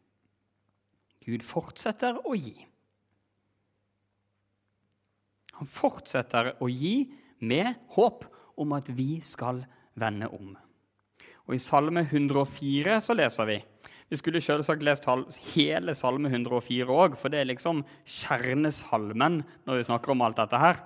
Gud 1.25 1.45
fortsetter 1.47 2.19
å 2.27 2.35
gi. 2.35 2.67
Han 5.59 5.69
fortsetter 5.69 6.53
å 6.63 6.69
gi 6.71 7.11
med 7.43 7.73
håp 7.95 8.25
om 8.59 8.73
at 8.77 8.89
vi 8.93 9.17
skal 9.25 9.63
vende 9.99 10.29
om. 10.33 10.53
Og 11.43 11.55
I 11.55 11.61
Salme 11.61 12.05
104 12.07 12.99
så 13.03 13.15
leser 13.17 13.49
vi 13.49 13.59
Vi 14.09 14.17
skulle 14.19 14.41
selvsagt 14.43 14.83
lest 14.85 15.07
hele 15.53 15.95
Salme 15.97 16.29
104 16.29 16.85
òg, 16.91 17.15
for 17.17 17.33
det 17.33 17.41
er 17.41 17.49
liksom 17.49 17.81
kjernesalmen 18.05 19.41
når 19.65 19.79
vi 19.79 19.85
snakker 19.87 20.13
om 20.13 20.21
alt 20.21 20.37
dette 20.37 20.59
her. 20.59 20.81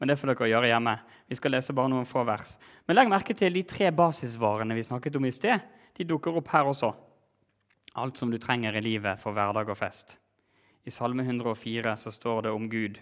Men 0.00 0.08
det 0.08 0.16
får 0.16 0.32
dere 0.32 0.48
gjøre 0.48 0.70
hjemme. 0.70 0.94
Vi 1.28 1.36
skal 1.36 1.52
lese 1.52 1.74
bare 1.76 1.92
noen 1.92 2.08
få 2.08 2.22
vers. 2.24 2.54
Men 2.88 2.96
legg 2.96 3.10
merke 3.12 3.36
til 3.36 3.52
de 3.52 3.62
tre 3.68 3.90
basisvarene 3.92 4.74
vi 4.78 4.86
snakket 4.86 5.18
om 5.20 5.26
i 5.28 5.34
sted. 5.34 5.60
De 5.92 6.06
dukker 6.08 6.38
opp 6.40 6.48
her 6.54 6.70
også. 6.70 6.94
Alt 8.00 8.16
som 8.16 8.32
du 8.32 8.38
trenger 8.40 8.78
i 8.78 8.84
livet 8.86 9.20
for 9.20 9.36
hverdag 9.36 9.68
og 9.68 9.76
fest. 9.76 10.16
I 10.88 10.94
Salme 10.94 11.26
104 11.26 11.92
så 12.00 12.14
står 12.14 12.46
det 12.46 12.54
om 12.56 12.70
Gud, 12.72 12.96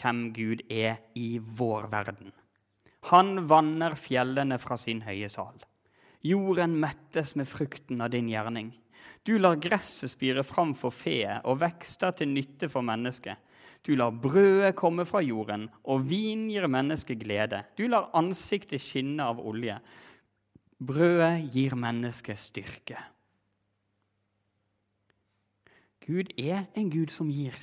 hvem 0.00 0.26
Gud 0.34 0.64
er 0.70 0.98
i 1.14 1.38
vår 1.38 1.88
verden. 1.92 2.32
Han 3.10 3.44
vanner 3.50 3.96
fjellene 4.00 4.58
fra 4.58 4.78
sin 4.80 5.02
høye 5.04 5.28
sal. 5.28 5.56
Jorden 6.24 6.78
mettes 6.80 7.34
med 7.36 7.48
frukten 7.48 8.00
av 8.00 8.12
din 8.14 8.30
gjerning. 8.32 8.72
Du 9.24 9.36
lar 9.38 9.60
gresset 9.60 10.12
spire 10.12 10.44
fram 10.44 10.72
for 10.76 10.92
feet 10.92 11.44
og 11.44 11.60
vekster 11.60 12.14
til 12.16 12.32
nytte 12.32 12.70
for 12.72 12.84
mennesket. 12.84 13.36
Du 13.84 13.92
lar 13.96 14.14
brødet 14.16 14.72
komme 14.76 15.04
fra 15.04 15.20
jorden, 15.20 15.66
og 15.84 16.06
vin 16.08 16.46
gir 16.48 16.64
mennesket 16.68 17.20
glede. 17.20 17.60
Du 17.76 17.84
lar 17.88 18.08
ansiktet 18.16 18.80
skinne 18.80 19.24
av 19.24 19.42
olje. 19.44 19.76
Brødet 20.80 21.52
gir 21.52 21.76
mennesket 21.76 22.40
styrke. 22.40 22.96
Gud 26.04 26.32
er 26.40 26.64
en 26.76 26.88
Gud 26.92 27.12
som 27.12 27.28
gir. 27.32 27.56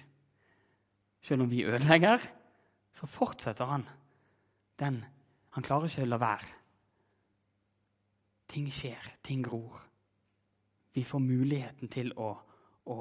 Selv 1.21 1.45
om 1.45 1.51
vi 1.51 1.65
ødelegger, 1.65 2.23
så 2.93 3.07
fortsetter 3.07 3.65
han. 3.65 3.85
Den. 4.79 5.03
Han 5.55 5.63
klarer 5.63 5.89
ikke 5.89 6.05
å 6.05 6.09
la 6.09 6.19
være. 6.21 6.57
Ting 8.51 8.67
skjer, 8.73 9.13
ting 9.23 9.43
gror. 9.45 9.79
Vi 10.91 11.03
får 11.07 11.23
muligheten 11.23 11.91
til 11.91 12.11
å, 12.19 12.33
å, 12.91 12.97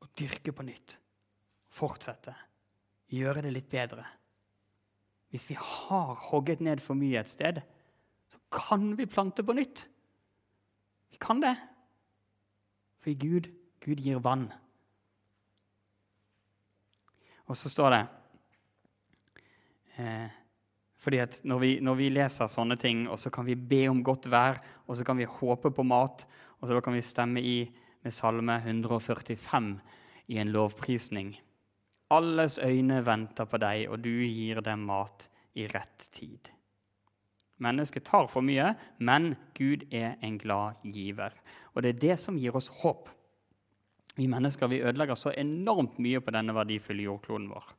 å 0.00 0.08
dyrke 0.16 0.54
på 0.56 0.64
nytt. 0.64 0.96
Fortsette. 1.76 2.32
Gjøre 3.12 3.42
det 3.44 3.52
litt 3.52 3.68
bedre. 3.70 4.06
Hvis 5.30 5.48
vi 5.50 5.56
har 5.60 6.14
hogget 6.30 6.62
ned 6.64 6.80
for 6.80 6.96
mye 6.96 7.20
et 7.20 7.30
sted, 7.30 7.60
så 8.30 8.40
kan 8.50 8.94
vi 8.96 9.08
plante 9.10 9.44
på 9.44 9.54
nytt. 9.56 9.84
Vi 11.12 11.20
kan 11.20 11.42
det. 11.42 11.54
Fordi 13.02 13.14
Gud, 13.20 13.50
Gud 13.84 14.00
gir 14.02 14.22
vann. 14.24 14.48
Og 17.46 17.56
så 17.56 17.70
står 17.70 17.94
det 17.94 18.02
eh, 20.02 20.34
fordi 21.06 21.20
at 21.22 21.40
når 21.46 21.58
vi, 21.62 21.72
når 21.84 21.98
vi, 22.00 22.08
leser 22.10 22.50
sånne 22.50 22.74
ting, 22.80 23.04
og 23.06 23.18
så 23.22 23.30
kan 23.30 23.46
vi 23.46 23.54
be 23.54 23.84
om 23.90 24.02
godt 24.02 24.26
vær, 24.32 24.58
og 24.88 24.96
så 24.98 25.04
kan 25.06 25.18
vi 25.20 25.28
håpe 25.28 25.70
på 25.70 25.84
mat, 25.86 26.24
og 26.58 26.66
så 26.68 26.80
kan 26.82 26.96
vi 26.96 27.04
stemme 27.04 27.42
i 27.42 27.58
med 28.06 28.14
Salme 28.14 28.56
145 28.62 29.80
i 30.30 30.38
en 30.38 30.50
lovprisning. 30.54 31.32
Alles 32.10 32.58
øyne 32.62 33.00
venter 33.06 33.48
på 33.50 33.58
deg, 33.58 33.88
og 33.90 34.02
du 34.02 34.10
gir 34.10 34.60
dem 34.62 34.84
mat 34.86 35.28
i 35.58 35.66
rett 35.70 36.08
tid. 36.14 36.50
Mennesket 37.58 38.04
tar 38.06 38.28
for 38.30 38.44
mye, 38.46 38.74
men 38.98 39.34
Gud 39.56 39.86
er 39.90 40.14
en 40.22 40.36
glad 40.38 40.82
giver. 40.84 41.34
Og 41.74 41.82
det 41.82 41.94
er 41.94 42.02
det 42.02 42.18
som 42.22 42.38
gir 42.38 42.56
oss 42.56 42.68
håp. 42.82 43.08
Vi 44.16 44.26
mennesker 44.26 44.70
vi 44.72 44.80
ødelegger 44.80 45.14
så 45.14 45.32
enormt 45.36 45.98
mye 46.00 46.20
på 46.24 46.32
denne 46.32 46.54
verdifulle 46.56 47.04
jordkloden 47.04 47.50
vår. 47.52 47.74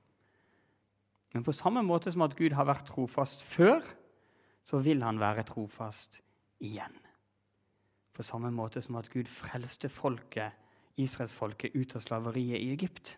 Men 1.33 1.43
på 1.43 1.53
samme 1.55 1.81
måte 1.85 2.11
som 2.13 2.23
at 2.25 2.35
Gud 2.37 2.53
har 2.57 2.67
vært 2.69 2.87
trofast 2.89 3.43
før, 3.43 3.81
så 4.63 4.79
vil 4.83 5.03
han 5.03 5.19
være 5.19 5.45
trofast 5.47 6.21
igjen. 6.63 6.93
På 8.13 8.23
samme 8.23 8.51
måte 8.51 8.81
som 8.81 8.97
at 8.99 9.09
Gud 9.13 9.29
frelste 9.29 9.89
folket, 9.89 10.53
israelsfolket 10.97 11.75
ut 11.75 11.95
av 11.95 12.01
slaveriet 12.01 12.61
i 12.61 12.71
Egypt, 12.73 13.17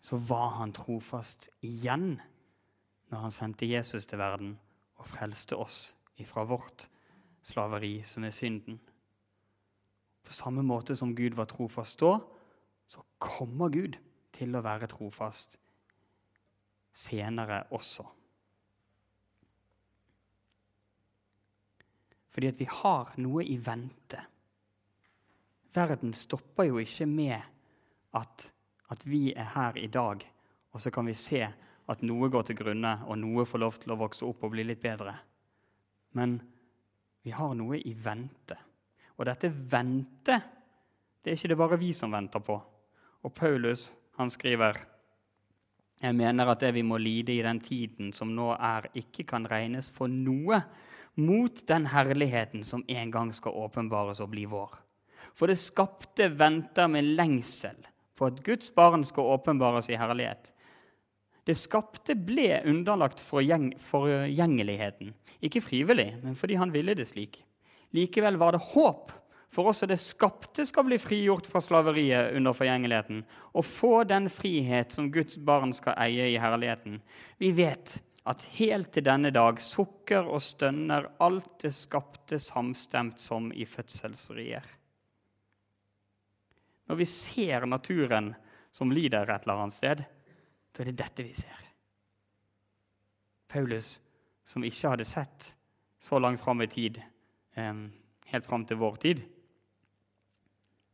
så 0.00 0.16
var 0.16 0.60
han 0.60 0.72
trofast 0.72 1.48
igjen 1.66 2.20
når 3.10 3.24
han 3.24 3.34
sendte 3.34 3.66
Jesus 3.66 4.06
til 4.06 4.20
verden 4.20 4.54
og 4.98 5.08
frelste 5.10 5.56
oss 5.58 5.94
ifra 6.18 6.44
vårt 6.46 6.86
slaveri, 7.42 8.02
som 8.06 8.24
er 8.24 8.34
synden. 8.34 8.78
På 10.24 10.34
samme 10.34 10.62
måte 10.62 10.96
som 10.96 11.14
Gud 11.16 11.36
var 11.38 11.48
trofast 11.50 12.00
da, 12.02 12.18
så 12.88 13.04
kommer 13.22 13.72
Gud 13.72 13.96
til 14.36 14.54
å 14.56 14.62
være 14.64 14.88
trofast 14.90 15.58
senere 16.94 17.62
også. 17.74 18.06
Fordi 22.32 22.50
at 22.52 22.60
vi 22.60 22.68
har 22.70 23.14
noe 23.18 23.44
i 23.44 23.56
vente. 23.58 24.20
Verden 25.74 26.12
stopper 26.14 26.68
jo 26.68 26.78
ikke 26.82 27.06
med 27.10 27.40
at, 28.14 28.50
at 28.90 29.06
vi 29.06 29.32
er 29.32 29.50
her 29.54 29.78
i 29.78 29.88
dag, 29.90 30.22
og 30.72 30.82
så 30.82 30.92
kan 30.94 31.08
vi 31.08 31.16
se 31.18 31.42
at 31.88 32.04
noe 32.04 32.28
går 32.30 32.48
til 32.48 32.58
grunne, 32.60 32.98
og 33.08 33.18
noe 33.20 33.46
får 33.48 33.62
lov 33.62 33.80
til 33.82 33.94
å 33.94 33.98
vokse 34.00 34.26
opp 34.26 34.44
og 34.44 34.52
bli 34.54 34.66
litt 34.68 34.82
bedre. 34.82 35.16
Men 36.16 36.38
vi 37.24 37.32
har 37.34 37.54
noe 37.56 37.80
i 37.80 37.94
vente. 37.94 38.56
Og 39.18 39.26
dette 39.26 39.50
vente, 39.50 40.36
det 41.22 41.32
er 41.32 41.38
ikke 41.38 41.50
det 41.50 41.58
bare 41.58 41.80
vi 41.80 41.90
som 41.96 42.14
venter 42.14 42.42
på. 42.44 42.56
Og 43.26 43.34
Paulus 43.34 43.88
han 44.18 44.30
skriver 44.30 44.78
jeg 45.98 46.14
mener 46.14 46.46
at 46.46 46.60
det 46.62 46.70
vi 46.76 46.84
må 46.86 46.98
lide 47.02 47.34
i 47.34 47.42
den 47.42 47.58
tiden 47.62 48.12
som 48.14 48.30
nå 48.34 48.52
er, 48.54 48.86
ikke 48.94 49.24
kan 49.26 49.48
regnes 49.50 49.88
for 49.90 50.06
noe 50.06 50.60
mot 51.18 51.64
den 51.66 51.88
herligheten 51.90 52.62
som 52.62 52.84
en 52.86 53.10
gang 53.10 53.32
skal 53.34 53.56
åpenbares 53.58 54.20
og 54.22 54.30
bli 54.30 54.44
vår. 54.46 54.76
For 55.34 55.50
det 55.50 55.58
skapte 55.58 56.28
venter 56.38 56.86
med 56.90 57.16
lengsel 57.18 57.82
for 58.18 58.30
at 58.30 58.38
Guds 58.46 58.70
barn 58.74 59.02
skal 59.06 59.26
åpenbares 59.34 59.90
i 59.90 59.98
herlighet. 59.98 60.52
Det 61.46 61.56
skapte 61.58 62.14
ble 62.14 62.60
underlagt 62.68 63.22
forgjengeligheten, 63.24 65.14
ikke 65.42 65.64
frivillig, 65.64 66.12
men 66.22 66.38
fordi 66.38 66.58
han 66.60 66.74
ville 66.74 66.94
det 66.94 67.08
slik. 67.10 67.40
Likevel 67.96 68.36
var 68.36 68.52
det 68.54 68.66
håp 68.74 69.12
for 69.54 69.70
også 69.70 69.88
det 69.88 69.96
skapte 70.00 70.66
skal 70.68 70.84
bli 70.86 70.98
frigjort 71.00 71.48
fra 71.48 71.62
slaveriet 71.64 72.34
under 72.36 72.56
forgjengeligheten 72.56 73.22
og 73.56 73.64
få 73.64 74.02
den 74.08 74.28
frihet 74.32 74.92
som 74.92 75.08
Guds 75.12 75.38
barn 75.40 75.72
skal 75.76 75.96
eie 76.04 76.28
i 76.34 76.40
herligheten. 76.40 77.00
Vi 77.40 77.52
vet 77.56 77.96
at 78.28 78.44
helt 78.58 78.92
til 78.92 79.06
denne 79.06 79.32
dag 79.32 79.60
sukker 79.64 80.28
og 80.28 80.42
stønner 80.44 81.08
alt 81.24 81.54
det 81.64 81.72
skapte 81.72 82.36
samstemt 82.42 83.20
som 83.22 83.48
i 83.56 83.64
fødselsrier. 83.64 84.66
Når 86.88 87.00
vi 87.00 87.08
ser 87.08 87.64
naturen 87.68 88.34
som 88.72 88.92
lider 88.92 89.28
et 89.28 89.44
eller 89.46 89.64
annet 89.64 89.76
sted, 89.76 90.04
da 90.72 90.84
er 90.84 90.90
det 90.90 90.98
dette 91.00 91.24
vi 91.24 91.32
ser. 91.36 91.64
Paulus, 93.48 93.96
som 94.44 94.64
ikke 94.64 94.92
hadde 94.92 95.08
sett 95.08 95.54
så 96.00 96.20
langt 96.20 96.40
fram 96.40 96.60
i 96.62 96.68
tid, 96.68 97.00
helt 98.28 98.46
fram 98.46 98.64
til 98.68 98.80
vår 98.80 98.96
tid, 99.02 99.22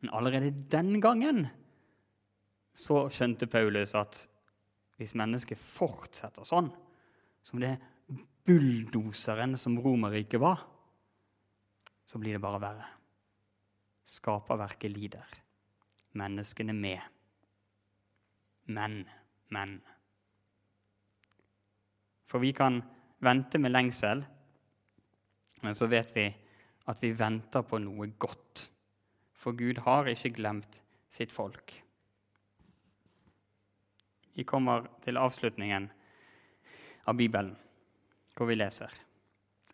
men 0.04 0.12
allerede 0.12 0.50
den 0.70 1.00
gangen 1.00 1.46
så 2.74 3.06
skjønte 3.12 3.48
Paulus 3.48 3.94
at 3.96 4.18
hvis 5.00 5.14
mennesket 5.16 5.58
fortsetter 5.58 6.46
sånn, 6.46 6.68
som 7.44 7.62
det 7.62 7.76
bulldoseren 8.44 9.56
som 9.56 9.78
Romerriket 9.80 10.42
var, 10.42 10.60
så 12.04 12.20
blir 12.20 12.36
det 12.36 12.42
bare 12.44 12.60
verre. 12.62 12.90
Skaperverket 14.04 14.92
lider. 14.92 15.40
menneskene 16.14 16.72
med. 16.72 17.00
Men, 18.70 19.00
men. 19.50 19.80
For 22.30 22.38
vi 22.38 22.52
kan 22.54 22.82
vente 23.18 23.58
med 23.58 23.72
lengsel, 23.72 24.22
men 25.62 25.74
så 25.74 25.88
vet 25.90 26.12
vi 26.14 26.28
at 26.91 27.01
vi 27.03 27.12
venter 27.16 27.64
på 27.66 27.80
noe 27.82 28.11
godt. 28.20 28.68
For 29.35 29.57
Gud 29.57 29.80
har 29.85 30.09
ikke 30.11 30.35
glemt 30.37 30.80
sitt 31.12 31.32
folk. 31.32 31.74
Vi 34.35 34.45
kommer 34.45 34.89
til 35.05 35.18
avslutningen 35.20 35.89
av 37.07 37.16
Bibelen, 37.16 37.55
hvor 38.35 38.51
vi 38.51 38.57
leser. 38.59 38.91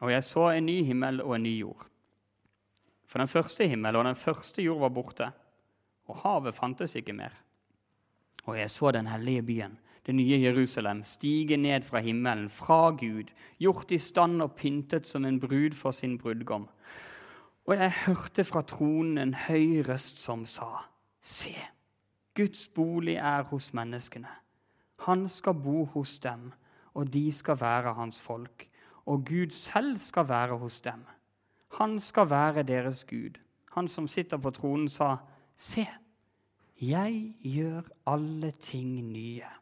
Og 0.00 0.12
jeg 0.12 0.24
så 0.24 0.50
en 0.52 0.66
ny 0.68 0.80
himmel 0.84 1.22
og 1.24 1.36
en 1.36 1.46
ny 1.46 1.54
jord. 1.60 1.86
For 3.10 3.22
den 3.22 3.30
første 3.30 3.66
himmel 3.66 3.96
og 3.96 4.06
den 4.06 4.18
første 4.18 4.62
jord 4.62 4.84
var 4.84 4.92
borte, 4.94 5.30
og 6.10 6.20
havet 6.24 6.56
fantes 6.56 6.94
ikke 6.98 7.14
mer. 7.16 7.34
Og 8.46 8.58
jeg 8.58 8.70
så 8.70 8.92
den 8.94 9.08
hellige 9.10 9.42
byen, 9.46 9.78
det 10.10 10.16
nye 10.18 10.40
Jerusalem, 10.42 11.04
stige 11.06 11.56
ned 11.56 11.84
fra 11.86 12.00
himmelen, 12.02 12.48
fra 12.50 12.90
Gud, 12.90 13.30
gjort 13.62 13.92
i 13.94 13.98
stand 13.98 14.42
og 14.42 14.56
pyntet 14.58 15.06
som 15.06 15.24
en 15.24 15.38
brud 15.40 15.76
for 15.78 15.94
sin 15.94 16.16
brudgom. 16.18 16.66
Og 17.66 17.76
jeg 17.76 17.92
hørte 18.06 18.44
fra 18.44 18.62
tronen 18.66 19.18
en 19.18 19.34
høy 19.46 19.84
røst 19.86 20.18
som 20.18 20.42
sa, 20.46 20.88
Se, 21.22 21.54
Guds 22.34 22.66
bolig 22.74 23.14
er 23.20 23.46
hos 23.52 23.70
menneskene. 23.76 24.32
Han 25.06 25.28
skal 25.28 25.54
bo 25.54 25.84
hos 25.94 26.18
dem, 26.18 26.50
og 26.94 27.12
de 27.14 27.30
skal 27.32 27.60
være 27.60 27.94
hans 27.94 28.20
folk. 28.20 28.66
Og 29.06 29.24
Gud 29.28 29.54
selv 29.54 29.98
skal 29.98 30.28
være 30.28 30.58
hos 30.58 30.80
dem. 30.80 31.06
Han 31.78 32.00
skal 32.00 32.30
være 32.30 32.62
deres 32.62 33.04
Gud. 33.04 33.38
Han 33.72 33.88
som 33.88 34.08
sitter 34.08 34.36
på 34.36 34.50
tronen, 34.50 34.88
sa, 34.88 35.16
Se, 35.56 35.86
jeg 36.80 37.34
gjør 37.42 37.82
alle 38.06 38.50
ting 38.50 39.12
nye. 39.12 39.59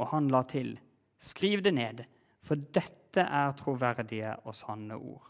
Og 0.00 0.08
han 0.14 0.30
la 0.32 0.42
til, 0.48 0.78
Skriv 1.20 1.60
det 1.60 1.74
ned, 1.76 1.98
for 2.40 2.56
dette 2.56 3.20
er 3.20 3.52
troverdige 3.58 4.32
og 4.48 4.54
sanne 4.56 4.96
ord. 4.96 5.26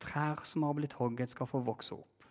Trær 0.00 0.40
som 0.48 0.64
har 0.64 0.78
blitt 0.78 0.96
hogget, 0.96 1.34
skal 1.34 1.50
få 1.50 1.60
vokse 1.66 1.98
opp. 1.98 2.24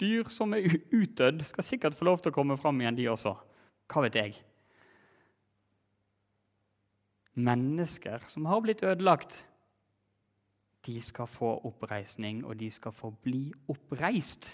Dyr 0.00 0.28
som 0.28 0.52
er 0.52 0.68
utdødd, 0.92 1.40
skal 1.48 1.64
sikkert 1.64 1.96
få 1.96 2.10
lov 2.10 2.20
til 2.20 2.34
å 2.34 2.36
komme 2.36 2.58
fram 2.60 2.82
igjen, 2.82 2.98
de 2.98 3.08
også. 3.08 3.32
Hva 3.88 4.04
vet 4.04 4.20
jeg? 4.20 4.36
Mennesker 7.34 8.28
som 8.28 8.44
har 8.50 8.60
blitt 8.62 8.84
ødelagt, 8.84 9.40
de 10.84 11.00
skal 11.00 11.26
få 11.30 11.56
oppreisning, 11.64 12.44
og 12.44 12.58
de 12.60 12.68
skal 12.70 12.92
få 12.92 13.14
bli 13.24 13.46
oppreist. 13.72 14.52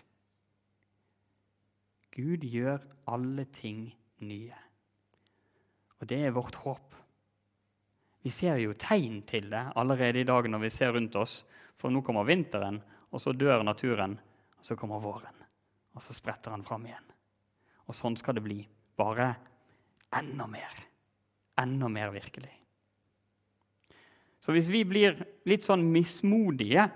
Gud 2.15 2.47
gjør 2.47 2.85
alle 3.11 3.51
ting 3.51 3.89
nye. 4.23 4.70
Og 6.01 6.09
det 6.09 6.21
er 6.25 6.35
vårt 6.35 6.57
håp. 6.65 6.97
Vi 8.25 8.33
ser 8.33 8.59
jo 8.61 8.77
tegn 8.77 9.23
til 9.29 9.49
det 9.53 9.63
allerede 9.81 10.21
i 10.21 10.29
dag 10.29 10.49
når 10.49 10.65
vi 10.67 10.73
ser 10.73 10.93
rundt 10.97 11.17
oss. 11.17 11.43
For 11.81 11.93
nå 11.93 12.03
kommer 12.05 12.29
vinteren, 12.29 12.81
og 13.11 13.23
så 13.23 13.33
dør 13.33 13.65
naturen, 13.65 14.19
og 14.59 14.67
så 14.67 14.77
kommer 14.77 15.01
våren. 15.01 15.37
Og 15.97 16.05
så 16.05 16.15
spretter 16.17 16.53
han 16.53 16.65
fram 16.65 16.85
igjen. 16.87 17.07
Og 17.89 17.97
sånn 17.97 18.17
skal 18.21 18.37
det 18.37 18.45
bli. 18.45 18.61
Bare 19.01 19.33
enda 20.17 20.47
mer. 20.51 20.83
Enda 21.61 21.89
mer 21.89 22.13
virkelig. 22.15 22.53
Så 24.41 24.55
hvis 24.57 24.71
vi 24.73 24.85
blir 24.89 25.19
litt 25.49 25.67
sånn 25.67 25.83
mismodige 25.93 26.87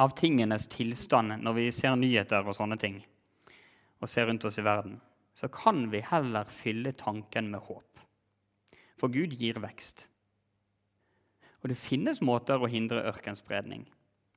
av 0.00 0.12
tingenes 0.18 0.66
tilstand 0.72 1.38
når 1.40 1.56
vi 1.56 1.70
ser 1.72 1.96
nyheter 1.96 2.44
og 2.44 2.56
sånne 2.56 2.76
ting, 2.80 2.98
og 4.00 4.10
ser 4.10 4.28
rundt 4.28 4.44
oss 4.44 4.58
i 4.60 4.64
verden, 4.66 4.98
så 5.34 5.48
kan 5.48 5.86
vi 5.92 6.02
heller 6.04 6.48
fylle 6.50 6.92
tanken 6.98 7.48
med 7.54 7.64
håp. 7.64 7.93
For 9.00 9.12
Gud 9.12 9.34
gir 9.38 9.58
vekst. 9.62 10.06
Og 11.62 11.70
det 11.72 11.80
finnes 11.80 12.20
måter 12.20 12.60
å 12.60 12.70
hindre 12.70 13.06
ørkenspredning. 13.08 13.86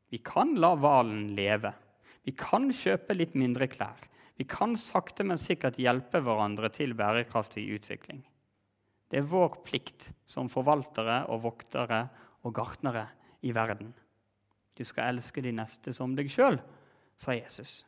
Vi 0.10 0.22
kan 0.24 0.56
la 0.56 0.72
hvalen 0.80 1.34
leve. 1.36 1.74
Vi 2.24 2.34
kan 2.36 2.70
kjøpe 2.72 3.16
litt 3.18 3.36
mindre 3.36 3.68
klær. 3.68 4.00
Vi 4.38 4.46
kan 4.48 4.78
sakte, 4.80 5.26
men 5.26 5.40
sikkert 5.42 5.80
hjelpe 5.82 6.22
hverandre 6.24 6.70
til 6.72 6.94
bærekraftig 6.98 7.66
utvikling. 7.76 8.22
Det 9.10 9.22
er 9.22 9.28
vår 9.28 9.62
plikt 9.66 10.12
som 10.30 10.50
forvaltere 10.52 11.24
og 11.32 11.44
voktere 11.46 12.06
og 12.44 12.54
gartnere 12.56 13.08
i 13.42 13.54
verden. 13.56 13.94
Du 14.78 14.84
skal 14.86 15.16
elske 15.16 15.42
de 15.42 15.54
neste 15.56 15.94
som 15.96 16.14
deg 16.16 16.30
sjøl, 16.32 16.60
sa 17.18 17.34
Jesus. 17.34 17.82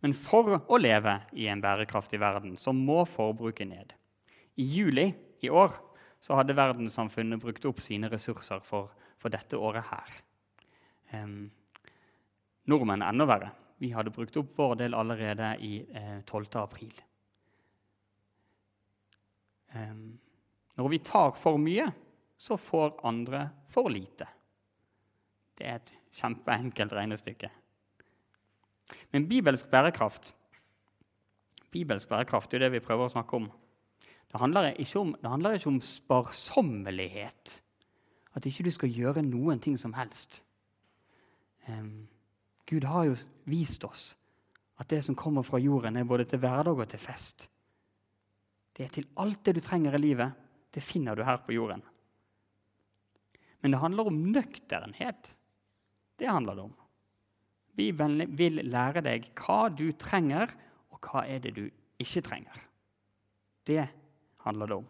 Men 0.00 0.14
for 0.16 0.62
å 0.64 0.80
leve 0.80 1.18
i 1.36 1.50
en 1.52 1.60
bærekraftig 1.60 2.20
verden 2.22 2.56
så 2.58 2.72
må 2.72 3.02
forbruket 3.04 3.68
ned. 3.68 3.92
I 4.60 4.66
juli 4.68 5.06
i 5.40 5.50
år 5.50 5.72
så 6.20 6.36
hadde 6.36 6.56
verdenssamfunnet 6.56 7.40
brukt 7.40 7.64
opp 7.68 7.80
sine 7.80 8.10
ressurser 8.12 8.60
for, 8.64 8.90
for 9.16 9.32
dette 9.32 9.56
året 9.56 9.86
her. 9.88 10.18
Um, 11.16 11.48
nordmenn 12.68 13.04
enda 13.06 13.26
verre. 13.28 13.52
Vi 13.80 13.92
hadde 13.94 14.12
brukt 14.12 14.36
opp 14.36 14.52
vår 14.58 14.74
del 14.82 14.96
allerede 14.96 15.54
i 15.64 15.78
eh, 15.96 16.18
12. 16.28 16.50
april. 16.60 16.92
Um, 19.72 20.18
når 20.76 20.90
vi 20.92 21.00
tar 21.06 21.32
for 21.38 21.56
mye, 21.60 21.86
så 22.36 22.58
får 22.60 22.98
andre 23.08 23.46
for 23.72 23.88
lite. 23.92 24.28
Det 25.56 25.66
er 25.68 25.80
et 25.80 25.94
kjempeenkelt 26.20 26.92
regnestykke. 26.96 27.48
Men 29.14 29.28
bibelsk 29.30 29.70
bærekraft 29.70 30.34
Bibelsk 31.70 32.08
bærekraft 32.10 32.54
er 32.54 32.64
det 32.64 32.72
vi 32.74 32.80
prøver 32.82 33.06
å 33.06 33.12
snakke 33.12 33.38
om. 33.38 33.44
Det 34.30 34.38
handler 34.38 34.72
ikke 34.78 35.00
om, 35.00 35.14
handler 35.24 35.58
ikke 35.58 35.72
om 35.72 35.80
sparsommelighet. 35.82 37.56
At 38.34 38.46
ikke 38.46 38.64
du 38.64 38.70
skal 38.70 38.92
gjøre 38.94 39.24
noen 39.26 39.58
ting 39.62 39.78
som 39.78 39.94
helst. 39.98 40.44
Um, 41.66 42.06
Gud 42.70 42.86
har 42.86 43.08
jo 43.08 43.16
vist 43.50 43.84
oss 43.84 44.12
at 44.80 44.88
det 44.88 45.02
som 45.04 45.16
kommer 45.18 45.44
fra 45.44 45.58
jorden, 45.60 45.98
er 45.98 46.08
både 46.08 46.24
til 46.24 46.40
hverdag 46.40 46.78
og 46.78 46.88
til 46.88 47.02
fest. 47.02 47.50
Det 48.76 48.86
er 48.86 48.92
til 48.94 49.08
alt 49.20 49.42
det 49.44 49.58
du 49.58 49.60
trenger 49.60 49.92
i 49.98 50.00
livet. 50.00 50.32
Det 50.72 50.82
finner 50.82 51.18
du 51.18 51.24
her 51.26 51.42
på 51.44 51.52
jorden. 51.52 51.82
Men 53.60 53.74
det 53.74 53.80
handler 53.82 54.08
om 54.08 54.22
nøkternhet. 54.32 55.34
Det 56.16 56.30
handler 56.30 56.56
det 56.56 56.64
om. 56.64 56.76
Bibelen 57.76 58.36
vil 58.38 58.62
lære 58.64 59.02
deg 59.04 59.28
hva 59.36 59.68
du 59.68 59.90
trenger, 60.00 60.48
og 60.94 61.00
hva 61.04 61.26
er 61.28 61.42
det 61.44 61.52
du 61.58 61.66
ikke 62.00 62.22
trenger. 62.24 62.64
Det 63.68 63.84
handler 64.44 64.70
det 64.70 64.78
om. 64.80 64.88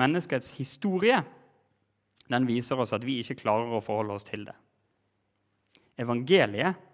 Menneskets 0.00 0.54
historie 0.56 1.18
den 2.32 2.46
viser 2.48 2.80
oss 2.80 2.94
at 2.96 3.04
vi 3.04 3.18
ikke 3.20 3.40
klarer 3.42 3.76
å 3.76 3.82
forholde 3.84 4.16
oss 4.16 4.26
til 4.28 4.46
det. 4.48 4.54
Evangeliet 6.00 6.88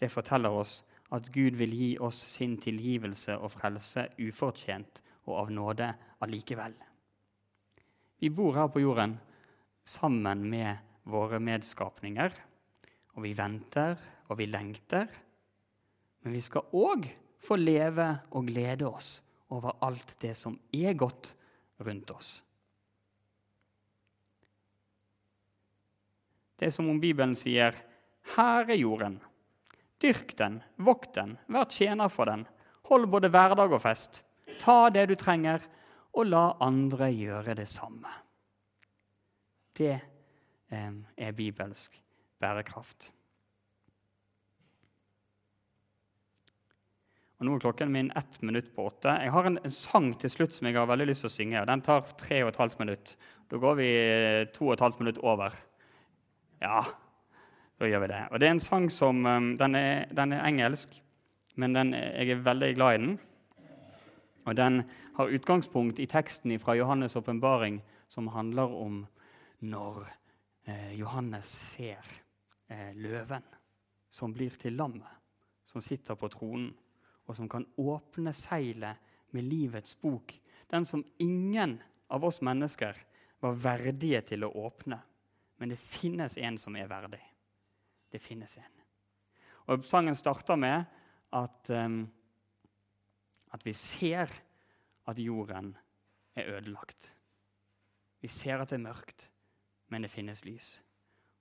det 0.00 0.10
forteller 0.10 0.54
oss 0.62 0.80
at 1.12 1.28
Gud 1.34 1.58
vil 1.60 1.74
gi 1.76 1.90
oss 2.00 2.16
sin 2.32 2.56
tilgivelse 2.58 3.36
og 3.36 3.52
frelse 3.52 4.08
ufortjent 4.18 5.02
og 5.28 5.36
av 5.42 5.52
nåde 5.52 5.90
allikevel. 6.24 6.72
Vi 8.18 8.30
bor 8.32 8.56
her 8.56 8.70
på 8.72 8.82
jorden 8.82 9.18
sammen 9.84 10.46
med 10.48 10.80
våre 11.10 11.38
medskapninger 11.42 12.34
og 13.12 13.26
vi 13.26 13.34
venter, 13.36 13.98
og 14.30 14.38
vi 14.40 14.46
lengter. 14.48 15.08
Men 16.22 16.36
vi 16.36 16.40
skal 16.40 16.70
òg 16.72 17.08
få 17.42 17.58
leve 17.58 18.06
og 18.32 18.46
glede 18.48 18.88
oss 18.88 19.18
over 19.52 19.76
alt 19.84 20.16
det 20.22 20.34
som 20.38 20.56
er 20.72 20.96
godt 20.98 21.34
rundt 21.82 22.10
oss. 22.14 22.30
Det 26.56 26.68
er 26.68 26.74
som 26.74 26.88
om 26.88 27.00
Bibelen 27.02 27.34
sier, 27.34 27.74
'Her 28.36 28.70
er 28.70 28.78
jorden. 28.78 29.20
Dyrk 30.02 30.36
den, 30.38 30.62
vokt 30.78 31.14
den, 31.14 31.38
vær 31.48 31.64
tjener 31.64 32.08
for 32.08 32.24
den. 32.24 32.46
Hold 32.86 33.06
både 33.10 33.28
hverdag 33.28 33.72
og 33.72 33.82
fest. 33.82 34.22
Ta 34.58 34.90
det 34.90 35.08
du 35.08 35.14
trenger, 35.14 35.62
og 36.14 36.26
la 36.26 36.52
andre 36.60 37.10
gjøre 37.10 37.54
det 37.54 37.68
samme.' 37.68 38.14
Det 39.74 40.00
eh, 40.70 40.92
er 41.16 41.32
bibelsk 41.32 42.02
bærekraft. 42.38 43.12
Og 47.42 47.46
Nå 47.48 47.56
er 47.56 47.62
klokken 47.64 47.90
min 47.90 48.12
ett 48.14 48.36
minutt 48.46 48.68
på 48.70 48.84
åtte. 48.86 49.10
Jeg 49.18 49.32
har 49.34 49.46
en, 49.48 49.56
en, 49.58 49.72
sang 49.74 50.12
til 50.22 50.30
slutt 50.30 50.52
som 50.54 50.68
jeg 50.68 50.76
har 50.76 50.86
veldig 50.86 51.08
lyst 51.08 51.24
til 51.24 51.26
å 51.26 51.32
synge. 51.34 51.58
og 51.58 51.66
Den 51.66 51.80
tar 51.82 52.04
tre 52.14 52.36
og 52.44 52.52
et 52.52 52.58
halvt 52.60 52.78
minutt. 52.78 53.14
Da 53.50 53.58
går 53.58 53.74
vi 53.80 53.86
to 54.54 54.68
og 54.68 54.76
et 54.76 54.84
halvt 54.84 55.00
minutt 55.02 55.16
over. 55.26 55.56
Ja, 56.62 56.84
da 57.82 57.88
gjør 57.90 58.04
vi 58.04 58.10
det. 58.12 58.20
Og 58.30 58.38
det 58.38 58.46
er 58.46 58.54
en 58.54 58.62
sang 58.62 58.86
som 58.94 59.26
um, 59.26 59.48
Den 59.58 59.74
er, 59.74 60.06
den 60.14 60.36
er 60.36 60.46
engelsk, 60.46 60.94
men 61.58 61.74
den, 61.74 61.90
jeg 61.98 62.30
er 62.30 62.44
veldig 62.46 62.68
glad 62.76 62.94
i 62.94 63.00
den. 63.02 63.18
Og 64.46 64.56
den 64.60 64.78
har 65.18 65.34
utgangspunkt 65.34 65.98
i 65.98 66.06
teksten 66.06 66.54
fra 66.62 66.78
Johannes' 66.78 67.18
åpenbaring, 67.18 67.80
som 68.06 68.30
handler 68.30 68.70
om 68.70 69.02
når 69.66 69.98
eh, 70.70 70.94
Johannes 71.00 71.50
ser 71.74 72.06
eh, 72.70 72.94
løven 72.94 73.42
som 74.14 74.30
blir 74.30 74.54
til 74.62 74.78
lammet, 74.78 75.10
som 75.66 75.82
sitter 75.82 76.14
på 76.14 76.30
tronen, 76.30 76.70
og 77.26 77.36
som 77.36 77.48
kan 77.48 77.66
åpne 77.78 78.32
seilet 78.36 79.12
med 79.32 79.46
livets 79.46 79.94
bok. 80.00 80.34
Den 80.70 80.84
som 80.88 81.04
ingen 81.18 81.78
av 82.12 82.24
oss 82.24 82.40
mennesker 82.44 82.98
var 83.42 83.58
verdige 83.58 84.20
til 84.32 84.44
å 84.46 84.52
åpne. 84.66 84.98
Men 85.58 85.72
det 85.72 85.80
finnes 85.80 86.36
en 86.38 86.58
som 86.58 86.76
er 86.76 86.90
verdig. 86.90 87.22
Det 88.12 88.20
finnes 88.22 88.56
en. 88.58 88.82
Og 89.70 89.84
Sangen 89.86 90.16
starter 90.18 90.58
med 90.58 90.84
at, 91.32 91.70
um, 91.70 92.04
at 93.54 93.64
vi 93.66 93.72
ser 93.72 94.32
at 95.08 95.18
jorden 95.18 95.72
er 96.34 96.56
ødelagt. 96.56 97.12
Vi 98.20 98.28
ser 98.28 98.60
at 98.60 98.70
det 98.70 98.78
er 98.78 98.86
mørkt, 98.88 99.30
men 99.88 100.02
det 100.02 100.10
finnes 100.10 100.44
lys. 100.44 100.76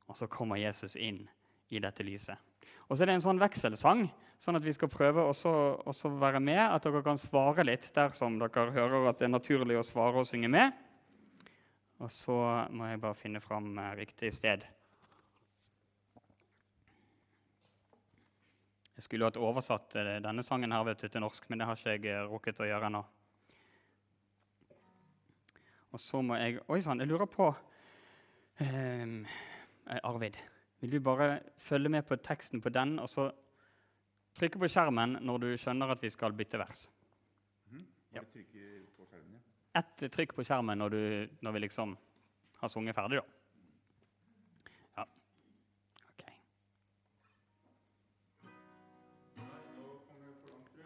Og 0.08 0.18
så 0.18 0.28
kommer 0.28 0.60
Jesus 0.62 0.96
inn 0.96 1.24
i 1.70 1.80
dette 1.80 2.04
lyset. 2.04 2.38
Og 2.90 2.98
så 2.98 3.04
er 3.04 3.12
det 3.12 3.20
en 3.20 3.26
sånn 3.26 3.42
vekselsang, 3.42 4.08
sånn 4.42 4.58
at 4.58 4.66
vi 4.66 4.74
skal 4.74 4.90
prøve 4.90 5.24
å 5.30 6.12
være 6.18 6.42
med. 6.42 6.62
At 6.66 6.86
dere 6.86 7.04
kan 7.06 7.20
svare 7.22 7.66
litt 7.68 7.88
dersom 7.94 8.40
dere 8.42 8.72
hører 8.74 9.12
at 9.12 9.22
det 9.22 9.30
er 9.30 9.36
naturlig 9.36 9.78
å 9.78 9.86
svare 9.86 10.24
og 10.24 10.30
synge 10.30 10.50
med. 10.52 10.74
Og 12.02 12.10
så 12.10 12.36
må 12.74 12.88
jeg 12.90 13.02
bare 13.02 13.18
finne 13.18 13.42
fram 13.44 13.76
eh, 13.78 13.92
riktig 14.00 14.32
sted. 14.34 14.64
Jeg 18.98 19.06
skulle 19.06 19.30
hatt 19.30 19.38
oversatt 19.38 19.94
eh, 20.02 20.16
denne 20.26 20.46
sangen 20.46 20.74
her 20.74 20.88
vet 20.88 21.04
du, 21.04 21.10
til 21.14 21.22
norsk, 21.22 21.46
men 21.50 21.62
det 21.62 21.68
har 21.70 21.78
ikke 21.78 21.94
jeg 21.94 22.10
eh, 22.10 22.26
rukket 22.32 22.64
å 22.66 22.70
gjøre 22.72 22.90
ennå. 22.90 23.04
Og 25.92 26.02
så 26.02 26.24
må 26.26 26.40
jeg 26.40 26.64
Oi 26.72 26.80
sann, 26.82 27.04
jeg 27.04 27.12
lurer 27.12 27.30
på 27.30 27.52
um, 27.52 29.16
Arvid, 30.08 30.38
vil 30.82 30.96
du 30.96 31.02
bare 31.04 31.42
følge 31.62 31.92
med 31.92 32.08
på 32.08 32.18
teksten 32.24 32.64
på 32.64 32.72
den, 32.74 32.96
og 33.04 33.12
så 33.12 33.28
trykke 34.40 34.62
på 34.62 34.70
skjermen 34.72 35.20
når 35.26 35.44
du 35.44 35.50
skjønner 35.60 35.92
at 35.94 36.04
vi 36.04 36.12
skal 36.14 36.36
bytte 36.38 36.62
vers? 36.62 36.86
Mm. 37.72 37.86
Ja. 38.16 38.24
Ett 39.82 40.08
trykk 40.12 40.36
på 40.36 40.46
skjermen 40.48 40.80
når, 40.82 40.96
du, 40.96 41.38
når 41.42 41.56
vi 41.56 41.66
liksom 41.68 41.96
har 42.62 42.72
sunget 42.72 42.96
ferdig, 42.96 43.22
da. 43.22 43.42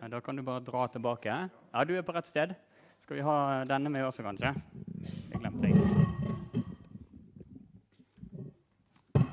Da 0.06 0.22
kan 0.22 0.36
du 0.36 0.42
bare 0.46 0.60
dra 0.60 0.88
tilbake. 0.88 1.50
Ja, 1.74 1.84
du 1.84 1.98
er 1.98 2.02
på 2.06 2.14
rett 2.14 2.28
sted. 2.30 2.54
Skal 3.02 3.18
vi 3.18 3.24
ha 3.26 3.64
denne 3.66 3.90
med 3.90 4.06
også, 4.06 4.22
kanskje? 4.22 4.52
Jeg 5.32 5.40
glemte 5.42 5.66
jeg. 5.66 5.76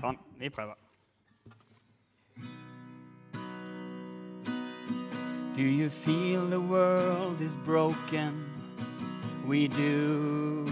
Sånn. 0.01 0.17
Vi 0.41 0.49
prøver. 0.49 0.92
Do 5.55 5.63
you 5.63 5.91
feel 5.91 6.47
the 6.47 6.61
world 6.61 7.43
is 7.43 7.55
broken? 7.57 8.51
We 9.47 9.69
do. 9.69 10.67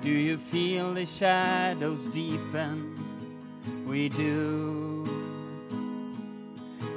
Do 0.00 0.10
you 0.10 0.38
feel 0.38 0.94
the 0.94 1.04
shadows 1.04 2.02
deepen? 2.04 2.96
We 3.86 4.08
do. 4.08 5.04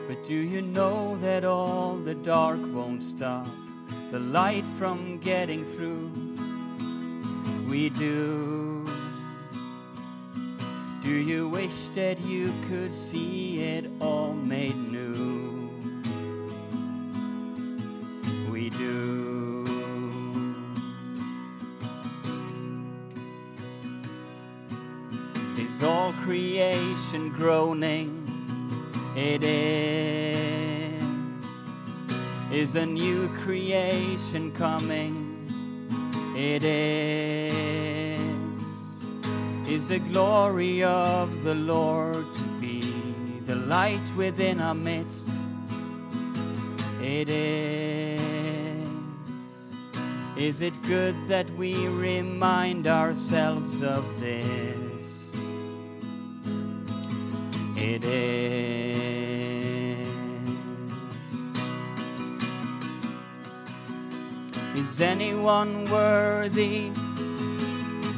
But 0.08 0.26
do 0.26 0.34
you 0.34 0.62
know 0.62 1.18
that 1.18 1.44
all 1.44 1.98
the 1.98 2.16
dark 2.16 2.60
won't 2.74 3.04
stop 3.04 3.48
the 4.12 4.20
light 4.20 4.64
from 4.78 5.18
getting 5.18 5.66
through? 5.66 6.10
We 7.70 7.90
do. 7.90 8.86
Do 11.04 11.12
you 11.12 11.50
wish 11.50 11.88
that 11.96 12.22
you 12.22 12.54
could 12.70 12.96
see 12.96 13.60
it 13.60 13.90
all 14.00 14.32
made 14.34 14.78
new? 14.78 15.35
Creation 27.06 27.30
groaning? 27.30 28.22
It 29.16 29.44
is, 29.44 31.04
is 32.52 32.76
a 32.76 32.86
new 32.86 33.28
creation 33.44 34.52
coming. 34.54 35.24
It 36.36 36.64
is, 36.64 38.20
is 39.68 39.88
the 39.88 40.00
glory 40.00 40.84
of 40.84 41.44
the 41.44 41.56
Lord 41.56 42.26
to 42.36 42.44
be 42.60 42.82
the 43.46 43.56
light 43.56 44.02
within 44.18 44.60
our 44.60 44.76
midst. 44.76 45.28
It 47.02 47.30
is, 47.30 48.22
is 50.38 50.62
it 50.62 50.74
good 50.84 51.16
that 51.28 51.50
we 51.52 51.88
remind 51.88 52.88
ourselves 52.88 53.84
of 53.84 54.20
this? 54.20 54.76
It 57.78 58.06
is. 58.06 58.46
Is 64.76 65.02
anyone 65.02 65.86
worthy? 65.86 66.92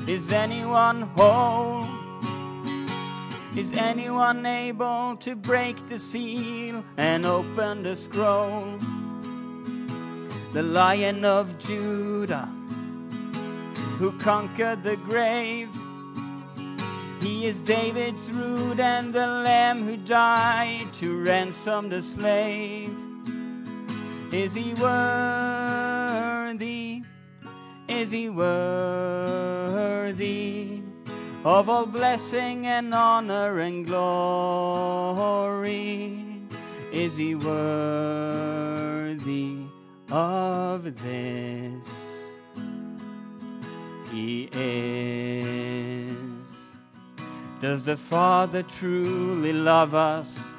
Is 0.08 0.32
anyone 0.32 1.02
whole? 1.16 1.88
Is 3.56 3.74
anyone 3.74 4.46
able 4.46 5.16
to 5.18 5.36
break 5.36 5.88
the 5.88 5.98
seal 5.98 6.84
and 6.98 7.26
open 7.26 7.82
the 7.82 7.96
scroll? 7.96 8.78
The 10.54 10.62
Lion 10.62 11.26
of 11.26 11.58
Judah, 11.58 12.48
who 13.98 14.12
conquered 14.20 14.84
the 14.84 14.98
grave. 14.98 15.70
He 17.28 17.46
is 17.46 17.60
David's 17.60 18.32
root 18.32 18.80
and 18.80 19.14
the 19.14 19.28
Lamb 19.28 19.84
who 19.86 19.98
died 19.98 20.94
to 20.94 21.26
ransom 21.26 21.90
the 21.90 22.02
slave. 22.02 22.90
Is 24.32 24.54
he 24.54 24.74
worthy? 24.76 25.84
Is 27.90 28.12
he 28.12 28.30
worthy 28.30 29.20
of 31.44 31.70
all 31.70 31.86
blessing 31.86 32.66
and 32.66 32.94
honor 32.94 33.60
and 33.60 33.86
glory? 33.86 35.28
Is 36.94 37.18
he 37.18 37.36
worthy 37.36 37.98
of 40.10 40.96
this? 41.04 41.86
He 44.14 44.48
is. 44.54 46.07
Does 47.60 47.82
the 47.82 47.98
Father 47.98 48.62
truly 48.64 49.52
love 49.52 49.96
us? 49.96 50.54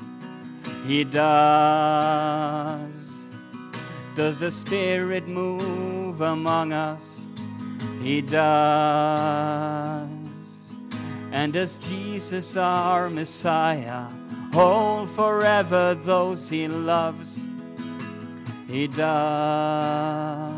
He 0.86 1.04
does. 1.04 2.90
Does 4.16 4.38
the 4.38 4.50
Spirit 4.50 5.28
move 5.28 6.20
among 6.20 6.72
us? 6.72 7.28
He 8.02 8.20
does. 8.20 10.08
And 11.30 11.52
does 11.52 11.76
Jesus, 11.76 12.56
our 12.56 13.08
Messiah, 13.10 14.06
hold 14.52 15.08
forever 15.10 15.94
those 15.94 16.48
he 16.48 16.66
loves? 16.66 17.38
He 18.66 18.88
does. 18.88 20.52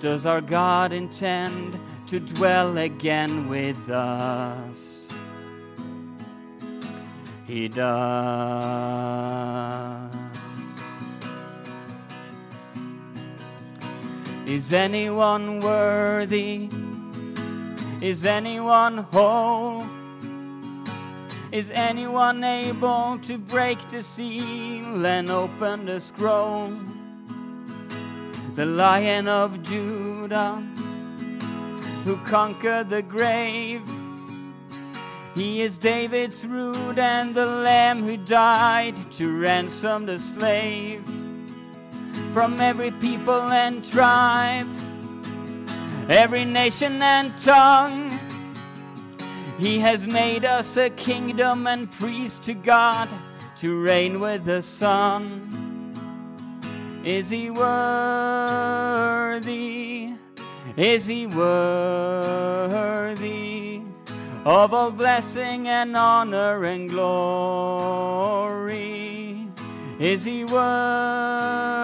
Does 0.00 0.26
our 0.26 0.40
God 0.40 0.92
intend 0.92 1.78
to 2.08 2.20
dwell 2.20 2.76
again 2.78 3.48
with 3.48 3.88
us? 3.88 4.91
He 7.46 7.68
does. 7.68 9.02
Is 14.46 14.72
anyone 14.72 15.60
worthy? 15.60 16.68
Is 18.00 18.24
anyone 18.24 18.98
whole? 18.98 19.84
Is 21.50 21.70
anyone 21.70 22.42
able 22.44 23.18
to 23.22 23.38
break 23.38 23.78
the 23.90 24.02
seal 24.02 25.06
and 25.06 25.30
open 25.30 25.86
the 25.86 26.00
scroll? 26.00 26.72
The 28.54 28.66
Lion 28.66 29.28
of 29.28 29.62
Judah, 29.62 30.62
who 32.04 32.16
conquered 32.24 32.90
the 32.90 33.02
grave. 33.02 33.82
He 35.34 35.62
is 35.62 35.78
David's 35.78 36.44
root 36.46 36.98
and 36.98 37.34
the 37.34 37.46
Lamb 37.46 38.02
who 38.02 38.18
died 38.18 38.94
to 39.12 39.40
ransom 39.40 40.04
the 40.04 40.18
slave 40.18 41.02
from 42.34 42.60
every 42.60 42.90
people 42.90 43.50
and 43.50 43.82
tribe, 43.82 44.68
every 46.10 46.44
nation 46.44 47.00
and 47.00 47.32
tongue. 47.40 48.18
He 49.58 49.78
has 49.78 50.06
made 50.06 50.44
us 50.44 50.76
a 50.76 50.90
kingdom 50.90 51.66
and 51.66 51.90
priest 51.90 52.42
to 52.44 52.52
God 52.52 53.08
to 53.58 53.80
reign 53.80 54.20
with 54.20 54.44
the 54.44 54.60
Son. 54.60 55.48
Is 57.04 57.30
he 57.30 57.48
worthy? 57.48 58.52
Is 60.76 61.06
he 61.06 61.26
worthy 61.26 62.52
of 64.44 64.74
all 64.74 64.90
blessing 64.90 65.68
and 65.68 65.96
honor 65.96 66.64
and 66.64 66.88
glory? 66.90 68.02
Is 70.00 70.24
he 70.24 70.44
worthy? 70.44 71.82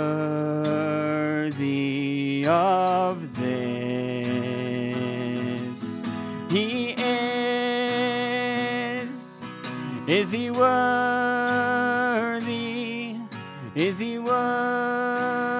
of 2.48 3.36
this? 3.36 4.32
He 6.50 6.94
is. 6.98 7.08
Is 10.08 10.32
he 10.32 10.50
worthy? 10.50 12.02
Is 13.76 13.98
he 13.98 14.18
worthy? 14.18 15.51